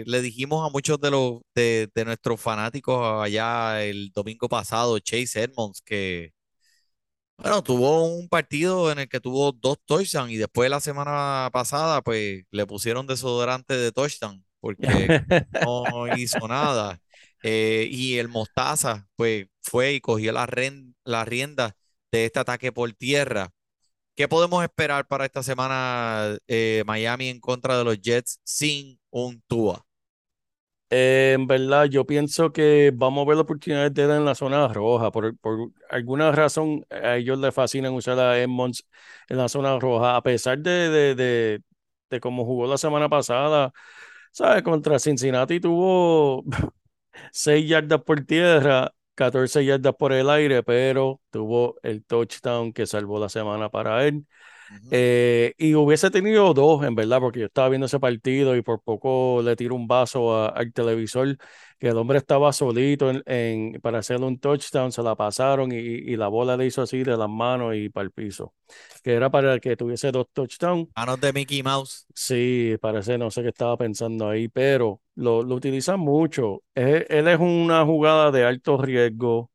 eh, 0.00 0.04
le 0.06 0.22
dijimos 0.22 0.66
a 0.66 0.70
muchos 0.72 1.00
de 1.00 1.10
los 1.10 1.40
de, 1.54 1.90
de 1.94 2.04
nuestros 2.04 2.40
fanáticos 2.40 3.22
allá 3.24 3.82
el 3.84 4.10
domingo 4.12 4.48
pasado, 4.48 4.98
Chase 5.00 5.42
Edmonds, 5.44 5.82
que 5.82 6.32
bueno, 7.36 7.62
tuvo 7.62 8.04
un 8.04 8.28
partido 8.28 8.90
en 8.90 8.98
el 8.98 9.08
que 9.08 9.20
tuvo 9.20 9.52
dos 9.52 9.78
touchdowns 9.86 10.32
y 10.32 10.36
después 10.36 10.68
la 10.70 10.80
semana 10.80 11.48
pasada, 11.52 12.02
pues 12.02 12.44
le 12.50 12.66
pusieron 12.66 13.06
desodorante 13.06 13.76
de 13.76 13.92
touchdown 13.92 14.44
porque 14.60 15.22
no 15.60 16.08
hizo 16.08 16.48
nada. 16.48 17.00
Eh, 17.42 17.88
y 17.90 18.18
el 18.18 18.28
Mostaza, 18.28 19.06
pues 19.16 19.46
fue 19.62 19.92
y 19.94 20.00
cogió 20.00 20.32
la, 20.32 20.48
la 21.04 21.24
rienda 21.24 21.76
de 22.12 22.26
este 22.26 22.40
ataque 22.40 22.72
por 22.72 22.92
tierra. 22.92 23.50
¿Qué 24.16 24.28
podemos 24.28 24.62
esperar 24.64 25.06
para 25.08 25.26
esta 25.26 25.42
semana 25.42 26.36
eh, 26.48 26.84
Miami 26.86 27.28
en 27.28 27.40
contra 27.40 27.78
de 27.78 27.84
los 27.84 28.00
Jets 28.00 28.40
sin 28.44 29.00
un 29.10 29.42
Tua? 29.48 29.86
Eh, 30.90 31.32
en 31.34 31.46
verdad, 31.46 31.84
yo 31.86 32.06
pienso 32.06 32.50
que 32.52 32.90
vamos 32.94 33.24
a 33.24 33.28
ver 33.28 33.36
la 33.36 33.42
oportunidad 33.42 33.90
de 33.92 34.04
él 34.04 34.10
en 34.10 34.24
la 34.24 34.34
zona 34.34 34.68
roja. 34.68 35.10
Por, 35.10 35.36
por 35.38 35.70
alguna 35.90 36.32
razón, 36.32 36.84
a 36.90 37.16
ellos 37.16 37.38
les 37.38 37.54
fascinan 37.54 37.92
usar 37.92 38.18
a 38.18 38.40
Edmonds 38.40 38.86
en 39.28 39.36
la 39.36 39.48
zona 39.48 39.78
roja, 39.78 40.16
a 40.16 40.22
pesar 40.22 40.58
de, 40.58 40.70
de, 40.88 41.14
de, 41.14 41.62
de 42.10 42.20
cómo 42.20 42.44
jugó 42.46 42.66
la 42.66 42.78
semana 42.78 43.08
pasada. 43.08 43.70
¿Sabes? 44.32 44.62
Contra 44.62 44.98
Cincinnati 44.98 45.60
tuvo 45.60 46.44
6 47.32 47.68
yardas 47.68 48.02
por 48.02 48.22
tierra, 48.24 48.92
14 49.18 49.64
yardas 49.64 49.94
por 49.96 50.12
el 50.12 50.30
aire, 50.30 50.62
pero 50.62 51.20
tuvo 51.30 51.76
el 51.82 52.04
touchdown 52.04 52.72
que 52.72 52.86
salvó 52.86 53.18
la 53.18 53.28
semana 53.28 53.68
para 53.70 54.06
él. 54.06 54.26
Eh, 54.90 55.54
y 55.58 55.74
hubiese 55.74 56.10
tenido 56.10 56.54
dos, 56.54 56.82
en 56.84 56.94
verdad, 56.94 57.20
porque 57.20 57.40
yo 57.40 57.46
estaba 57.46 57.68
viendo 57.68 57.86
ese 57.86 58.00
partido 58.00 58.56
y 58.56 58.62
por 58.62 58.80
poco 58.82 59.40
le 59.42 59.54
tiro 59.56 59.74
un 59.74 59.86
vaso 59.86 60.34
a- 60.34 60.48
al 60.48 60.72
televisor, 60.72 61.36
que 61.78 61.88
el 61.88 61.96
hombre 61.96 62.18
estaba 62.18 62.52
solito 62.52 63.10
en, 63.10 63.22
en- 63.26 63.80
para 63.82 63.98
hacerle 63.98 64.26
un 64.26 64.38
touchdown, 64.38 64.90
se 64.92 65.02
la 65.02 65.14
pasaron 65.14 65.72
y, 65.72 65.76
y 65.76 66.16
la 66.16 66.28
bola 66.28 66.56
le 66.56 66.66
hizo 66.66 66.82
así 66.82 67.02
de 67.04 67.16
las 67.16 67.28
manos 67.28 67.74
y 67.76 67.88
para 67.90 68.04
el 68.06 68.12
piso, 68.12 68.54
que 69.02 69.12
era 69.14 69.30
para 69.30 69.58
que 69.60 69.76
tuviese 69.76 70.10
dos 70.10 70.26
touchdowns. 70.32 70.88
Manos 70.96 71.20
de 71.20 71.32
Mickey 71.32 71.62
Mouse. 71.62 72.06
Sí, 72.14 72.76
parece, 72.80 73.16
no 73.16 73.30
sé 73.30 73.42
qué 73.42 73.48
estaba 73.48 73.76
pensando 73.76 74.28
ahí, 74.28 74.48
pero 74.48 75.00
lo, 75.14 75.42
lo 75.42 75.54
utilizan 75.54 76.00
mucho. 76.00 76.62
Es- 76.74 77.06
él 77.08 77.28
es 77.28 77.38
una 77.38 77.84
jugada 77.84 78.30
de 78.32 78.44
alto 78.44 78.76
riesgo. 78.76 79.50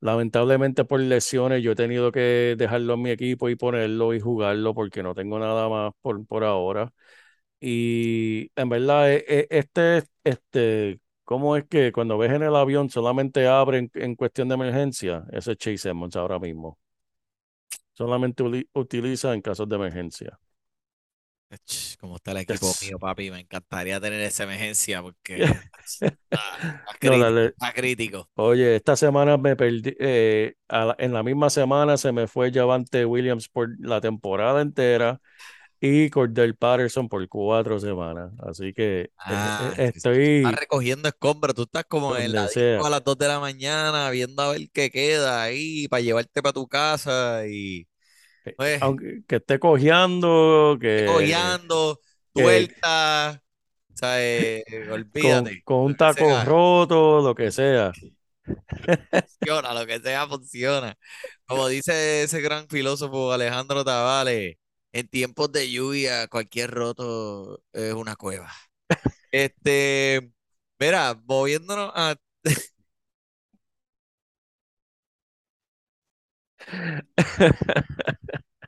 Lamentablemente 0.00 0.84
por 0.84 1.00
lesiones 1.00 1.62
yo 1.62 1.72
he 1.72 1.74
tenido 1.74 2.12
que 2.12 2.54
dejarlo 2.56 2.94
en 2.94 3.02
mi 3.02 3.10
equipo 3.10 3.48
y 3.48 3.56
ponerlo 3.56 4.14
y 4.14 4.20
jugarlo 4.20 4.72
porque 4.74 5.02
no 5.02 5.14
tengo 5.14 5.38
nada 5.40 5.68
más 5.68 5.92
por, 6.02 6.24
por 6.26 6.44
ahora. 6.44 6.92
Y 7.60 8.50
en 8.56 8.68
verdad, 8.70 9.12
e- 9.12 9.24
e- 9.28 9.48
este, 9.50 10.04
este, 10.24 11.00
¿cómo 11.24 11.56
es 11.56 11.66
que 11.66 11.92
cuando 11.92 12.18
ves 12.18 12.32
en 12.32 12.42
el 12.44 12.56
avión 12.56 12.90
solamente 12.90 13.46
abre 13.48 13.78
en, 13.78 13.90
en 13.94 14.16
cuestión 14.16 14.48
de 14.48 14.54
emergencia? 14.56 15.24
Ese 15.32 15.52
es 15.52 15.58
Chase 15.58 15.90
Edmonds 15.90 16.16
ahora 16.16 16.38
mismo. 16.40 16.78
Solamente 17.92 18.42
utiliza 18.72 19.34
en 19.34 19.42
casos 19.42 19.68
de 19.68 19.76
emergencia. 19.76 20.38
¿Cómo 22.00 22.16
está 22.16 22.32
el 22.32 22.38
equipo 22.38 22.76
Yes. 22.76 22.80
mío, 22.80 22.98
papi? 22.98 23.30
Me 23.30 23.40
encantaría 23.40 24.00
tener 24.00 24.20
esa 24.20 24.44
emergencia 24.44 25.02
porque 25.02 25.46
está, 25.84 26.40
está 26.80 26.98
No, 27.00 27.18
crítico, 27.18 27.18
dale. 27.18 27.54
está 27.54 27.72
crítico. 27.72 28.30
Oye, 28.36 28.76
esta 28.76 28.96
semana 28.96 29.36
me 29.38 29.56
perdí, 29.56 29.96
eh, 30.00 30.54
la- 30.68 30.96
en 30.98 31.12
la 31.14 31.22
misma 31.24 31.50
semana 31.50 31.96
se 31.98 32.12
me 32.12 32.28
fue 32.28 32.52
Javante 32.52 33.04
Williams 33.06 33.48
por 33.48 33.70
la 33.80 34.00
temporada 34.00 34.62
entera 34.62 35.20
y 35.80 36.10
Cordell 36.10 36.56
Patterson 36.56 37.08
por 37.08 37.28
cuatro 37.28 37.80
semanas. 37.80 38.32
Así 38.40 38.74
que 38.74 39.12
eh, 39.28 39.52
Ah, 39.56 39.74
eh, 39.76 39.92
tú 39.92 39.98
estoy 39.98 40.22
estás 40.36 40.60
recogiendo 40.60 41.08
escombros, 41.08 41.54
tú 41.54 41.62
estás 41.62 41.84
como 41.86 42.16
en 42.16 42.34
la 42.34 42.48
a 42.76 42.90
las 42.90 43.02
2 43.04 43.18
de 43.18 43.26
la 43.28 43.40
mañana 43.40 44.10
viendo 44.10 44.42
a 44.42 44.52
ver 44.52 44.70
qué 44.72 44.90
queda 44.90 45.42
ahí 45.42 45.88
para 45.88 46.00
llevarte 46.02 46.40
para 46.42 46.52
tu 46.52 46.68
casa 46.68 47.46
y 47.48 47.87
pues 48.56 48.82
Aunque 48.82 49.22
que 49.26 49.36
esté 49.36 49.58
cojeando, 49.58 50.78
que, 50.80 51.06
cojeando, 51.06 52.00
tuerta, 52.32 53.42
¿sabes? 53.94 54.64
con, 54.66 54.92
Olvídate, 54.92 55.62
con 55.64 55.78
un 55.78 55.96
taco 55.96 56.26
sea, 56.26 56.44
roto, 56.44 57.20
lo 57.20 57.34
que 57.34 57.50
sea. 57.50 57.92
funciona, 59.10 59.74
lo 59.74 59.86
que 59.86 60.00
sea 60.00 60.26
funciona. 60.26 60.96
Como 61.46 61.68
dice 61.68 62.22
ese 62.22 62.40
gran 62.40 62.68
filósofo 62.68 63.32
Alejandro 63.32 63.84
Tavales, 63.84 64.56
en 64.92 65.08
tiempos 65.08 65.52
de 65.52 65.70
lluvia 65.70 66.28
cualquier 66.28 66.70
roto 66.70 67.62
es 67.72 67.94
una 67.94 68.16
cueva. 68.16 68.50
Este, 69.30 70.32
mira, 70.78 71.14
moviéndonos 71.26 71.92
a 71.94 72.16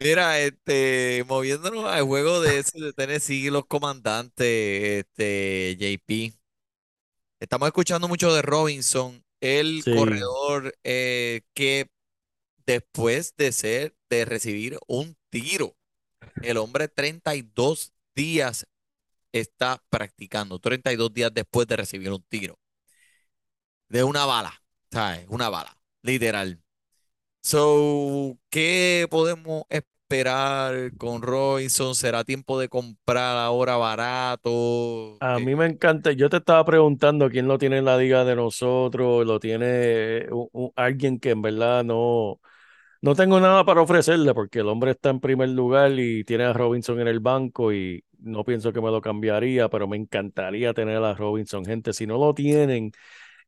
Mira, 0.00 0.40
este, 0.40 1.24
moviéndonos 1.28 1.84
al 1.84 2.04
juego 2.04 2.40
de 2.40 2.58
ese 2.60 2.80
de 2.80 2.92
Tennessee, 2.94 3.50
los 3.50 3.66
comandantes, 3.66 5.04
este, 5.04 5.76
JP. 5.78 6.34
Estamos 7.40 7.68
escuchando 7.68 8.08
mucho 8.08 8.34
de 8.34 8.42
Robinson, 8.42 9.24
el 9.40 9.86
Sí, 9.86 9.90
corredor 9.90 10.74
eh, 10.84 11.42
que 11.54 11.88
después 12.66 13.36
de 13.38 13.52
ser, 13.52 13.96
de 14.10 14.24
recibir 14.26 14.78
un 14.88 15.16
tiro, 15.30 15.76
el 16.40 16.58
hombre 16.58 16.88
32 16.88 17.92
días 18.16 18.66
está 19.32 19.82
practicando, 19.90 20.58
32 20.60 21.14
días 21.14 21.32
después 21.34 21.68
de 21.68 21.76
recibir 21.78 22.10
un 22.12 22.22
tiro, 22.24 22.58
de 23.88 24.04
una 24.04 24.24
bala, 24.26 24.52
¿sabes? 24.90 25.26
Una 25.28 25.48
bala, 25.48 25.76
literal. 26.02 26.62
So, 27.42 28.38
¿qué 28.50 29.06
podemos 29.10 29.64
esperar 29.70 30.94
con 30.96 31.22
Robinson? 31.22 31.94
¿Será 31.94 32.24
tiempo 32.24 32.58
de 32.60 32.68
comprar 32.68 33.36
ahora 33.38 33.76
barato? 33.76 35.20
a 35.20 35.38
Eh, 35.38 35.40
mí 35.40 35.54
me 35.54 35.66
encanta. 35.66 36.12
Yo 36.12 36.28
te 36.30 36.38
estaba 36.38 36.64
preguntando 36.64 37.28
quién 37.30 37.46
lo 37.48 37.58
tiene 37.58 37.78
en 37.78 37.84
la 37.84 37.96
liga 37.98 38.24
de 38.24 38.36
nosotros, 38.36 39.26
lo 39.26 39.38
tiene 39.40 40.26
un- 40.30 40.48
un- 40.52 40.72
alguien 40.76 41.18
que 41.20 41.30
en 41.30 41.42
verdad 41.42 41.84
no, 41.84 42.40
no 43.02 43.14
tengo 43.14 43.40
nada 43.40 43.64
para 43.64 43.82
ofrecerle 43.82 44.34
porque 44.34 44.60
el 44.60 44.68
hombre 44.68 44.92
está 44.92 45.10
en 45.10 45.20
primer 45.20 45.50
lugar 45.50 45.92
y 45.98 46.24
tiene 46.24 46.44
a 46.44 46.52
Robinson 46.54 47.00
en 47.00 47.08
el 47.08 47.20
banco 47.20 47.72
y 47.72 48.04
no 48.20 48.44
pienso 48.44 48.72
que 48.72 48.80
me 48.82 48.90
lo 48.90 49.00
cambiaría, 49.02 49.68
pero 49.70 49.88
me 49.88 49.96
encantaría 49.98 50.74
tener 50.74 50.98
a 51.04 51.14
Robinson. 51.14 51.64
Gente, 51.64 51.92
si 51.94 52.06
no 52.06 52.18
lo 52.18 52.34
tienen, 52.34 52.92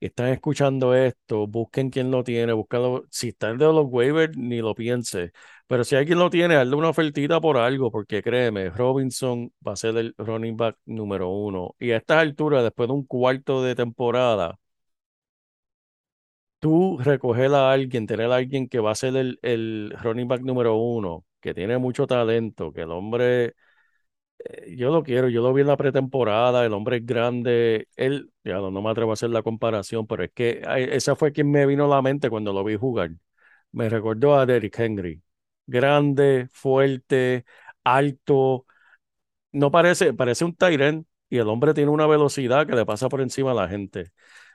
están 0.07 0.29
escuchando 0.29 0.95
esto, 0.95 1.47
busquen 1.47 1.91
quién 1.91 2.11
lo 2.11 2.25
tiene, 2.25 2.53
búscalo. 2.53 3.05
Si 3.11 3.29
está 3.29 3.51
el 3.51 3.59
de 3.59 3.67
los 3.67 3.87
waivers, 3.89 4.37
ni 4.37 4.61
lo 4.61 4.75
piense. 4.75 5.33
Pero 5.67 5.85
si 5.85 5.97
alguien 5.97 6.19
lo 6.19 6.31
tiene, 6.31 6.57
hazle 6.57 6.75
una 6.77 6.89
ofertita 6.91 7.41
por 7.41 7.57
algo, 7.59 7.91
porque 7.91 8.23
créeme, 8.23 8.71
Robinson 8.71 9.53
va 9.67 9.73
a 9.73 9.77
ser 9.77 9.97
el 9.97 10.15
running 10.19 10.57
back 10.57 10.77
número 10.87 11.29
uno. 11.31 11.75
Y 11.79 11.93
a 11.93 11.99
estas 11.99 12.19
alturas, 12.19 12.63
después 12.63 12.89
de 12.89 12.95
un 12.95 13.05
cuarto 13.07 13.63
de 13.63 13.75
temporada, 13.75 14.59
tú 16.61 16.99
recoger 16.99 17.53
a 17.55 17.73
alguien, 17.73 18.07
tener 18.07 18.31
a 18.31 18.37
alguien 18.37 18.69
que 18.69 18.79
va 18.81 18.93
a 18.93 18.95
ser 18.95 19.17
el, 19.17 19.39
el 19.43 19.95
running 20.03 20.29
back 20.29 20.43
número 20.43 20.77
uno, 20.77 21.25
que 21.41 21.55
tiene 21.55 21.79
mucho 21.79 22.07
talento, 22.07 22.73
que 22.73 22.83
el 22.83 22.91
hombre, 22.93 23.55
yo 24.77 24.91
lo 24.91 25.03
quiero, 25.03 25.29
yo 25.29 25.43
lo 25.43 25.53
vi 25.53 25.63
en 25.63 25.69
la 25.69 25.77
pretemporada, 25.77 26.65
el 26.65 26.73
hombre 26.73 26.99
es 26.99 27.07
grande, 27.07 27.89
él, 27.97 28.33
ya 28.45 28.55
no, 28.55 28.71
me 28.71 28.91
atrevo 28.91 29.11
a 29.13 29.15
hacer 29.15 29.31
la 29.31 29.43
comparación, 29.43 30.07
pero 30.07 30.25
es 30.25 30.31
que 30.33 30.63
esa 30.93 31.17
fue 31.17 31.33
quien 31.33 31.51
me 31.51 31.67
vino 31.67 31.85
a 31.87 31.89
la 31.97 32.03
mente 32.03 32.31
cuando 32.31 32.53
lo 32.53 32.65
vi 32.65 32.77
jugar. 32.77 33.11
Me 33.73 33.89
recordó 33.89 34.37
a 34.37 34.47
Derrick 34.47 34.79
Henry. 34.79 35.23
Grande, 35.67 36.49
fuerte, 36.53 37.45
alto, 37.85 38.67
no 39.53 39.71
parece, 39.71 40.13
parece 40.15 40.45
un 40.45 40.57
end 40.61 41.07
y 41.29 41.39
el 41.39 41.49
hombre 41.49 41.75
tiene 41.75 41.91
una 41.91 42.07
velocidad 42.07 42.67
que 42.67 42.75
le 42.77 42.87
pasa 42.87 43.09
por 43.09 43.21
encima 43.21 43.53
a 43.53 43.55
la 43.55 43.69
gente. 43.69 44.13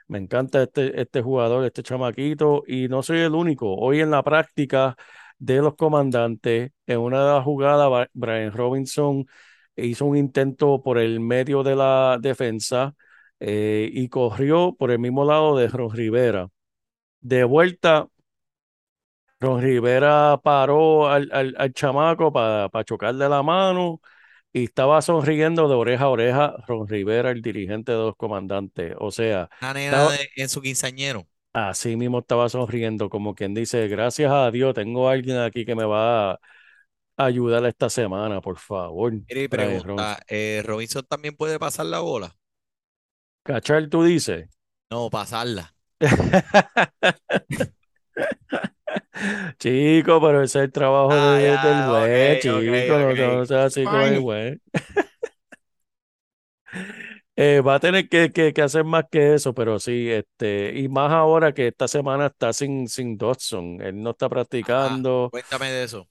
Me 0.08 0.18
encanta 0.18 0.62
este, 0.62 1.00
este 1.00 1.22
jugador, 1.22 1.64
este 1.64 1.82
chamaquito, 1.82 2.62
y 2.66 2.88
no 2.88 3.02
soy 3.02 3.18
el 3.20 3.34
único. 3.34 3.74
Hoy 3.76 4.00
en 4.00 4.10
la 4.10 4.22
práctica 4.22 4.96
de 5.38 5.58
los 5.60 5.74
comandantes, 5.76 6.72
en 6.86 6.98
una 7.00 7.40
Ba- 7.88 8.08
Brian 8.14 8.52
Robinson 8.52 9.26
hizo 9.86 10.04
un 10.06 10.16
intento 10.16 10.82
por 10.82 10.98
el 10.98 11.20
medio 11.20 11.62
de 11.62 11.76
la 11.76 12.18
defensa 12.20 12.94
eh, 13.40 13.90
y 13.92 14.08
corrió 14.08 14.74
por 14.78 14.90
el 14.90 14.98
mismo 14.98 15.24
lado 15.24 15.56
de 15.56 15.68
Ron 15.68 15.90
Rivera. 15.94 16.48
De 17.20 17.44
vuelta, 17.44 18.08
Ron 19.40 19.62
Rivera 19.62 20.40
paró 20.42 21.08
al, 21.08 21.28
al, 21.32 21.54
al 21.58 21.72
chamaco 21.72 22.32
para 22.32 22.68
chocarle 22.84 23.28
la 23.28 23.42
mano 23.42 24.00
y 24.52 24.64
estaba 24.64 25.02
sonriendo 25.02 25.68
de 25.68 25.74
oreja 25.76 26.04
a 26.06 26.08
oreja 26.10 26.56
Ron 26.68 26.88
Rivera, 26.88 27.30
el 27.32 27.42
dirigente 27.42 27.92
de 27.92 27.98
los 27.98 28.16
comandantes. 28.16 28.94
O 28.98 29.10
sea, 29.12 29.50
estaba, 29.84 30.12
de- 30.12 30.30
en 30.36 30.48
su 30.48 30.60
quinceañero. 30.62 31.28
así 31.52 31.96
mismo 31.96 32.20
estaba 32.20 32.48
sonriendo, 32.48 33.08
como 33.10 33.34
quien 33.34 33.54
dice, 33.54 33.88
gracias 33.88 34.30
a 34.32 34.50
Dios, 34.50 34.74
tengo 34.74 35.08
a 35.08 35.12
alguien 35.12 35.38
aquí 35.38 35.64
que 35.64 35.74
me 35.74 35.84
va 35.84 36.32
a, 36.32 36.40
ayudar 37.18 37.64
esta 37.66 37.90
semana, 37.90 38.40
por 38.40 38.58
favor. 38.58 39.12
Y 39.28 39.48
pregunta, 39.48 40.20
eh, 40.28 40.62
¿Robinson 40.64 41.04
también 41.06 41.36
puede 41.36 41.58
pasar 41.58 41.86
la 41.86 42.00
bola? 42.00 42.36
¿Cachar, 43.42 43.88
tú 43.88 44.04
dices? 44.04 44.48
No, 44.90 45.10
pasarla. 45.10 45.74
Chico, 49.58 50.20
pero 50.20 50.42
ese 50.42 50.58
es 50.60 50.64
el 50.66 50.72
trabajo 50.72 51.10
Ah, 51.12 51.38
de- 51.38 51.44
ya, 51.44 51.62
del 51.62 51.82
güey, 51.82 52.36
ok, 52.36 52.40
chico, 52.40 53.14
no, 53.16 53.46
seas 53.46 53.64
así 53.66 53.84
con 53.84 53.94
el 54.06 54.20
güey. 54.20 54.60
Eh, 57.36 57.60
va 57.60 57.76
a 57.76 57.80
tener 57.80 58.08
que, 58.08 58.32
que- 58.32 58.52
que 58.52 58.62
hacer 58.62 58.84
más 58.84 59.04
que 59.10 59.34
eso, 59.34 59.54
pero 59.54 59.78
sí, 59.78 60.10
este, 60.10 60.72
y 60.78 60.88
más 60.88 61.12
ahora 61.12 61.52
que 61.54 61.68
esta 61.68 61.86
semana 61.86 62.26
está 62.26 62.52
sin, 62.52 62.88
sin 62.88 63.16
Dodson, 63.16 63.80
él 63.80 64.02
no 64.02 64.10
está 64.10 64.26
Ajá, 64.26 64.30
practicando. 64.30 65.28
cuéntame 65.30 65.70
de 65.70 65.84
eso. 65.84 66.08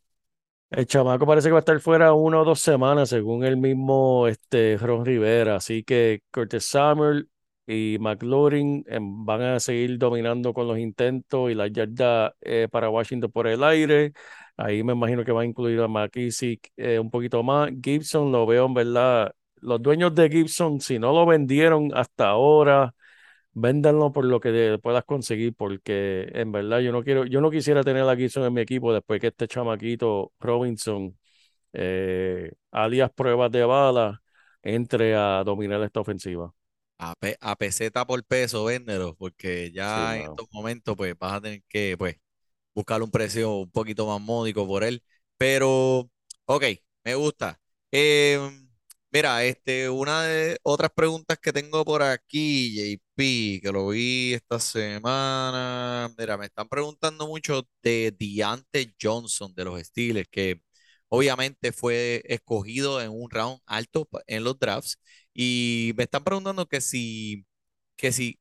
El 0.69 0.85
chamaco 0.85 1.25
parece 1.25 1.47
que 1.47 1.53
va 1.53 1.59
a 1.59 1.61
estar 1.61 1.79
fuera 1.79 2.13
una 2.13 2.41
o 2.41 2.45
dos 2.45 2.59
semanas, 2.59 3.09
según 3.09 3.45
el 3.45 3.55
mismo 3.55 4.27
este, 4.27 4.77
Ron 4.77 5.05
Rivera. 5.05 5.55
Así 5.55 5.83
que 5.83 6.21
Curtis 6.31 6.65
Samuel 6.65 7.29
y 7.65 7.97
McLaurin 7.99 8.83
em, 8.87 9.25
van 9.25 9.41
a 9.41 9.59
seguir 9.61 9.97
dominando 9.97 10.53
con 10.53 10.67
los 10.67 10.77
intentos 10.77 11.49
y 11.51 11.55
la 11.55 11.67
yarda 11.67 12.35
eh, 12.41 12.67
para 12.69 12.89
Washington 12.89 13.31
por 13.31 13.47
el 13.47 13.63
aire. 13.63 14.11
Ahí 14.57 14.83
me 14.83 14.93
imagino 14.93 15.23
que 15.23 15.31
va 15.31 15.41
a 15.43 15.45
incluir 15.45 15.79
a 15.79 15.87
McKissick 15.87 16.69
eh, 16.75 16.99
un 16.99 17.09
poquito 17.09 17.43
más. 17.43 17.71
Gibson 17.81 18.31
lo 18.31 18.45
veo 18.45 18.65
en 18.65 18.73
verdad. 18.73 19.33
Los 19.61 19.81
dueños 19.81 20.13
de 20.15 20.29
Gibson, 20.29 20.81
si 20.81 20.99
no 20.99 21.13
lo 21.13 21.25
vendieron 21.25 21.91
hasta 21.95 22.27
ahora, 22.29 22.93
véndanlo 23.59 24.11
por 24.11 24.25
lo 24.25 24.39
que 24.39 24.79
puedas 24.81 25.03
conseguir, 25.05 25.55
porque 25.55 26.29
en 26.33 26.51
verdad 26.51 26.79
yo 26.79 26.91
no 26.91 27.03
quiero, 27.03 27.25
yo 27.25 27.41
no 27.41 27.51
quisiera 27.51 27.83
tener 27.83 28.03
a 28.03 28.15
Gibson 28.15 28.43
en 28.45 28.53
mi 28.53 28.61
equipo 28.61 28.93
después 28.93 29.19
que 29.21 29.27
este 29.27 29.47
chamaquito 29.47 30.33
Robinson, 30.39 31.17
eh, 31.73 32.51
alias 32.71 33.11
pruebas 33.13 33.51
de 33.51 33.65
bala, 33.65 34.21
entre 34.63 35.15
a 35.15 35.43
dominar 35.45 35.81
esta 35.83 36.01
ofensiva. 36.01 36.53
A, 36.99 37.13
pe- 37.15 37.37
a 37.41 37.55
peseta 37.55 38.05
por 38.07 38.23
peso, 38.25 38.65
véndelo, 38.65 39.15
porque 39.15 39.71
Sí, 39.81 40.01
ya 40.01 40.15
en 40.17 40.23
estos 40.23 40.47
momentos 40.51 40.95
pues 40.97 41.15
vas 41.17 41.33
a 41.33 41.41
tener 41.41 41.63
que 41.69 41.95
pues 41.97 42.15
buscar 42.75 43.01
un 43.03 43.11
precio 43.11 43.51
un 43.57 43.71
poquito 43.71 44.07
más 44.07 44.21
módico 44.21 44.67
por 44.67 44.83
él. 44.83 45.03
Pero, 45.37 46.09
ok, 46.45 46.63
me 47.05 47.15
gusta. 47.15 47.59
Em, 47.91 48.66
mira, 49.11 49.43
este, 49.43 49.89
una 49.89 50.23
de 50.23 50.57
otras 50.63 50.91
preguntas 50.91 51.37
que 51.39 51.53
tengo 51.53 51.83
por 51.85 52.01
aquí, 52.03 52.75
JP, 52.75 53.59
que 53.61 53.71
lo 53.71 53.89
vi 53.89 54.33
esta 54.33 54.59
semana. 54.59 56.09
Mira, 56.17 56.37
me 56.37 56.45
están 56.45 56.67
preguntando 56.67 57.27
mucho 57.27 57.67
de 57.83 58.15
Deante 58.17 58.93
Johnson 59.01 59.53
de 59.55 59.65
los 59.65 59.81
Steelers, 59.81 60.27
que 60.29 60.61
obviamente 61.09 61.71
fue 61.71 62.21
escogido 62.25 63.01
en 63.01 63.09
un 63.11 63.29
round 63.29 63.59
alto 63.65 64.07
en 64.27 64.43
los 64.43 64.59
drafts. 64.59 64.99
Y 65.33 65.93
me 65.97 66.03
están 66.03 66.23
preguntando 66.23 66.65
que 66.67 66.81
si, 66.81 67.45
que 67.95 68.11
si 68.11 68.39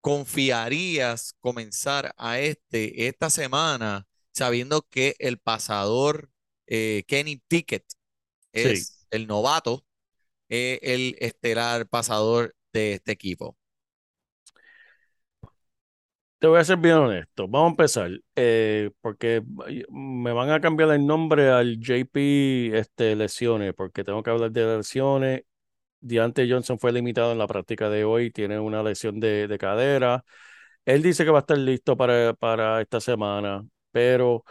¿Confiarías 0.00 1.34
comenzar 1.40 2.14
a 2.18 2.38
este 2.40 3.08
esta 3.08 3.30
semana 3.30 4.06
sabiendo 4.32 4.82
que 4.82 5.16
el 5.18 5.38
pasador 5.40 6.30
eh, 6.68 7.04
Kenny 7.08 7.38
Pickett 7.48 7.84
Sí. 8.56 8.86
es 8.86 9.06
el 9.10 9.26
novato, 9.26 9.84
el 10.82 11.16
estelar 11.20 11.86
pasador 11.88 12.54
de 12.72 12.94
este 12.94 13.12
equipo? 13.12 13.56
Te 16.38 16.46
voy 16.48 16.60
a 16.60 16.64
ser 16.64 16.76
bien 16.76 16.96
honesto. 16.96 17.48
Vamos 17.48 17.68
a 17.68 17.70
empezar, 17.70 18.10
eh, 18.36 18.90
porque 19.00 19.42
me 19.90 20.32
van 20.32 20.50
a 20.50 20.60
cambiar 20.60 20.90
el 20.90 21.06
nombre 21.06 21.48
al 21.50 21.78
JP 21.80 22.76
este, 22.76 23.16
lesiones, 23.16 23.72
porque 23.74 24.04
tengo 24.04 24.22
que 24.22 24.30
hablar 24.30 24.50
de 24.52 24.76
lesiones. 24.76 25.42
Deante 26.00 26.50
Johnson 26.50 26.78
fue 26.78 26.92
limitado 26.92 27.32
en 27.32 27.38
la 27.38 27.46
práctica 27.46 27.90
de 27.90 28.04
hoy, 28.04 28.30
tiene 28.30 28.58
una 28.60 28.82
lesión 28.82 29.20
de, 29.20 29.48
de 29.48 29.58
cadera. 29.58 30.24
Él 30.84 31.02
dice 31.02 31.24
que 31.24 31.30
va 31.30 31.38
a 31.38 31.42
estar 31.42 31.58
listo 31.58 31.96
para, 31.96 32.34
para 32.34 32.80
esta 32.82 33.00
semana, 33.00 33.66
pero 33.92 34.44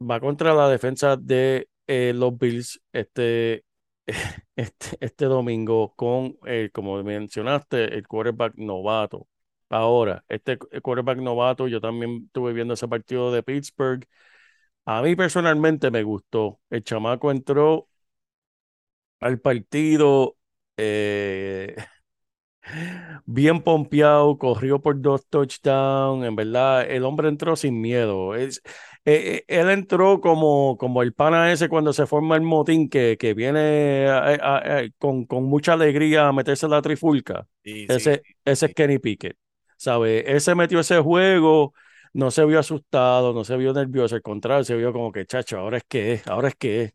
va 0.00 0.20
contra 0.20 0.54
la 0.54 0.68
defensa 0.68 1.16
de 1.16 1.68
eh, 1.86 2.12
los 2.14 2.36
Bills 2.38 2.80
este, 2.92 3.64
este, 4.56 4.96
este 5.00 5.24
domingo 5.26 5.94
con, 5.96 6.36
como 6.72 7.02
mencionaste, 7.02 7.94
el 7.94 8.06
quarterback 8.06 8.54
novato. 8.56 9.28
Ahora, 9.70 10.24
este 10.28 10.58
quarterback 10.58 11.18
novato, 11.18 11.68
yo 11.68 11.80
también 11.80 12.24
estuve 12.26 12.52
viendo 12.52 12.74
ese 12.74 12.88
partido 12.88 13.32
de 13.32 13.42
Pittsburgh. 13.42 14.06
A 14.86 15.02
mí 15.02 15.16
personalmente 15.16 15.90
me 15.90 16.02
gustó. 16.04 16.60
El 16.70 16.84
chamaco 16.84 17.30
entró 17.32 17.88
al 19.20 19.40
partido 19.40 20.36
eh, 20.76 21.76
bien 23.26 23.62
pompeado, 23.62 24.38
corrió 24.38 24.80
por 24.80 25.00
dos 25.00 25.26
touchdowns. 25.28 26.26
En 26.26 26.36
verdad, 26.36 26.90
el 26.90 27.04
hombre 27.04 27.28
entró 27.28 27.56
sin 27.56 27.80
miedo. 27.80 28.34
Es, 28.34 28.62
eh, 29.04 29.44
eh, 29.48 29.60
él 29.60 29.70
entró 29.70 30.20
como, 30.20 30.76
como 30.78 31.02
el 31.02 31.12
pana 31.14 31.52
ese 31.52 31.68
cuando 31.68 31.92
se 31.92 32.06
forma 32.06 32.36
el 32.36 32.42
motín 32.42 32.88
que, 32.88 33.16
que 33.18 33.34
viene 33.34 34.06
a- 34.08 34.18
a- 34.36 34.78
a- 34.80 34.90
con, 34.98 35.24
con 35.26 35.44
mucha 35.44 35.74
alegría 35.74 36.28
a 36.28 36.32
meterse 36.32 36.66
en 36.66 36.72
la 36.72 36.82
trifulca. 36.82 37.46
Sí, 37.64 37.88
Ese, 37.88 38.22
sí, 38.24 38.24
ese 38.44 38.68
es. 38.68 38.74
Kenny 38.74 38.98
Pickett. 38.98 39.36
¿Sabe? 39.76 40.30
Él 40.30 40.40
se 40.40 40.54
metió 40.54 40.80
ese 40.80 40.98
juego, 41.00 41.72
no 42.12 42.30
se 42.30 42.44
vio 42.44 42.58
asustado, 42.58 43.32
no 43.32 43.44
se 43.44 43.56
vio 43.56 43.72
nervioso, 43.72 44.14
al 44.16 44.22
contrario, 44.22 44.64
se 44.64 44.76
vio 44.76 44.92
como 44.92 45.12
que, 45.12 45.24
chacho, 45.26 45.58
ahora 45.58 45.78
es 45.78 45.84
que 45.88 46.14
es, 46.14 46.26
ahora 46.26 46.48
es 46.48 46.54
que 46.56 46.82
es. 46.84 46.92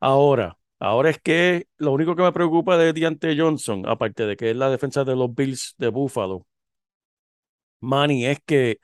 Ahora, 0.00 0.58
ahora 0.78 1.10
es 1.10 1.18
que 1.20 1.68
lo 1.78 1.92
único 1.92 2.16
que 2.16 2.22
me 2.22 2.32
preocupa 2.32 2.76
de 2.78 2.92
Deante 2.92 3.36
Johnson, 3.38 3.84
aparte 3.88 4.26
de 4.26 4.36
que 4.36 4.50
es 4.50 4.56
la 4.56 4.70
defensa 4.70 5.04
de 5.04 5.16
los 5.16 5.34
Bills 5.34 5.74
de 5.78 5.88
Buffalo, 5.88 6.46
Manny, 7.80 8.26
es 8.26 8.38
que 8.46 8.78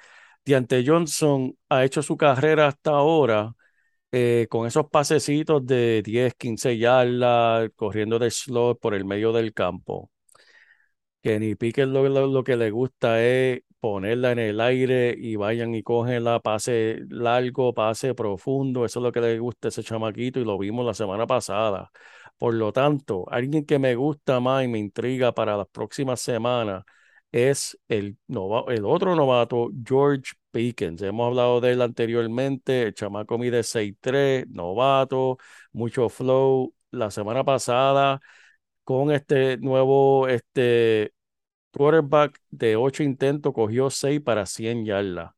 Deante 0.44 0.84
Johnson 0.86 1.56
ha 1.68 1.84
hecho 1.84 2.02
su 2.02 2.16
carrera 2.16 2.66
hasta 2.68 2.90
ahora 2.90 3.54
eh, 4.12 4.46
con 4.50 4.66
esos 4.66 4.88
pasecitos 4.90 5.64
de 5.66 6.02
10, 6.04 6.34
15 6.34 6.78
yardas, 6.78 7.70
corriendo 7.76 8.18
de 8.18 8.30
slot 8.30 8.80
por 8.80 8.94
el 8.94 9.04
medio 9.04 9.32
del 9.32 9.54
campo. 9.54 10.10
Kenny 11.22 11.54
Pickett 11.54 11.88
lo, 11.88 12.08
lo, 12.08 12.44
que 12.44 12.56
le 12.56 12.70
gusta 12.70 13.22
es 13.22 13.62
ponerla 13.78 14.32
en 14.32 14.38
el 14.40 14.60
aire 14.60 15.14
y 15.16 15.36
vayan 15.36 15.74
y 15.74 15.82
cogenla, 15.82 16.40
pase 16.40 17.00
largo, 17.08 17.72
pase 17.74 18.14
profundo. 18.14 18.84
Eso 18.84 18.98
es 18.98 19.02
lo 19.04 19.12
que 19.12 19.20
le 19.20 19.38
gusta 19.38 19.68
a 19.68 19.70
ese 19.70 19.82
chamaquito 19.84 20.40
y 20.40 20.44
lo 20.44 20.58
vimos 20.58 20.84
la 20.84 20.94
semana 20.94 21.26
pasada. 21.26 21.90
Por 22.38 22.54
lo 22.54 22.72
tanto, 22.72 23.24
alguien 23.30 23.64
que 23.64 23.78
me 23.78 23.94
gusta 23.94 24.40
más 24.40 24.64
y 24.64 24.68
me 24.68 24.78
intriga 24.78 25.32
para 25.32 25.56
las 25.56 25.68
próximas 25.68 26.20
semanas 26.20 26.84
es 27.32 27.78
el, 27.88 28.18
el 28.68 28.84
otro 28.84 29.16
novato, 29.16 29.70
George 29.86 30.32
Pickens. 30.50 31.02
Hemos 31.02 31.28
hablado 31.28 31.60
de 31.60 31.72
él 31.72 31.82
anteriormente. 31.82 32.82
El 32.84 32.94
chamaco 32.94 33.38
mide 33.38 33.62
6'3, 33.62 34.46
novato, 34.50 35.38
mucho 35.72 36.08
flow. 36.08 36.74
La 36.90 37.10
semana 37.10 37.42
pasada 37.44 38.20
con 38.84 39.12
este 39.12 39.56
nuevo 39.58 40.28
este, 40.28 41.12
quarterback 41.72 42.40
de 42.50 42.76
ocho 42.76 43.02
intentos, 43.02 43.52
cogió 43.54 43.90
seis 43.90 44.20
para 44.20 44.46
100 44.46 44.84
yardas. 44.84 45.32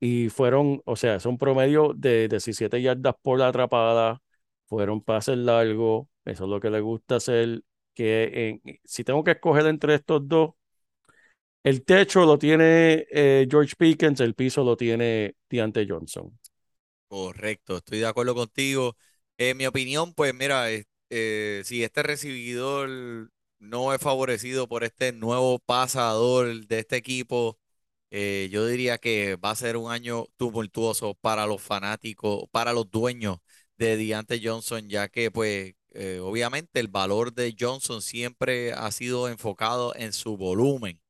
Y 0.00 0.28
fueron, 0.30 0.82
o 0.84 0.96
sea, 0.96 1.18
son 1.20 1.38
promedio 1.38 1.92
de 1.94 2.28
17 2.28 2.80
yardas 2.82 3.14
por 3.22 3.38
la 3.38 3.48
atrapada, 3.48 4.22
fueron 4.66 5.02
pases 5.02 5.38
largos, 5.38 6.06
eso 6.24 6.44
es 6.44 6.50
lo 6.50 6.60
que 6.60 6.70
le 6.70 6.80
gusta 6.80 7.16
hacer. 7.16 7.62
Que 7.94 8.60
si 8.84 9.02
tengo 9.04 9.24
que 9.24 9.32
escoger 9.32 9.66
entre 9.66 9.94
estos 9.94 10.26
dos, 10.28 10.50
el 11.62 11.84
techo 11.84 12.24
lo 12.24 12.38
tiene 12.38 13.06
eh, 13.10 13.46
George 13.50 13.74
Pickens, 13.76 14.20
el 14.20 14.34
piso 14.34 14.64
lo 14.64 14.76
tiene 14.76 15.36
Deante 15.48 15.86
Johnson. 15.88 16.38
Correcto, 17.08 17.78
estoy 17.78 18.00
de 18.00 18.06
acuerdo 18.06 18.34
contigo. 18.34 18.96
En 19.38 19.56
mi 19.56 19.66
opinión, 19.66 20.12
pues 20.14 20.34
mira, 20.34 20.66
eh, 21.10 21.62
si 21.64 21.82
este 21.82 22.02
recibidor 22.02 23.30
no 23.58 23.94
es 23.94 24.00
favorecido 24.00 24.68
por 24.68 24.84
este 24.84 25.12
nuevo 25.12 25.58
pasador 25.58 26.66
de 26.66 26.78
este 26.80 26.96
equipo, 26.96 27.58
eh, 28.10 28.48
yo 28.50 28.66
diría 28.66 28.98
que 28.98 29.36
va 29.36 29.50
a 29.52 29.56
ser 29.56 29.76
un 29.78 29.90
año 29.90 30.26
tumultuoso 30.36 31.14
para 31.14 31.46
los 31.46 31.62
fanáticos, 31.62 32.44
para 32.50 32.72
los 32.74 32.90
dueños 32.90 33.38
de 33.78 33.96
Deante 33.96 34.40
Johnson, 34.42 34.88
ya 34.88 35.08
que 35.08 35.30
pues 35.30 35.74
obviamente 36.22 36.78
el 36.80 36.88
valor 36.88 37.32
de 37.34 37.56
Johnson 37.58 38.02
siempre 38.02 38.72
ha 38.72 38.90
sido 38.92 39.28
enfocado 39.28 39.94
en 39.96 40.12
su 40.12 40.36
volumen. 40.36 41.00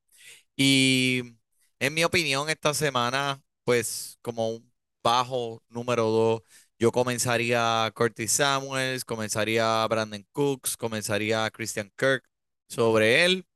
Y 0.61 1.23
en 1.79 1.95
mi 1.95 2.03
opinión, 2.03 2.51
esta 2.51 2.75
semana, 2.75 3.41
pues 3.65 4.19
como 4.23 4.51
un 4.51 4.73
bajo 5.05 5.63
número 5.69 6.07
dos, 6.07 6.43
yo 6.81 6.91
comenzaría 6.91 7.85
a 7.85 7.91
Curtis 7.93 8.33
Samuels, 8.33 9.05
comenzaría 9.05 9.85
a 9.85 9.87
Brandon 9.87 10.27
Cooks, 10.33 10.77
comenzaría 10.77 11.45
a 11.45 11.51
Christian 11.53 11.93
Kirk 11.97 12.25
sobre 12.69 13.25
él. 13.25 13.47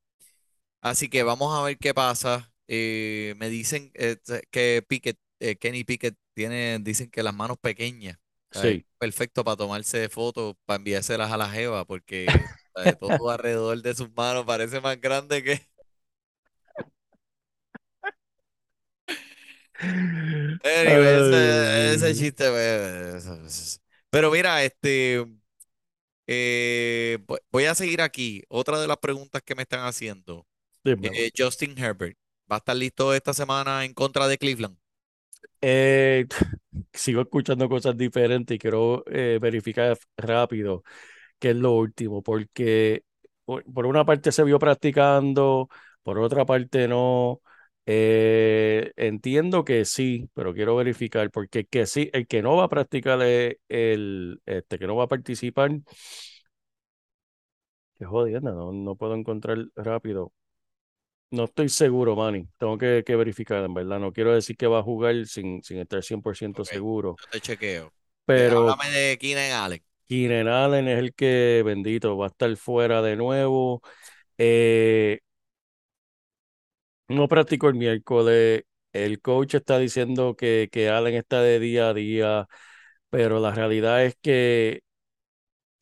Así 0.80 1.08
que 1.08 1.24
vamos 1.24 1.58
a 1.58 1.64
ver 1.64 1.76
qué 1.76 1.92
pasa. 1.92 2.52
Eh, 2.68 3.34
me 3.36 3.48
dicen 3.48 3.90
eh, 3.94 4.16
que 4.52 4.84
Pickett, 4.86 5.18
eh, 5.40 5.56
Kenny 5.56 5.82
Pickett 5.82 6.16
tiene, 6.34 6.78
dicen 6.80 7.10
que 7.10 7.24
las 7.24 7.34
manos 7.34 7.58
pequeñas. 7.60 8.16
Sí. 8.52 8.86
Perfecto 8.98 9.42
para 9.42 9.56
tomarse 9.56 10.08
fotos, 10.08 10.54
para 10.66 10.76
enviárselas 10.76 11.32
a 11.32 11.36
la 11.36 11.48
jeva, 11.48 11.84
porque 11.84 12.26
todo 13.00 13.30
alrededor 13.30 13.82
de 13.82 13.94
sus 13.96 14.12
manos 14.14 14.44
parece 14.44 14.80
más 14.80 15.00
grande 15.00 15.42
que... 15.42 15.71
Anyway, 20.64 21.94
ese, 21.94 22.14
chiste, 22.14 22.44
Pero 24.10 24.30
mira, 24.30 24.62
este, 24.64 25.24
eh, 26.26 27.18
vo- 27.26 27.38
voy 27.50 27.64
a 27.64 27.74
seguir 27.74 28.00
aquí. 28.02 28.42
Otra 28.48 28.80
de 28.80 28.86
las 28.88 28.98
preguntas 28.98 29.42
que 29.42 29.54
me 29.54 29.62
están 29.62 29.80
haciendo. 29.86 30.46
Eh, 31.02 31.30
Justin 31.36 31.78
Herbert, 31.78 32.16
¿va 32.50 32.56
a 32.56 32.58
estar 32.58 32.76
listo 32.76 33.14
esta 33.14 33.34
semana 33.34 33.84
en 33.84 33.94
contra 33.94 34.28
de 34.28 34.38
Cleveland? 34.38 34.78
Eh, 35.60 36.26
sigo 36.92 37.22
escuchando 37.22 37.68
cosas 37.68 37.96
diferentes 37.96 38.54
y 38.56 38.58
quiero 38.58 39.04
eh, 39.06 39.38
verificar 39.40 39.96
rápido 40.16 40.82
qué 41.38 41.50
es 41.50 41.56
lo 41.56 41.72
último, 41.74 42.22
porque 42.22 43.04
por, 43.44 43.64
por 43.72 43.86
una 43.86 44.04
parte 44.06 44.32
se 44.32 44.44
vio 44.44 44.58
practicando, 44.58 45.68
por 46.02 46.18
otra 46.20 46.46
parte 46.46 46.88
no. 46.88 47.42
Eh, 47.86 48.92
entiendo 48.96 49.64
que 49.64 49.84
sí, 49.84 50.28
pero 50.34 50.54
quiero 50.54 50.76
verificar, 50.76 51.30
porque 51.32 51.60
el 51.60 51.68
que 51.68 51.86
sí, 51.86 52.10
el 52.12 52.26
que 52.28 52.40
no 52.42 52.56
va 52.56 52.64
a 52.64 52.68
practicar 52.68 53.20
el, 53.22 54.40
este, 54.46 54.78
que 54.78 54.86
no 54.86 54.94
va 54.96 55.04
a 55.04 55.08
participar, 55.08 55.72
qué 57.98 58.04
jodienda, 58.04 58.52
no, 58.52 58.72
no 58.72 58.96
puedo 58.96 59.14
encontrar 59.14 59.58
rápido. 59.76 60.32
No 61.30 61.44
estoy 61.44 61.68
seguro, 61.70 62.14
Manny. 62.16 62.46
Tengo 62.58 62.76
que, 62.78 63.02
que 63.06 63.16
verificar, 63.16 63.64
en 63.64 63.72
verdad. 63.74 63.98
No 64.00 64.12
quiero 64.12 64.34
decir 64.34 64.56
que 64.56 64.66
va 64.66 64.80
a 64.80 64.82
jugar 64.82 65.26
sin, 65.26 65.62
sin 65.62 65.78
estar 65.78 66.02
100% 66.02 66.64
Ok, 66.64 66.66
seguro. 66.66 67.20
yo 67.20 67.26
te 67.30 67.40
chequeo. 67.40 67.94
Eh, 68.34 68.46
Pero 68.46 68.76
háblame 68.76 68.90
de 68.90 69.18
Keenan 69.18 69.52
Allen. 69.52 69.84
Keenan 70.08 70.48
Allen 70.48 70.88
es 70.88 70.98
el 70.98 71.14
que, 71.14 71.62
bendito, 71.64 72.16
va 72.16 72.26
a 72.26 72.28
estar 72.28 72.54
fuera 72.56 73.00
de 73.02 73.16
nuevo. 73.16 73.82
Eh, 74.38 75.20
no 77.12 77.28
practicó 77.28 77.68
el 77.68 77.74
miércoles. 77.76 78.64
El 78.92 79.20
coach 79.20 79.54
está 79.54 79.78
diciendo 79.78 80.36
que, 80.36 80.68
que 80.72 80.90
Allen 80.90 81.14
está 81.14 81.40
de 81.42 81.58
día 81.60 81.88
a 81.90 81.94
día, 81.94 82.46
pero 83.10 83.40
la 83.40 83.52
realidad 83.52 84.04
es 84.04 84.16
que, 84.22 84.82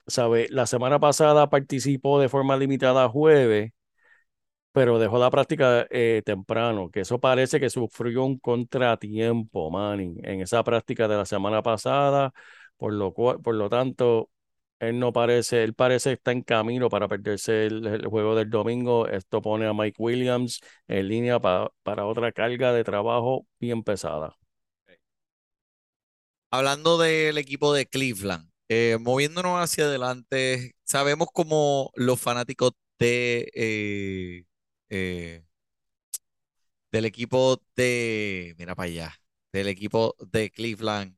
¿sabe? 0.06 0.46
La 0.50 0.66
semana 0.66 0.98
pasada 1.00 1.48
participó 1.50 2.20
de 2.20 2.28
forma 2.28 2.56
limitada 2.56 3.08
jueves 3.08 3.72
pero 4.72 4.98
dejó 4.98 5.18
la 5.18 5.30
práctica 5.30 5.86
eh, 5.90 6.22
temprano, 6.24 6.90
que 6.90 7.00
eso 7.00 7.18
parece 7.20 7.58
que 7.60 7.70
sufrió 7.70 8.24
un 8.24 8.38
contratiempo, 8.38 9.70
Manny, 9.70 10.14
en 10.22 10.40
esa 10.42 10.62
práctica 10.62 11.08
de 11.08 11.16
la 11.16 11.26
semana 11.26 11.62
pasada, 11.62 12.32
por 12.76 12.92
lo 12.92 13.12
cual, 13.12 13.40
por 13.40 13.54
lo 13.56 13.68
tanto, 13.68 14.30
él 14.80 14.98
no 14.98 15.12
parece, 15.12 15.62
él 15.64 15.74
parece 15.74 16.12
está 16.12 16.32
en 16.32 16.42
camino 16.42 16.88
para 16.88 17.08
perderse 17.08 17.66
el, 17.66 18.06
juego 18.06 18.34
del 18.34 18.50
domingo. 18.50 19.06
Esto 19.08 19.42
pone 19.42 19.66
a 19.66 19.74
Mike 19.74 19.96
Williams 19.98 20.60
en 20.88 21.08
línea 21.08 21.38
pa- 21.40 21.70
para 21.82 22.06
otra 22.06 22.32
carga 22.32 22.72
de 22.72 22.84
trabajo 22.84 23.46
bien 23.60 23.82
pesada. 23.84 24.36
Hablando 26.50 26.98
del 26.98 27.38
equipo 27.38 27.72
de 27.74 27.86
Cleveland, 27.86 28.50
eh, 28.68 28.98
moviéndonos 29.00 29.60
hacia 29.62 29.84
adelante, 29.84 30.72
sabemos 30.84 31.28
cómo 31.32 31.92
los 31.94 32.20
fanáticos 32.20 32.72
de, 32.98 33.50
eh, 33.54 34.44
eh, 34.88 35.44
del 36.92 37.04
equipo 37.04 37.62
de, 37.76 38.54
mira 38.58 38.74
para 38.74 38.86
allá, 38.88 39.14
del 39.52 39.68
equipo 39.68 40.16
de 40.20 40.50
Cleveland, 40.50 41.16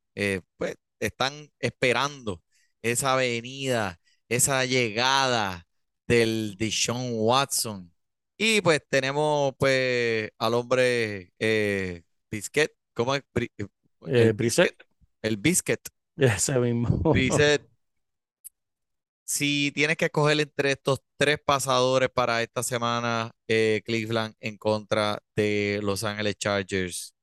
pues 0.57 0.77
están 1.01 1.51
esperando 1.59 2.43
esa 2.83 3.17
venida, 3.17 3.99
esa 4.29 4.65
llegada 4.65 5.67
del 6.07 6.57
Deshaun 6.59 7.11
Watson. 7.15 7.93
Y 8.37 8.61
pues 8.61 8.81
tenemos 8.89 9.55
pues 9.59 10.31
al 10.39 10.55
hombre 10.55 11.33
eh, 11.39 12.03
Biscuit, 12.31 12.71
¿cómo 12.95 13.15
es? 13.15 13.23
Bri- 13.35 13.51
Eh, 13.59 13.69
El 14.29 14.33
Biscuit, 14.33 14.73
el 15.23 15.37
Biscuit. 15.37 15.81
ese 16.17 16.59
mismo. 16.59 17.13
Dice, 17.15 17.61
si 19.25 19.71
tienes 19.75 19.97
que 19.97 20.07
escoger 20.07 20.41
entre 20.41 20.73
estos 20.73 21.01
tres 21.17 21.39
pasadores 21.45 22.11
para 22.11 22.43
esta 22.43 22.63
semana, 22.63 23.33
eh, 23.49 23.83
Cleveland 23.85 24.35
en 24.41 24.59
contra 24.59 25.23
de 25.37 25.81
Los 25.83 26.05
Ángeles 26.05 26.37
Chargers, 26.37 27.15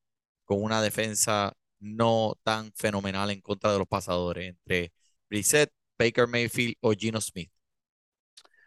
con 0.45 0.63
una 0.63 0.81
defensa 0.81 1.53
no 1.79 2.35
tan 2.43 2.71
fenomenal 2.73 3.31
en 3.31 3.41
contra 3.41 3.71
de 3.73 3.79
los 3.79 3.87
pasadores, 3.87 4.49
entre 4.49 4.93
Brissett, 5.29 5.71
Baker 5.97 6.27
Mayfield 6.27 6.75
o 6.81 6.93
Gino 6.93 7.21
Smith. 7.21 7.49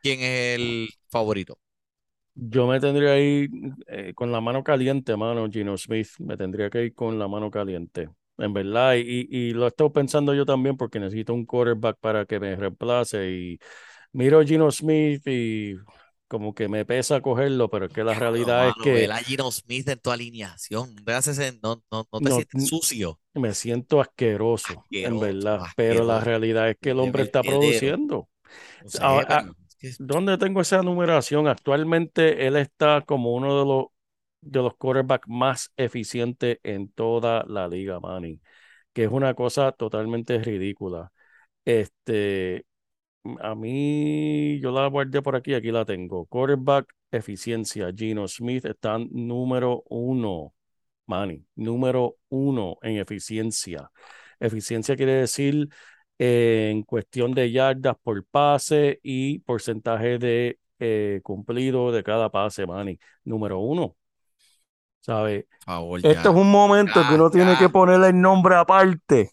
¿Quién 0.03 0.21
es 0.21 0.57
el 0.59 0.89
favorito? 1.11 1.59
Yo 2.35 2.67
me 2.67 2.81
tendría 2.81 3.15
que 3.15 3.25
ir 3.25 3.51
eh, 3.89 4.15
con 4.15 4.33
la 4.33 4.41
mano 4.41 4.65
caliente, 4.65 5.17
mano, 5.17 5.49
Gino 5.51 5.77
Smith. 5.77 6.09
Me 6.19 6.37
tendría 6.37 6.71
que 6.71 6.85
ir 6.87 6.95
con 6.95 7.19
la 7.19 7.29
mano 7.29 7.51
caliente. 7.51 8.09
En 8.39 8.53
verdad, 8.55 8.95
y, 8.97 9.29
y 9.31 9.53
lo 9.53 9.67
he 9.67 9.69
estado 9.69 9.93
pensando 9.93 10.35
yo 10.35 10.47
también 10.47 10.77
porque 10.77 10.99
necesito 10.99 11.35
un 11.35 11.45
quarterback 11.47 11.99
para 12.01 12.25
que 12.27 12.41
me 12.41 12.57
reemplace. 12.57 13.31
Y 13.31 13.59
miro 14.13 14.43
Gino 14.45 14.71
Smith 14.71 15.27
y 15.27 15.77
como 16.33 16.55
que 16.55 16.69
me 16.69 16.87
pesa 16.87 17.21
cogerlo, 17.21 17.69
pero 17.71 17.87
es 17.87 17.93
que 17.93 18.05
la 18.05 18.15
realidad 18.15 18.69
es 18.69 18.77
mano, 18.77 18.95
que 19.05 19.13
a 19.13 19.19
Gino 19.19 19.51
Smith 19.51 19.89
en 19.89 19.99
tu 20.01 20.11
alineación. 20.11 20.95
No 21.07 21.13
en- 21.43 21.61
no, 21.63 21.83
no, 21.91 22.09
no 22.13 22.21
te 22.21 22.31
no, 22.31 22.33
sientes 22.33 22.65
sucio. 22.65 23.21
me 23.35 23.55
siento 23.55 24.01
asqueroso, 24.01 24.89
en 25.03 25.19
Asqueroso, 25.19 25.21
verdad. 25.21 25.69
Pero 25.75 26.05
la 26.05 26.21
asqueroso. 26.21 26.21
realidad 26.21 26.71
es 26.71 26.77
que 26.81 26.91
el 26.91 27.01
hombre 27.01 27.25
está 27.25 27.45
produciendo. 27.45 28.29
No 28.81 28.91
sé, 28.91 29.05
Ah, 29.05 29.25
ah, 29.29 29.47
es 29.79 29.79
es- 29.81 29.99
¿Dónde 29.99 30.39
tengo 30.39 30.61
esa 30.63 30.83
numeración? 30.83 31.49
Actualmente 31.49 32.47
él 32.47 32.57
está 32.57 33.03
como 33.03 33.35
uno 33.35 33.59
de 33.61 33.67
los, 33.67 33.87
de 34.43 34.61
los 34.63 34.77
quarterbacks 34.77 35.29
más 35.29 35.73
eficientes 35.77 36.59
en 36.65 36.91
toda 36.93 37.45
la 37.49 37.69
liga, 37.69 38.01
Manny, 38.01 38.41
que 38.95 39.05
es 39.05 39.11
una 39.13 39.35
cosa 39.35 39.73
totalmente 39.73 40.39
ridícula. 40.43 41.13
Este, 41.65 42.67
a 43.41 43.55
mí, 43.55 44.59
yo 44.61 44.71
la 44.73 44.87
guardé 44.89 45.23
por 45.23 45.37
aquí, 45.37 45.55
aquí 45.55 45.71
la 45.71 45.85
tengo. 45.85 46.27
Quarterback 46.27 46.93
eficiencia, 47.11 47.93
Gino 47.95 48.27
Smith 48.27 48.65
está 48.65 48.99
número 48.99 49.85
uno, 49.89 50.55
Manny, 51.07 51.45
número 51.55 52.17
uno 52.29 52.79
en 52.83 52.99
eficiencia. 52.99 53.91
Eficiencia 54.41 54.97
quiere 54.97 55.13
decir 55.13 55.69
eh, 56.19 56.71
en 56.73 56.83
cuestión 56.83 57.33
de 57.33 57.51
yardas 57.53 57.97
por 58.03 58.25
pase 58.25 58.99
y 59.03 59.39
porcentaje 59.41 60.19
de 60.19 60.59
eh, 60.79 61.21
cumplido 61.23 61.93
de 61.93 62.03
cada 62.03 62.31
pase, 62.31 62.67
Manny. 62.67 62.99
Número 63.25 63.61
uno. 63.61 63.97
¿Sabes? 65.01 65.45
por 65.45 65.65
favor, 65.65 65.99
Este 65.99 66.29
es 66.29 66.35
un 66.35 66.51
momento 66.51 66.95
que 67.09 67.09
Ya, 67.09 67.15
uno 67.15 67.31
tiene 67.31 67.57
que 67.57 67.69
ponerle 67.69 68.09
el 68.09 68.21
nombre 68.21 68.55
aparte 68.57 69.33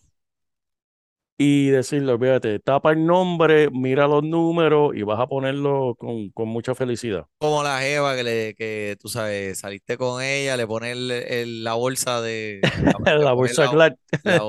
y 1.39 1.69
decirle, 1.69 2.11
olvídate, 2.13 2.59
tapa 2.59 2.91
el 2.91 3.05
nombre, 3.05 3.71
mira 3.71 4.07
los 4.07 4.23
números 4.23 4.93
y 4.95 5.03
vas 5.03 5.19
a 5.19 5.27
ponerlo 5.27 5.95
con, 5.97 6.29
con 6.31 6.49
mucha 6.49 6.75
felicidad. 6.75 7.27
Como 7.37 7.63
la 7.63 7.79
jeva 7.79 8.15
que, 8.17 8.23
le, 8.23 8.55
que 8.55 8.97
tú 8.99 9.07
sabes, 9.07 9.59
saliste 9.59 9.97
con 9.97 10.21
ella, 10.21 10.57
le 10.57 10.67
pones 10.67 10.91
el- 10.91 11.11
el- 11.11 11.63
la 11.63 11.73
bolsa 11.75 12.21
de... 12.21 12.67
La 12.83 12.99
pones 13.33 13.33
bolsa 13.33 13.67
la- 13.67 13.67
Glad. 13.67 13.95
la 14.23 14.43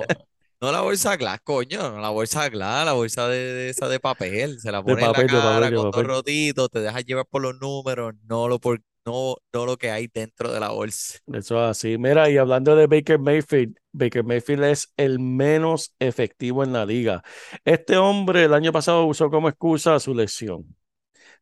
no 0.61 0.73
la 0.73 0.81
bolsa 0.83 1.17
glass, 1.17 1.41
coño, 1.43 1.91
no 1.91 2.01
la 2.01 2.11
bolsa 2.11 2.49
glass, 2.49 2.85
la 2.85 2.93
bolsa 2.93 3.29
de, 3.29 3.39
de 3.39 3.71
esa 3.71 3.89
de 3.89 4.01
papel. 4.01 4.61
Se 4.61 4.71
la 4.73 4.83
pones 4.83 5.07
en 5.07 5.13
la 5.13 5.15
papel, 5.15 5.31
de 5.31 5.43
cara 5.43 5.43
papel, 5.43 5.73
con 5.73 5.91
dos 5.91 6.03
papel. 6.03 6.07
rotitos, 6.07 6.71
te 6.71 6.81
dejas 6.81 7.05
llevar 7.05 7.27
por 7.27 7.43
los 7.43 7.59
números, 7.61 8.15
no 8.29 8.49
lo, 8.49 8.59
por, 8.61 8.83
no, 9.07 9.37
no 9.53 9.67
lo 9.67 9.77
que 9.77 9.91
hay 9.91 10.09
dentro 10.13 10.53
de 10.53 10.61
la 10.61 10.71
bolsa. 10.71 11.19
Eso 11.33 11.57
es 11.65 11.71
así. 11.71 11.97
Mira, 11.99 12.29
y 12.31 12.37
hablando 12.39 12.75
de 12.77 12.87
Baker 12.87 13.19
Mayfield, 13.19 13.77
Baker 13.93 14.25
Mayfield 14.25 14.65
es 14.65 14.93
el 14.97 15.19
menos 15.19 15.95
efectivo 15.99 16.65
en 16.65 16.73
la 16.73 16.85
liga. 16.85 17.23
Este 17.65 17.97
hombre 17.97 18.45
el 18.45 18.55
año 18.55 18.73
pasado 18.73 19.07
usó 19.07 19.31
como 19.31 19.49
excusa 19.49 19.99
su 20.01 20.15
lesión. 20.15 20.77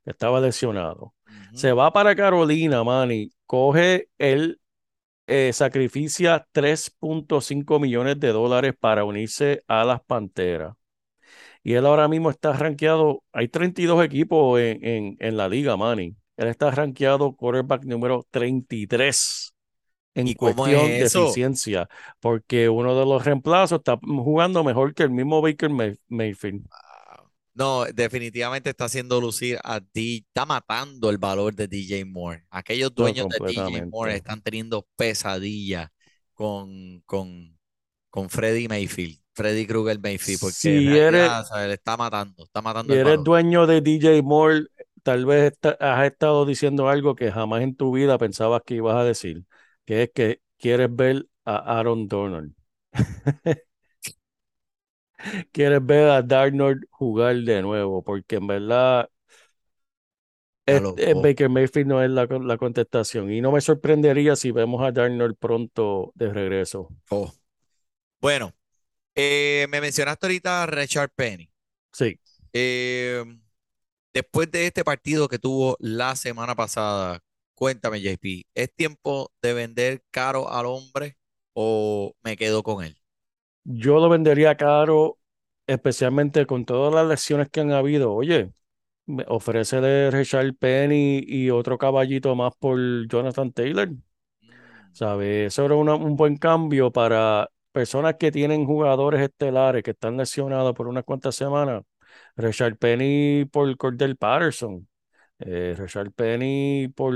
Estaba 0.04 0.40
lesionado. 0.40 1.14
Se 1.52 1.72
va 1.72 1.92
para 1.92 2.14
Carolina, 2.16 2.84
Manny. 2.84 3.30
Coge 3.46 4.08
el 4.18 4.60
eh, 5.28 5.52
sacrificia 5.54 6.46
3.5 6.52 7.80
millones 7.80 8.20
de 8.20 8.28
dólares 8.32 8.74
para 8.78 9.04
unirse 9.04 9.62
a 9.68 9.84
las 9.84 10.02
Panteras. 10.02 10.74
Y 11.62 11.74
él 11.74 11.86
ahora 11.86 12.08
mismo 12.08 12.30
está 12.30 12.52
rankeado, 12.52 13.22
hay 13.32 13.48
32 13.48 14.04
equipos 14.04 14.60
en, 14.60 14.84
en, 14.84 15.16
en 15.20 15.36
la 15.36 15.48
liga, 15.48 15.76
Manny. 15.76 16.16
Él 16.36 16.48
está 16.48 16.70
rankeado 16.70 17.34
quarterback 17.36 17.84
número 17.84 18.26
33 18.30 19.54
en 20.14 20.30
¿Y 20.30 20.36
cómo 20.36 20.66
es 20.66 20.74
cuestión 20.74 20.98
de 20.98 21.06
eficiencia, 21.06 21.88
porque 22.20 22.68
uno 22.68 22.98
de 22.98 23.06
los 23.06 23.24
reemplazos 23.24 23.78
está 23.78 23.98
jugando 24.02 24.64
mejor 24.64 24.94
que 24.94 25.04
el 25.04 25.10
mismo 25.10 25.40
Baker 25.42 25.70
May- 25.70 25.98
Mayfield. 26.08 26.66
No, 27.58 27.84
definitivamente 27.86 28.70
está 28.70 28.84
haciendo 28.86 29.20
lucir 29.20 29.58
a 29.64 29.80
D, 29.80 30.18
está 30.28 30.46
matando 30.46 31.10
el 31.10 31.18
valor 31.18 31.54
de 31.54 31.66
DJ 31.68 32.04
Moore. 32.06 32.44
Aquellos 32.50 32.94
No, 32.96 33.14
dueños 33.14 33.28
de 33.28 33.40
DJ 33.40 33.82
Moore 33.90 34.16
están 34.16 34.40
teniendo 34.42 34.86
pesadillas 34.96 35.90
con, 36.34 37.00
con, 37.06 37.58
con 38.10 38.30
Freddie 38.30 38.68
Mayfield. 38.68 39.20
Freddy 39.34 39.66
Krueger 39.66 39.98
Mayfield, 40.00 40.40
porque 40.40 40.68
Si 40.68 40.96
eres- 40.98 41.32
está 41.72 41.96
matando, 41.96 42.44
está 42.44 42.62
matando 42.62 42.94
el 42.94 43.02
eres 43.02 43.22
dueño 43.22 43.66
de 43.66 43.80
DJ 43.80 44.22
Moore, 44.22 44.66
tal 45.02 45.26
vez 45.26 45.52
has 45.80 46.04
estado 46.06 46.46
diciendo 46.46 46.88
algo 46.88 47.14
que 47.14 47.30
jamás 47.32 47.62
en 47.62 47.76
tu 47.76 47.92
vida 47.92 48.18
pensabas 48.18 48.62
que 48.64 48.74
ibas 48.76 48.96
a 48.96 49.04
decir, 49.04 49.44
que 49.84 50.04
es 50.04 50.10
que 50.14 50.40
quieres 50.58 50.94
ver 50.94 51.26
a 51.44 51.78
Aaron 51.78 52.08
Donald. 52.08 52.54
Quieres 55.52 55.84
ver 55.84 56.08
a 56.10 56.22
Darnold 56.22 56.84
jugar 56.90 57.36
de 57.36 57.62
nuevo, 57.62 58.02
porque 58.02 58.36
en 58.36 58.46
verdad 58.46 59.08
es- 60.66 60.82
es 60.96 61.14
oh. 61.14 61.20
Baker 61.20 61.48
Mayfield 61.48 61.86
no 61.88 62.02
es 62.02 62.10
la, 62.10 62.26
la 62.26 62.58
contestación. 62.58 63.32
Y 63.32 63.40
no 63.40 63.52
me 63.52 63.60
sorprendería 63.60 64.36
si 64.36 64.50
vemos 64.52 64.82
a 64.84 64.92
Darnold 64.92 65.36
pronto 65.38 66.12
de 66.14 66.32
regreso. 66.32 66.88
Oh. 67.10 67.32
Bueno, 68.20 68.54
eh, 69.16 69.66
me 69.70 69.80
mencionaste 69.82 70.26
ahorita 70.26 70.64
a 70.64 70.66
Richard 70.66 71.10
Penny. 71.16 71.50
Sí. 71.92 72.18
Eh, 72.52 73.24
después 74.14 74.50
de 74.52 74.66
este 74.68 74.84
partido 74.84 75.28
que 75.28 75.40
tuvo 75.40 75.76
la 75.80 76.16
semana 76.16 76.56
pasada, 76.56 77.20
cuéntame, 77.56 78.02
JP, 78.02 78.46
¿es 78.54 78.74
tiempo 78.74 79.32
de 79.42 79.54
vender 79.54 80.04
caro 80.12 80.50
al 80.52 80.66
hombre 80.66 81.18
o 81.54 82.14
me 82.22 82.36
quedo 82.38 82.64
con 82.64 82.84
él? 82.84 82.97
Yo 83.70 83.98
lo 84.00 84.08
vendería 84.08 84.56
caro, 84.56 85.18
especialmente 85.66 86.46
con 86.46 86.64
todas 86.64 86.94
las 86.94 87.06
lesiones 87.06 87.48
que 87.50 87.60
han 87.60 87.70
habido. 87.72 88.14
Oye, 88.14 88.52
me- 89.06 89.24
ofrécele 89.28 90.10
Richard 90.10 90.54
Penny 90.56 91.20
y 91.26 91.50
otro 91.50 91.78
caballito 91.78 92.34
más 92.36 92.52
por 92.58 92.78
Jonathan 93.08 93.52
Taylor. 93.52 93.90
Mm, 93.90 93.98
¿Sabes? 94.92 95.48
Eso 95.54 95.64
era 95.66 95.76
una- 95.76 95.94
un 95.96 96.16
buen 96.16 96.36
cambio 96.38 96.92
para 96.92 97.50
personas 97.72 98.16
que 98.18 98.32
tienen 98.32 98.66
jugadores 98.66 99.20
estelares 99.22 99.82
que 99.82 99.92
están 99.92 100.16
lesionados 100.16 100.74
por 100.74 100.88
unas 100.88 101.04
cuantas 101.04 101.34
semanas. 101.36 101.82
Richard 102.36 102.76
Penny 102.78 103.44
por 103.46 103.76
Cordell 103.76 104.16
Patterson. 104.16 104.88
Eh, 105.40 105.74
Richard 105.78 106.12
Penny 106.12 106.88
por... 106.96 107.14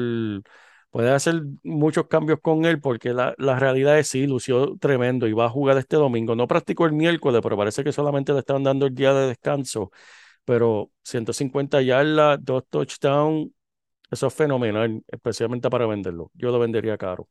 Puede 0.93 1.11
hacer 1.13 1.43
muchos 1.65 2.09
cambios 2.09 2.41
con 2.43 2.67
él 2.67 2.81
porque 2.81 3.15
la, 3.15 3.35
la 3.39 3.59
realidad 3.59 3.99
es 3.99 4.09
sí, 4.09 4.27
lució 4.29 4.77
tremendo 4.79 5.29
y 5.29 5.35
va 5.35 5.47
a 5.47 5.51
jugar 5.51 5.79
este 5.79 5.97
domingo. 5.97 6.37
No 6.37 6.49
practicó 6.49 6.87
el 6.87 6.93
miércoles, 6.95 7.41
pero 7.43 7.57
parece 7.59 7.85
que 7.85 7.93
solamente 7.93 8.33
le 8.35 8.41
estaban 8.41 8.65
dando 8.65 8.87
el 8.87 8.95
día 8.95 9.15
de 9.15 9.29
descanso. 9.29 9.93
Pero 10.45 10.91
150 11.05 11.83
yardas, 11.83 12.39
dos 12.45 12.65
touchdowns, 12.71 13.51
eso 14.11 14.29
es 14.29 14.35
fenomenal, 14.35 15.03
especialmente 15.09 15.71
para 15.71 15.87
venderlo. 15.87 16.31
Yo 16.35 16.51
lo 16.53 16.59
vendería 16.61 16.99
caro. 16.99 17.29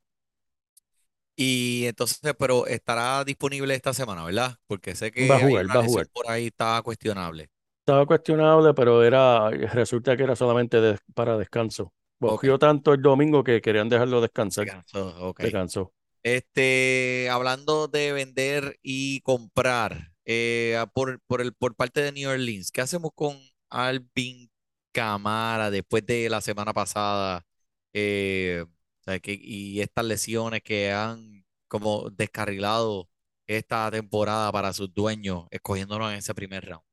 Y 1.36 1.86
entonces, 1.86 2.20
pero 2.38 2.68
estará 2.68 3.24
disponible 3.24 3.74
esta 3.76 3.94
semana, 3.94 4.24
¿verdad? 4.26 4.58
Porque 4.68 4.96
sé 4.96 5.12
que 5.12 5.22
Va 5.32 5.36
a 5.38 5.40
hay 5.44 5.46
jugar, 5.46 5.66
una 5.66 5.78
va 5.78 5.80
a 5.80 5.84
lesión 5.84 5.84
jugar. 5.84 6.08
por 6.14 6.30
ahí 6.30 6.48
está 6.48 6.82
cuestionable. 6.84 7.50
Estaba 7.82 8.06
cuestionable, 8.06 8.74
pero 8.74 9.04
era, 9.04 9.50
resulta 9.50 10.16
que 10.18 10.24
era 10.24 10.36
solamente 10.36 10.80
de- 10.82 11.00
para 11.14 11.38
descanso. 11.38 11.94
Cogió 12.24 12.58
tanto 12.60 12.94
el 12.94 13.02
domingo 13.02 13.44
que 13.44 13.62
querían 13.62 13.90
dejarlo 13.90 14.22
descansar. 14.22 14.70
Descansó, 14.70 15.28
ok. 15.30 15.42
Descansó. 15.42 15.94
Este, 16.24 17.30
hablando 17.32 17.88
de 17.88 18.14
vender 18.14 18.80
y 18.84 19.22
comprar, 19.22 20.14
eh, 20.26 20.78
por, 20.94 21.22
por 21.22 21.42
el, 21.42 21.54
por 21.54 21.76
parte 21.76 22.02
de 22.02 22.12
New 22.12 22.30
Orleans, 22.30 22.72
¿qué 22.72 22.82
hacemos 22.82 23.12
con 23.16 23.38
Alvin 23.70 24.52
Kamara 24.92 25.72
después 25.72 26.06
de 26.06 26.30
la 26.30 26.42
semana 26.42 26.74
pasada? 26.74 27.46
Eh, 27.94 28.66
o 28.68 29.04
sea, 29.04 29.20
que- 29.20 29.40
y 29.42 29.82
estas 29.82 30.06
lesiones 30.06 30.62
que 30.64 30.92
han 30.92 31.46
como 31.68 32.10
descarrilado 32.12 33.10
esta 33.48 33.90
temporada 33.92 34.52
para 34.52 34.74
sus 34.74 34.94
dueños, 34.94 35.46
escogiéndolo 35.52 36.10
en 36.12 36.18
ese 36.18 36.36
primer 36.36 36.66
round. 36.66 36.84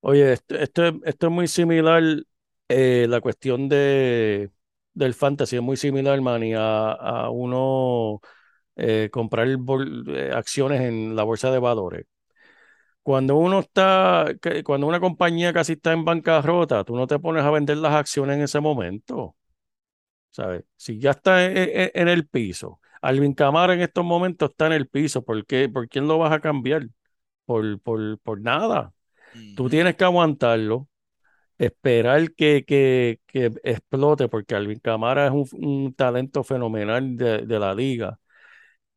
Oye, 0.00 0.32
esto, 0.32 0.56
esto, 0.56 0.84
es- 0.86 0.94
esto 1.04 1.26
es 1.26 1.32
muy 1.32 1.46
similar, 1.48 2.02
eh, 3.04 3.06
la 3.08 3.20
cuestión 3.20 3.68
de, 3.68 4.50
del 4.94 5.14
fantasy 5.14 5.56
es 5.56 5.62
muy 5.62 5.76
similar, 5.76 6.20
Manny, 6.20 6.54
a, 6.54 6.92
a 6.92 7.30
uno 7.30 8.20
eh, 8.76 9.10
comprar 9.12 9.48
bol- 9.58 10.04
eh, 10.16 10.32
acciones 10.34 10.82
en 10.82 11.16
la 11.16 11.24
bolsa 11.24 11.50
de 11.50 11.58
valores. 11.60 12.06
Cuando 13.02 13.36
uno 13.36 13.60
está, 13.60 14.26
cuando 14.64 14.86
una 14.86 15.00
compañía 15.00 15.52
casi 15.52 15.72
está 15.74 15.92
en 15.92 16.04
bancarrota, 16.04 16.84
tú 16.84 16.94
no 16.96 17.06
te 17.08 17.18
pones 17.18 17.42
a 17.44 17.50
vender 17.50 17.78
las 17.78 17.94
acciones 17.94 18.36
en 18.36 18.42
ese 18.44 18.60
momento, 18.60 19.36
¿sabes? 20.30 20.64
Si 20.76 20.98
ya 21.00 21.12
está 21.12 21.44
en, 21.46 21.56
en- 21.58 21.90
en 21.94 22.08
el 22.08 22.26
piso, 22.28 22.80
Alvin 23.02 23.34
Kamara 23.34 23.74
en 23.74 23.82
estos 23.82 24.04
momentos 24.04 24.50
está 24.50 24.66
en 24.66 24.72
el 24.74 24.88
piso, 24.88 25.24
¿por 25.24 25.44
qué, 25.46 25.68
por 25.68 25.88
quién 25.88 26.08
lo 26.08 26.18
vas 26.18 26.32
a 26.32 26.40
cambiar? 26.40 26.88
Por, 27.46 27.80
por, 27.82 28.18
por 28.20 28.40
nada. 28.40 28.92
Tú 29.54 29.68
tienes 29.70 29.96
que 29.96 30.04
aguantarlo, 30.04 30.88
esperar 31.66 32.32
que, 32.34 32.64
que, 32.64 33.20
que 33.26 33.52
explote, 33.64 34.28
porque 34.28 34.54
Alvin 34.54 34.80
Kamara 34.80 35.26
es 35.26 35.32
un, 35.32 35.48
un 35.52 35.94
talento 35.94 36.44
fenomenal 36.44 37.16
de, 37.16 37.40
de 37.46 37.58
la 37.58 37.74
liga. 37.74 38.18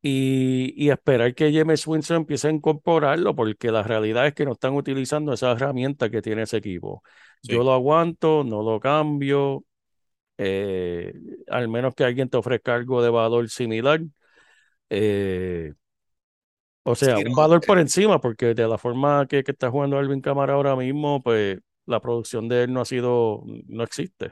Y, 0.01 0.73
y 0.77 0.91
esperar 0.91 1.33
que 1.33 1.51
James 1.53 1.87
Winston 1.87 2.17
empiece 2.17 2.47
a 2.47 2.51
incorporarlo, 2.51 3.35
porque 3.35 3.71
la 3.71 3.83
realidad 3.83 4.27
es 4.27 4.33
que 4.35 4.45
no 4.45 4.51
están 4.53 4.75
utilizando 4.75 5.33
esa 5.33 5.51
herramienta 5.53 6.09
que 6.11 6.21
tiene 6.21 6.43
ese 6.43 6.57
equipo. 6.57 7.03
Yo 7.47 7.63
lo 7.63 7.73
aguanto, 7.73 8.43
no 8.43 8.61
lo 8.63 8.79
cambio, 8.79 9.65
eh, 10.37 11.13
al 11.49 11.69
menos 11.69 11.95
que 11.95 12.05
alguien 12.05 12.29
te 12.29 12.37
ofrezca 12.37 12.75
algo 12.75 13.03
de 13.03 13.09
valor 13.11 13.49
similar. 13.49 14.01
Eh, 14.89 15.73
o 16.83 16.95
sea, 16.95 17.15
Sí, 17.15 17.23
un 17.25 17.33
valor 17.35 17.63
eh, 17.63 17.65
por 17.65 17.79
encima, 17.79 18.19
porque 18.21 18.53
de 18.53 18.67
la 18.67 18.77
forma 18.77 19.27
que, 19.27 19.43
que 19.43 19.51
está 19.51 19.69
jugando 19.71 19.97
Alvin 19.97 20.21
Kamara 20.21 20.53
ahora 20.53 20.75
mismo, 20.75 21.21
pues 21.23 21.59
la 21.85 21.99
producción 22.01 22.47
de 22.49 22.63
él 22.63 22.73
no 22.73 22.81
ha 22.81 22.85
sido, 22.85 23.43
no 23.67 23.83
existe. 23.83 24.31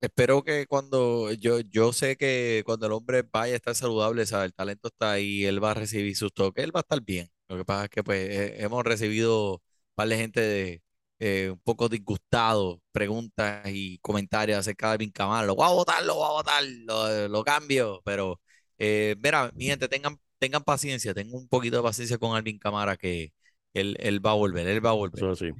Espero 0.00 0.42
que 0.42 0.66
cuando 0.66 1.30
yo, 1.32 1.60
yo 1.60 1.92
sé 1.92 2.16
que 2.16 2.62
cuando 2.64 2.86
el 2.86 2.92
hombre 2.92 3.22
vaya 3.30 3.52
a 3.52 3.56
estar 3.56 3.74
saludable, 3.74 4.24
¿sabe? 4.24 4.46
El 4.46 4.54
talento 4.54 4.88
está 4.88 5.12
ahí, 5.12 5.44
él 5.44 5.62
va 5.62 5.72
a 5.72 5.74
recibir 5.74 6.16
sus 6.16 6.32
toques, 6.32 6.64
él 6.64 6.74
va 6.74 6.80
a 6.80 6.82
estar 6.82 7.02
bien. 7.02 7.28
Lo 7.48 7.58
que 7.58 7.64
pasa 7.66 7.84
es 7.84 7.90
que 7.90 8.02
pues 8.02 8.18
eh, 8.30 8.62
hemos 8.62 8.82
recibido 8.84 9.54
un 9.54 9.60
par 9.94 10.08
de 10.08 10.16
gente 10.16 10.40
de, 10.40 10.82
eh, 11.18 11.50
un 11.50 11.58
poco 11.60 11.90
disgustado, 11.90 12.80
preguntas 12.92 13.62
y 13.66 13.98
comentarios 13.98 14.58
acerca 14.58 14.88
de 14.88 14.92
Alvin 14.94 15.10
Kamara. 15.10 15.46
Lo 15.46 15.54
voy 15.54 15.66
a 15.66 15.72
votar, 15.72 16.02
lo 16.04 16.14
voy 16.14 16.24
a 16.26 16.32
votar, 16.32 16.64
lo, 16.64 17.28
lo 17.28 17.44
cambio. 17.44 18.00
Pero 18.04 18.40
eh, 18.78 19.16
mira, 19.22 19.52
mi 19.54 19.66
gente, 19.66 19.86
tengan, 19.88 20.18
tengan 20.38 20.64
paciencia, 20.64 21.12
tengan 21.12 21.34
un 21.34 21.48
poquito 21.48 21.76
de 21.76 21.82
paciencia 21.82 22.16
con 22.16 22.34
Alvin 22.34 22.58
Kamara 22.58 22.96
que 22.96 23.32
él, 23.74 23.96
él 24.00 24.24
va 24.24 24.30
a 24.30 24.34
volver, 24.34 24.66
él 24.66 24.84
va 24.84 24.90
a 24.90 24.92
volver. 24.94 25.22
Eso 25.22 25.36
sí. 25.36 25.52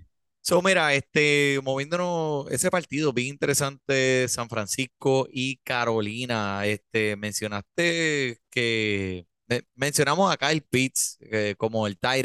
So, 0.42 0.62
mira, 0.62 0.94
este, 0.94 1.60
moviéndonos, 1.62 2.50
ese 2.50 2.70
partido 2.70 3.12
bien 3.12 3.28
interesante, 3.28 4.26
San 4.28 4.48
Francisco 4.48 5.28
y 5.30 5.58
Carolina. 5.58 6.66
Este, 6.66 7.14
mencionaste 7.16 8.38
que 8.50 9.26
me- 9.46 9.62
mencionamos 9.74 10.32
a 10.32 10.36
Kyle 10.36 10.62
Pitts 10.62 11.18
eh, 11.20 11.54
como 11.58 11.86
el 11.86 11.98
tight 11.98 12.24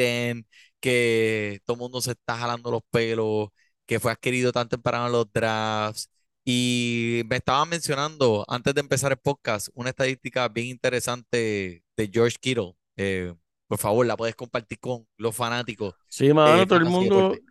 que 0.80 1.59
todo 1.66 1.76
el 1.76 1.80
mundo 1.80 2.01
se 2.01 2.11
está 2.11 2.38
jalando 2.38 2.72
los 2.72 2.82
pelos, 2.89 3.49
que 3.86 3.99
fue 3.99 4.11
adquirido 4.11 4.51
tan 4.51 4.70
temprano 4.70 5.07
en 5.07 5.11
los 5.11 5.32
drafts. 5.34 6.09
Y 6.43 7.24
me 7.28 7.38
estaban 7.38 7.68
mencionando, 7.70 8.45
antes 8.47 8.74
de 8.76 8.82
empezar 8.82 9.11
el 9.11 9.18
podcast, 9.18 9.68
una 9.74 9.89
estadística 9.89 10.47
bien 10.47 10.68
interesante 10.68 11.84
de 11.97 12.09
George 12.11 12.38
Kittle. 12.39 12.74
Eh, 12.97 13.34
por 13.68 13.78
favor, 13.80 14.05
la 14.05 14.18
puedes 14.18 14.36
compartir 14.36 14.80
con 14.80 15.07
los 15.18 15.36
fanáticos. 15.36 15.95
Sí, 16.07 16.32
mano, 16.34 16.66
Eh, 16.66 16.66
todo 16.66 16.80
el 16.80 16.86
mundo, 16.86 17.41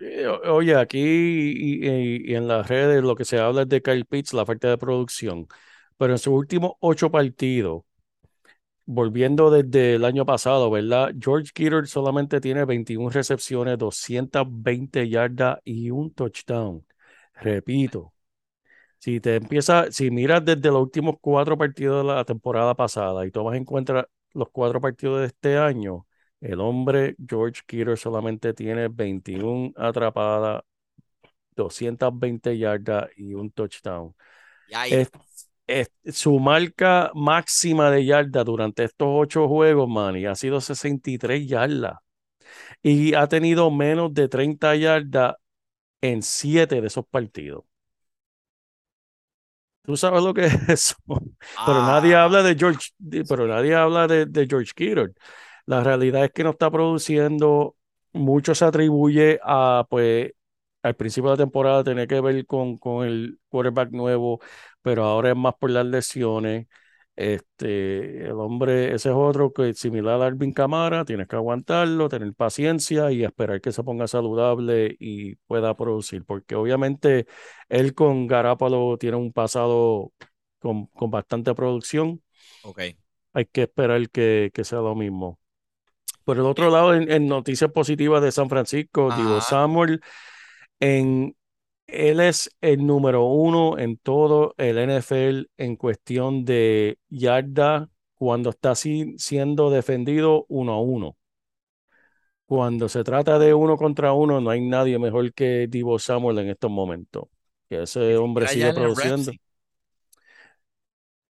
oye, 0.46 0.74
aquí 0.76 0.98
y, 0.98 1.86
y- 1.86 2.30
y 2.32 2.34
en 2.34 2.48
las 2.48 2.66
redes 2.66 3.02
lo 3.02 3.14
que 3.14 3.24
se 3.26 3.38
habla 3.38 3.62
es 3.62 3.68
de 3.68 3.82
Kyle 3.82 4.06
Pitts, 4.06 4.32
la 4.32 4.46
falta 4.46 4.68
de 4.70 4.78
producción, 4.78 5.46
pero 5.98 6.12
en 6.14 6.18
sus 6.18 6.32
últimos 6.34 6.72
ocho 6.80 7.10
partidos, 7.10 7.82
volviendo 8.86 9.50
desde 9.50 9.94
el 9.96 10.04
año 10.04 10.26
pasado, 10.26 10.70
¿verdad? 10.70 11.12
George 11.20 11.50
Kittle 11.54 11.86
solamente 11.86 12.40
tiene 12.40 12.64
21 12.64 13.10
recepciones, 13.10 13.78
220 13.78 15.08
yardas 15.08 15.58
y 15.64 15.90
un 15.90 16.12
touchdown. 16.12 16.86
Repito, 17.34 18.12
si 18.98 19.20
te 19.20 19.36
empiezas, 19.36 19.94
si 19.96 20.10
miras 20.10 20.44
desde 20.44 20.70
los 20.70 20.82
últimos 20.82 21.16
cuatro 21.20 21.58
partidos 21.58 22.06
de 22.06 22.14
la 22.14 22.24
temporada 22.24 22.74
pasada 22.74 23.26
y 23.26 23.30
tomas 23.32 23.56
en 23.56 23.64
cuenta 23.66 24.08
los 24.34 24.50
cuatro 24.50 24.80
partidos 24.80 25.20
de 25.20 25.26
este 25.26 25.58
año, 25.58 26.06
el 26.40 26.60
hombre 26.60 27.16
George 27.28 27.62
Kittle 27.66 27.96
solamente 27.96 28.54
tiene 28.54 28.88
21 28.88 29.72
atrapadas, 29.76 30.62
220 31.56 32.58
yardas 32.58 33.10
y 33.16 33.34
un 33.34 33.50
touchdown. 33.52 34.14
Y 34.66 34.74
ahí, 34.74 35.02
Es, 35.02 35.10
es- 35.66 35.90
su 36.06 36.38
marca 36.40 37.10
máxima 37.14 37.90
de 37.90 38.04
yardas 38.06 38.44
durante 38.46 38.84
estos 38.84 39.08
ocho 39.10 39.48
juegos, 39.48 39.88
Manny, 39.88 40.26
ha 40.26 40.34
sido 40.36 40.60
63 40.60 41.48
yardas. 41.48 41.98
Y 42.82 43.14
ha 43.14 43.28
tenido 43.28 43.70
menos 43.70 44.14
de 44.14 44.28
30 44.28 44.76
yardas 44.76 45.36
en 46.02 46.22
siete 46.22 46.80
de 46.82 46.88
esos 46.88 47.06
partidos. 47.06 47.64
¿Tú 49.84 49.96
sabes 49.96 50.22
lo 50.22 50.32
que 50.34 50.46
es 50.46 50.54
eso? 50.68 50.94
Pero 51.64 51.82
nadie 51.82 52.14
Ah, 52.14 52.16
habla 52.16 52.42
de 52.42 52.56
George, 52.56 52.90
pero 53.28 53.46
nadie 53.46 53.74
habla 53.74 54.06
de, 54.06 54.26
de 54.26 54.46
George 54.46 54.72
Kittle. 54.74 55.12
La 55.66 55.82
realidad 55.82 56.24
es 56.24 56.32
que 56.32 56.44
no 56.44 56.50
está 56.50 56.70
produciendo 56.70 57.76
mucho 58.12 58.54
se 58.54 58.64
atribuye 58.64 59.40
a, 59.42 59.86
pues, 59.90 60.32
al 60.82 60.94
principio 60.96 61.30
de 61.30 61.36
la 61.38 61.44
temporada 61.44 61.84
tenía 61.84 62.06
que 62.06 62.20
ver 62.20 62.46
con, 62.46 62.78
con 62.78 63.06
el 63.06 63.38
quarterback 63.48 63.90
nuevo, 63.92 64.40
pero 64.82 65.04
ahora 65.04 65.30
es 65.30 65.36
más 65.36 65.54
por 65.58 65.70
las 65.70 65.86
lesiones. 65.86 66.66
Este, 67.16 68.24
el 68.26 68.32
hombre, 68.32 68.88
ese 68.94 69.10
es 69.10 69.14
otro 69.14 69.52
que 69.52 69.72
similar 69.74 70.20
a 70.20 70.26
Alvin 70.26 70.52
Camara, 70.52 71.04
tienes 71.04 71.28
que 71.28 71.36
aguantarlo, 71.36 72.08
tener 72.08 72.34
paciencia 72.34 73.12
y 73.12 73.22
esperar 73.24 73.60
que 73.60 73.70
se 73.72 73.84
ponga 73.84 74.08
saludable 74.08 74.96
y 74.98 75.36
pueda 75.46 75.76
producir, 75.76 76.24
porque 76.24 76.56
obviamente 76.56 77.26
él 77.68 77.94
con 77.94 78.26
Garápalo 78.26 78.98
tiene 78.98 79.16
un 79.16 79.32
pasado 79.32 80.12
con, 80.58 80.86
con 80.86 81.10
bastante 81.10 81.54
producción, 81.54 82.20
Ok. 82.62 82.80
hay 83.32 83.46
que 83.46 83.62
esperar 83.62 84.08
que, 84.10 84.50
que 84.54 84.64
sea 84.64 84.80
lo 84.80 84.94
mismo. 84.94 85.38
Por 86.24 86.38
el 86.38 86.44
otro 86.44 86.70
lado, 86.70 86.94
en, 86.94 87.10
en 87.10 87.28
noticias 87.28 87.70
positivas 87.72 88.22
de 88.22 88.32
San 88.32 88.48
Francisco, 88.50 89.12
Ajá. 89.12 89.40
Samuel, 89.40 90.00
en, 90.80 91.36
él 92.10 92.20
es 92.20 92.50
el 92.60 92.86
número 92.86 93.24
uno 93.24 93.78
en 93.78 93.96
todo 93.98 94.54
el 94.58 94.78
NFL 94.78 95.46
en 95.56 95.76
cuestión 95.76 96.44
de 96.44 96.98
yarda 97.08 97.88
cuando 98.14 98.50
está 98.50 98.74
siendo 98.74 99.70
defendido 99.70 100.46
uno 100.48 100.72
a 100.74 100.80
uno. 100.80 101.16
Cuando 102.46 102.88
se 102.88 103.04
trata 103.04 103.38
de 103.38 103.54
uno 103.54 103.76
contra 103.76 104.12
uno, 104.12 104.40
no 104.40 104.50
hay 104.50 104.60
nadie 104.60 104.98
mejor 104.98 105.32
que 105.32 105.66
Divo 105.68 105.98
Samuel 105.98 106.38
en 106.38 106.50
estos 106.50 106.70
momentos. 106.70 107.24
Que 107.68 107.82
ese 107.82 108.16
hombre 108.18 108.46
sigue 108.48 108.72
produciendo. 108.74 109.32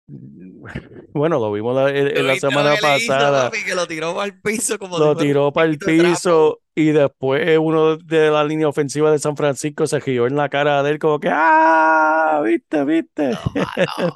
Bueno, 1.14 1.40
lo 1.40 1.52
vimos 1.52 1.76
la- 1.76 1.90
en, 1.90 2.08
en 2.08 2.14
¿Lo 2.16 2.24
la 2.28 2.34
viste 2.34 2.48
lo 2.48 2.52
semana 2.52 2.74
hizo, 2.76 2.82
pasada. 2.82 3.50
papi? 3.52 3.64
Que 3.64 3.76
lo 3.76 3.88
tiró 3.88 4.20
al 4.20 4.40
piso 4.42 4.78
como 4.80 5.00
lo 5.00 5.16
tiró 5.16 5.52
para 5.54 5.70
el 5.70 5.78
piso 5.80 6.60
y 6.76 6.92
después 6.92 7.58
uno 7.60 7.98
de 7.98 8.32
la 8.32 8.44
línea 8.44 8.68
ofensiva 8.68 9.12
de 9.12 9.20
San 9.20 9.38
Francisco 9.38 9.88
se 9.88 10.02
giró 10.02 10.28
en 10.28 10.36
la 10.36 10.50
cara 10.50 10.84
de 10.84 10.92
él 10.92 11.00
como 11.00 11.20
que 11.20 11.30
¡ah! 11.32 12.42
¿Viste? 12.44 12.84
¿Viste? 12.86 13.40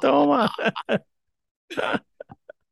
Toma. 0.00 0.50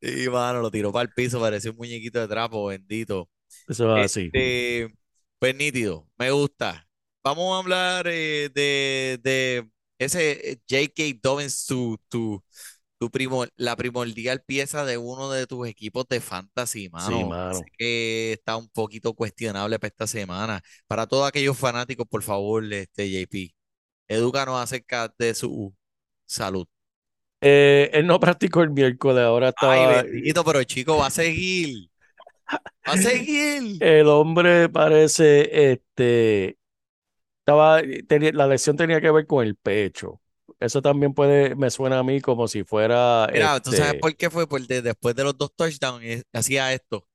Y 0.00 0.28
mano, 0.28 0.60
lo 0.60 0.70
tiró 0.70 0.92
para 0.92 1.04
el 1.08 1.12
piso, 1.14 1.40
parecía 1.40 1.70
un 1.70 1.76
muñequito 1.78 2.20
de 2.20 2.28
trapo, 2.28 2.66
bendito. 2.66 3.28
Eso 3.68 3.96
es 3.96 4.04
así. 4.12 4.34
Este, 4.34 4.94
pues 5.38 5.54
nítido, 5.56 6.08
me 6.18 6.30
gusta. 6.30 6.88
Vamos 7.24 7.54
a 7.56 7.58
hablar 7.60 8.06
eh, 8.08 8.50
de, 8.54 9.18
de 9.22 9.68
ese 9.98 10.52
eh, 10.52 10.60
J.K. 10.68 11.20
Dobbins, 11.22 11.66
tu, 11.66 11.98
tu, 12.08 12.44
tu 12.98 13.10
primo, 13.10 13.44
la 13.56 13.76
primordial 13.76 14.42
pieza 14.42 14.84
de 14.84 14.98
uno 14.98 15.30
de 15.30 15.46
tus 15.46 15.68
equipos 15.68 16.06
de 16.08 16.20
fantasy, 16.20 16.88
Sí, 16.96 17.24
mano. 17.24 17.28
mano. 17.28 17.54
Sé 17.54 17.64
que 17.78 18.32
está 18.32 18.56
un 18.56 18.68
poquito 18.68 19.14
cuestionable 19.14 19.78
para 19.78 19.88
esta 19.88 20.06
semana. 20.06 20.62
Para 20.86 21.06
todos 21.06 21.28
aquellos 21.28 21.58
fanáticos, 21.58 22.06
por 22.08 22.22
favor, 22.22 22.64
este 22.72 23.10
JP, 23.10 23.54
edúcanos 24.08 24.60
acerca 24.60 25.12
de 25.18 25.34
su 25.34 25.74
salud. 26.26 26.66
Eh, 27.40 27.90
él 27.92 28.06
no 28.06 28.18
practicó 28.20 28.62
el 28.62 28.70
miércoles, 28.70 29.22
ahora 29.24 29.48
Ay, 29.60 29.86
estaba. 29.86 30.02
bendito, 30.02 30.44
pero 30.44 30.64
chico, 30.64 30.96
va 30.98 31.06
a 31.06 31.10
seguir. 31.10 31.90
Va 32.88 32.94
a 32.94 32.98
seguir. 32.98 33.62
El 33.80 34.08
hombre 34.08 34.68
parece, 34.68 35.72
este, 35.72 36.58
estaba, 37.40 37.82
tenía, 38.08 38.32
la 38.32 38.46
lesión 38.48 38.76
tenía 38.76 39.00
que 39.00 39.10
ver 39.10 39.26
con 39.26 39.44
el 39.46 39.56
pecho. 39.56 40.20
Eso 40.58 40.80
también 40.80 41.12
puede, 41.12 41.54
me 41.54 41.70
suena 41.70 41.98
a 41.98 42.02
mí 42.02 42.20
como 42.20 42.48
si 42.48 42.64
fuera, 42.64 43.28
Mira, 43.32 43.60
¿tú 43.60 43.72
sabes 43.72 43.86
este, 43.88 43.98
por 43.98 44.16
qué 44.16 44.30
fue? 44.30 44.48
Porque 44.48 44.80
después 44.80 45.14
de 45.14 45.24
los 45.24 45.36
dos 45.36 45.54
touchdowns 45.54 46.04
eh, 46.04 46.22
hacía 46.32 46.72
esto. 46.72 47.06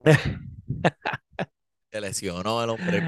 Se 1.90 2.00
lesionó 2.00 2.62
el 2.62 2.70
hombre. 2.70 3.02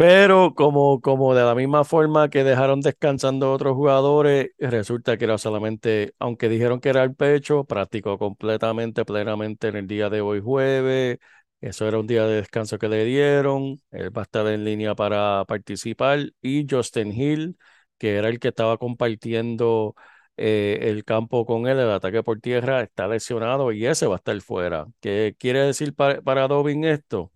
Pero 0.00 0.54
como, 0.54 1.00
como 1.02 1.34
de 1.34 1.44
la 1.44 1.54
misma 1.54 1.84
forma 1.84 2.30
que 2.30 2.42
dejaron 2.42 2.80
descansando 2.80 3.52
otros 3.52 3.74
jugadores, 3.74 4.48
resulta 4.58 5.18
que 5.18 5.24
era 5.26 5.36
solamente, 5.36 6.14
aunque 6.18 6.48
dijeron 6.48 6.80
que 6.80 6.88
era 6.88 7.02
el 7.02 7.14
pecho, 7.14 7.64
practicó 7.64 8.16
completamente, 8.16 9.04
plenamente 9.04 9.68
en 9.68 9.76
el 9.76 9.86
día 9.86 10.08
de 10.08 10.22
hoy 10.22 10.40
jueves. 10.40 11.18
Eso 11.60 11.86
era 11.86 11.98
un 11.98 12.06
día 12.06 12.24
de 12.24 12.36
descanso 12.36 12.78
que 12.78 12.88
le 12.88 13.04
dieron. 13.04 13.78
Él 13.90 14.16
va 14.16 14.22
a 14.22 14.24
estar 14.24 14.46
en 14.46 14.64
línea 14.64 14.94
para 14.94 15.44
participar. 15.44 16.32
Y 16.40 16.66
Justin 16.68 17.12
Hill, 17.12 17.58
que 18.00 18.16
era 18.16 18.28
el 18.30 18.40
que 18.40 18.48
estaba 18.48 18.78
compartiendo 18.78 19.94
eh, 20.38 20.78
el 20.82 21.04
campo 21.04 21.44
con 21.46 21.68
él, 21.68 21.78
el 21.78 21.90
ataque 21.90 22.22
por 22.22 22.40
tierra, 22.40 22.82
está 22.82 23.06
lesionado 23.06 23.72
y 23.72 23.86
ese 23.86 24.06
va 24.06 24.14
a 24.14 24.18
estar 24.18 24.40
fuera. 24.40 24.86
¿Qué 25.00 25.36
quiere 25.38 25.60
decir 25.60 25.94
para, 25.94 26.22
para 26.22 26.48
Dobbin 26.48 26.84
esto? 26.84 27.30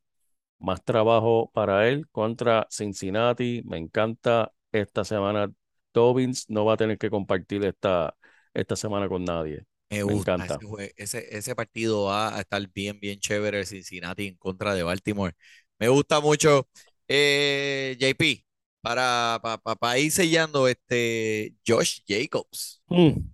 Más 0.59 0.83
trabajo 0.83 1.51
para 1.53 1.89
él 1.89 2.09
contra 2.11 2.67
Cincinnati. 2.71 3.63
Me 3.67 3.77
encanta 3.77 4.53
esta 4.73 5.05
semana. 5.05 5.53
Dobbins 5.93 6.49
no 6.49 6.65
va 6.65 6.75
a 6.75 6.77
tener 6.79 6.97
que 6.97 7.11
compartir 7.11 7.63
esta, 7.65 8.17
esta 8.55 8.75
semana 8.75 9.07
con 9.09 9.25
nadie. 9.25 9.67
Me 9.91 9.99
Me 9.99 10.15
gusta 10.15 10.33
encanta. 10.35 10.59
ese, 10.97 11.37
ese, 11.37 11.55
partido 11.55 12.05
va 12.05 12.37
a 12.37 12.41
estar 12.41 12.67
bien, 12.73 12.99
bien 12.99 13.21
chévere 13.21 13.67
Cincinnati 13.67 14.29
en 14.29 14.37
contra 14.37 14.75
de 14.75 14.83
Baltimore. 14.83 15.35
Me 15.79 15.89
gusta 15.89 16.21
mucho. 16.21 16.69
Eh, 17.07 17.97
JP, 18.01 18.44
para, 18.85 19.41
pa- 19.43 19.59
pa- 19.59 19.77
pa 19.77 19.99
ir 19.99 20.13
sellando, 20.13 20.69
este 20.69 21.57
Josh 21.67 22.03
Jacobs. 22.09 22.83
Mm, 22.91 23.33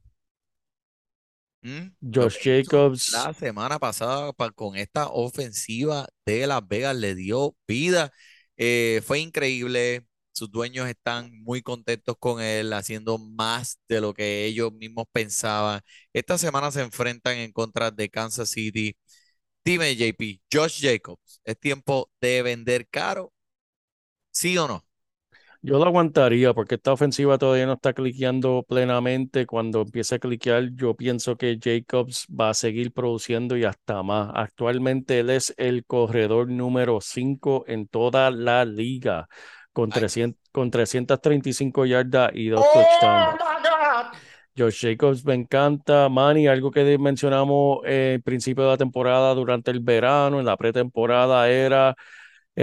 ¿Mm? 1.63 1.91
Josh 2.13 2.39
Jacobs. 2.45 3.07
la 3.07 3.33
semana 3.35 3.79
pasada 3.79 4.33
pa- 4.33 4.51
con 4.53 4.77
esta 4.77 5.09
ofensiva 5.09 6.09
de 6.27 6.47
Las 6.47 6.67
Vegas 6.67 6.97
le 6.97 7.15
dio 7.15 7.57
vida. 7.67 8.13
Eh, 8.57 9.03
fue 9.07 9.21
increíble. 9.21 10.07
Sus 10.33 10.51
dueños 10.51 10.89
están 10.89 11.33
muy 11.43 11.61
contentos 11.63 12.17
con 12.19 12.41
él, 12.41 12.73
haciendo 12.73 13.19
más 13.19 13.79
de 13.89 14.01
lo 14.01 14.15
que 14.15 14.45
ellos 14.47 14.73
mismos 14.73 15.07
pensaban. 15.13 15.81
Esta 16.13 16.39
semana 16.39 16.71
se 16.71 16.81
enfrentan 16.83 17.37
en 17.39 17.53
contra 17.53 17.91
de 17.91 18.09
Kansas 18.09 18.51
City. 18.51 18.97
Dime, 19.65 19.97
JP, 19.97 20.41
Josh 20.53 20.81
Jacobs, 20.83 21.41
¿es 21.45 21.59
tiempo 21.61 22.11
de 22.21 22.43
vender 22.43 22.89
caro? 22.89 23.33
¿Sí 24.33 24.57
o 24.59 24.67
no? 24.69 24.85
Yo 25.63 25.79
lo 25.79 25.85
aguantaría 25.85 26.55
porque 26.55 26.77
esta 26.77 26.93
ofensiva 26.93 27.37
todavía 27.37 27.67
no 27.67 27.75
está 27.75 27.93
cliqueando 27.93 28.65
plenamente. 28.67 29.45
Cuando 29.45 29.83
empiece 29.83 30.15
a 30.15 30.19
cliquear, 30.19 30.71
yo 30.75 30.95
pienso 30.95 31.37
que 31.37 31.59
Jacobs 31.63 32.27
va 32.29 32.51
a 32.51 32.55
seguir 32.55 32.93
produciendo 32.93 33.59
y 33.59 33.65
hasta 33.65 34.03
más. 34.03 34.31
Actualmente 34.35 35.19
él 35.19 35.29
es 35.29 35.55
el 35.59 35.85
corredor 35.85 36.49
número 36.49 37.01
5 37.03 37.65
en 37.67 37.89
toda 37.89 38.31
la 38.31 38.65
liga, 38.65 39.29
con, 39.73 39.91
Ay. 39.93 40.01
300, 40.01 40.41
con 40.51 40.71
335 40.71 41.85
yardas 41.85 42.31
y 42.33 42.49
dos 42.49 42.65
touchdowns. 42.73 43.41
Josh 44.57 44.81
Jacobs 44.81 45.27
me 45.27 45.35
encanta. 45.35 46.09
Manny, 46.09 46.49
algo 46.49 46.71
que 46.71 46.97
mencionamos 46.99 47.81
eh, 47.85 48.15
al 48.17 48.23
principio 48.23 48.65
de 48.65 48.71
la 48.71 48.77
temporada, 48.79 49.35
durante 49.35 49.71
el 49.71 49.81
verano, 49.81 50.41
en 50.41 50.47
la 50.47 50.57
pretemporada, 50.57 51.51
era 51.51 51.95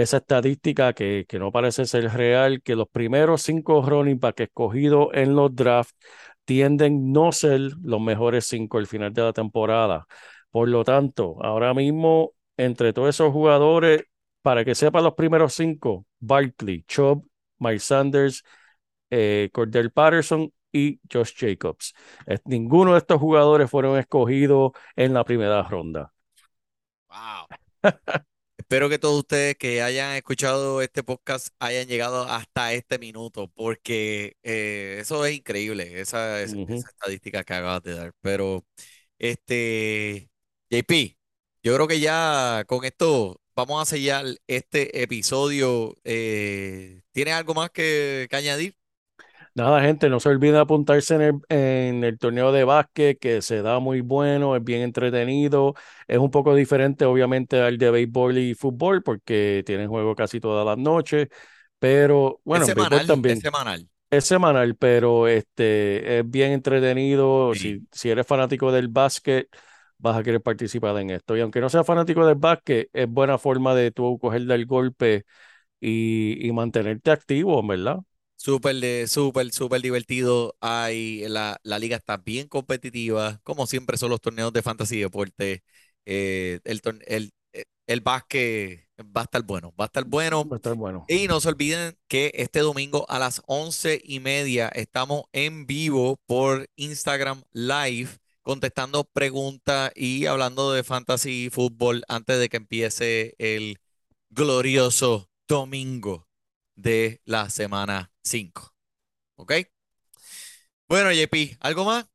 esa 0.02 0.18
estadística 0.18 0.92
que, 0.92 1.24
que 1.28 1.38
no 1.38 1.52
parece 1.52 1.86
ser 1.86 2.12
real, 2.12 2.62
que 2.62 2.76
los 2.76 2.88
primeros 2.88 3.42
cinco 3.42 3.82
running 3.82 4.18
back 4.20 4.40
escogidos 4.40 5.08
en 5.14 5.34
los 5.34 5.54
drafts 5.54 5.96
tienden 6.44 7.12
no 7.12 7.32
ser 7.32 7.60
los 7.82 8.00
mejores 8.00 8.46
cinco 8.46 8.78
al 8.78 8.86
final 8.86 9.12
de 9.12 9.22
la 9.22 9.32
temporada. 9.32 10.06
Por 10.50 10.68
lo 10.68 10.84
tanto, 10.84 11.36
ahora 11.42 11.74
mismo, 11.74 12.32
entre 12.56 12.92
todos 12.92 13.10
esos 13.10 13.32
jugadores, 13.32 14.04
para 14.42 14.64
que 14.64 14.74
sepan 14.74 15.04
los 15.04 15.14
primeros 15.14 15.54
cinco, 15.54 16.06
Barkley, 16.20 16.84
Chubb, 16.84 17.26
Mike 17.58 17.80
Sanders, 17.80 18.44
eh, 19.10 19.50
Cordell 19.52 19.90
Patterson 19.90 20.52
y 20.72 21.00
Josh 21.12 21.34
Jacobs. 21.36 21.94
Ninguno 22.44 22.92
de 22.92 22.98
estos 22.98 23.18
jugadores 23.20 23.70
fueron 23.70 23.98
escogidos 23.98 24.72
en 24.96 25.14
la 25.14 25.24
primera 25.24 25.62
ronda. 25.62 26.12
Wow. 27.10 27.46
Espero 28.70 28.90
que 28.90 28.98
todos 28.98 29.20
ustedes 29.20 29.56
que 29.56 29.80
hayan 29.80 30.14
escuchado 30.16 30.82
este 30.82 31.02
podcast 31.02 31.48
hayan 31.58 31.86
llegado 31.88 32.24
hasta 32.24 32.74
este 32.74 32.98
minuto, 32.98 33.48
porque 33.54 34.36
eh, 34.42 34.98
eso 35.00 35.24
es 35.24 35.36
increíble, 35.38 35.98
esa, 36.02 36.42
esa- 36.42 36.54
Ujú. 36.58 36.74
esa 36.74 36.88
estadística 36.90 37.44
que 37.44 37.54
acabas 37.54 37.82
de 37.82 37.94
dar. 37.94 38.12
Pero, 38.20 38.66
este, 39.18 40.30
JP, 40.70 41.16
yo 41.62 41.74
creo 41.74 41.88
que 41.88 42.00
ya 42.00 42.64
con 42.66 42.84
esto 42.84 43.40
vamos 43.56 43.80
a 43.82 43.86
sellar 43.86 44.26
este 44.46 45.02
episodio. 45.02 45.96
Eh, 46.04 47.00
¿tienes 47.12 47.34
algo 47.34 47.54
más 47.54 47.70
que, 47.70 48.26
que 48.30 48.36
añadir? 48.36 48.77
Nada, 49.58 49.80
gente, 49.80 50.08
no 50.08 50.20
se 50.20 50.28
olviden 50.28 50.54
de 50.54 50.60
apuntarse 50.60 51.16
en 51.16 51.20
el, 51.20 51.34
en 51.48 52.04
el 52.04 52.16
torneo 52.16 52.52
de 52.52 52.62
básquet, 52.62 53.18
que 53.18 53.42
se 53.42 53.60
da 53.60 53.80
muy 53.80 54.02
bueno, 54.02 54.54
es 54.54 54.62
bien 54.62 54.82
entretenido, 54.82 55.74
es 56.06 56.18
un 56.18 56.30
poco 56.30 56.54
diferente 56.54 57.04
obviamente 57.04 57.60
al 57.60 57.76
de 57.76 57.90
béisbol 57.90 58.38
y 58.38 58.54
fútbol, 58.54 59.02
porque 59.02 59.64
tienen 59.66 59.88
juego 59.88 60.14
casi 60.14 60.38
todas 60.38 60.64
las 60.64 60.78
noches, 60.78 61.26
pero 61.80 62.40
bueno, 62.44 62.64
es 62.64 62.70
semanal, 62.70 63.04
también. 63.04 63.34
es 63.34 63.42
semanal. 63.42 63.88
Es 64.10 64.24
semanal, 64.26 64.76
pero 64.76 65.26
este, 65.26 66.20
es 66.20 66.30
bien 66.30 66.52
entretenido. 66.52 67.52
Sí. 67.52 67.80
Si, 67.80 67.86
si 67.90 68.10
eres 68.10 68.28
fanático 68.28 68.70
del 68.70 68.86
básquet, 68.86 69.48
vas 69.98 70.16
a 70.16 70.22
querer 70.22 70.40
participar 70.40 70.96
en 70.98 71.10
esto. 71.10 71.36
Y 71.36 71.40
aunque 71.40 71.60
no 71.60 71.68
seas 71.68 71.84
fanático 71.84 72.24
del 72.24 72.36
básquet, 72.36 72.90
es 72.92 73.08
buena 73.08 73.38
forma 73.38 73.74
de 73.74 73.90
tú 73.90 74.18
coger 74.20 74.42
del 74.42 74.66
golpe 74.66 75.24
y, 75.80 76.46
y 76.46 76.52
mantenerte 76.52 77.10
activo, 77.10 77.66
¿verdad? 77.66 77.98
Súper, 78.40 78.76
de- 78.76 79.08
súper, 79.08 79.50
súper 79.52 79.82
divertido. 79.82 80.56
Hay, 80.60 81.26
la, 81.28 81.58
la 81.64 81.78
liga 81.80 81.96
está 81.96 82.16
bien 82.18 82.46
competitiva, 82.48 83.40
como 83.42 83.66
siempre 83.66 83.96
son 83.98 84.10
los 84.10 84.20
torneos 84.20 84.52
de 84.52 84.62
fantasy 84.62 84.96
y 84.98 85.00
deporte. 85.00 85.64
Eh, 86.06 86.60
el, 86.64 86.80
torne- 86.82 87.04
el, 87.08 87.32
eh, 87.52 87.64
el 87.88 88.00
básquet 88.00 88.88
va 89.00 89.22
a 89.22 89.24
estar 89.24 89.42
bueno, 89.42 89.74
va 89.78 89.84
a 89.84 89.88
estar 89.88 90.04
bueno. 90.04 90.52
Va 90.52 90.56
a 90.56 90.58
estar 90.58 90.74
bueno. 90.74 91.06
Y 91.08 91.28
no 91.28 91.40
se 91.40 91.48
olviden 91.50 91.98
que 92.08 92.32
este 92.36 92.60
domingo 92.60 93.06
a 93.10 93.18
las 93.18 93.42
once 93.46 94.00
y 94.04 94.20
media 94.20 94.68
estamos 94.70 95.24
en 95.32 95.66
vivo 95.66 96.20
por 96.26 96.68
Instagram 96.76 97.42
Live 97.52 98.10
contestando 98.42 99.04
preguntas 99.04 99.92
y 99.96 100.26
hablando 100.26 100.72
de 100.72 100.84
fantasy 100.84 101.46
y 101.46 101.50
fútbol 101.50 102.04
antes 102.08 102.38
de 102.40 102.48
que 102.50 102.58
empiece 102.58 103.34
el 103.38 103.78
glorioso 104.30 105.30
domingo 105.48 106.27
de 106.78 107.20
la 107.24 107.50
semana 107.50 108.10
5. 108.22 108.74
¿Ok? 109.36 109.52
Bueno, 110.88 111.10
JP, 111.12 111.58
¿algo 111.60 111.84
más? 111.84 112.06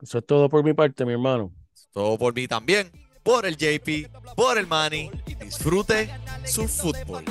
Eso 0.00 0.18
es 0.18 0.26
todo 0.26 0.48
por 0.48 0.62
mi 0.62 0.74
parte, 0.74 1.04
mi 1.04 1.12
hermano. 1.12 1.52
Todo 1.92 2.18
por 2.18 2.34
mí 2.34 2.46
también, 2.46 2.92
por 3.22 3.46
el 3.46 3.56
JP, 3.56 4.10
por 4.36 4.58
el 4.58 4.66
Manny. 4.66 5.10
Disfrute 5.40 6.10
su 6.44 6.68
fútbol 6.68 7.24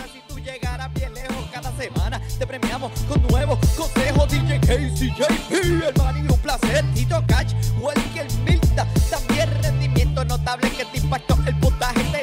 llegaras 0.45 0.93
bien 0.93 1.13
lejos 1.13 1.49
cada 1.51 1.75
semana. 1.75 2.21
Te 2.37 2.45
premiamos 2.45 2.91
con 3.07 3.21
nuevos 3.27 3.59
consejos. 3.75 4.29
DJ 4.29 4.59
Casey, 4.61 5.09
JP, 5.09 5.51
el 5.87 5.93
Manny, 5.97 6.19
un 6.21 6.39
placer. 6.39 6.85
Tito 6.93 7.23
Cash, 7.27 7.53
Welker 7.79 8.27
Milta. 8.45 8.87
También 9.09 9.49
rendimiento 9.63 10.23
notable 10.23 10.69
que 10.71 10.85
te 10.85 10.97
impactó 10.99 11.37
el 11.47 11.59
puntaje. 11.59 12.14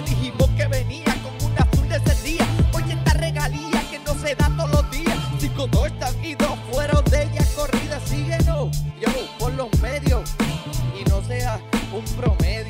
um 11.93 12.03
promessa. 12.03 12.61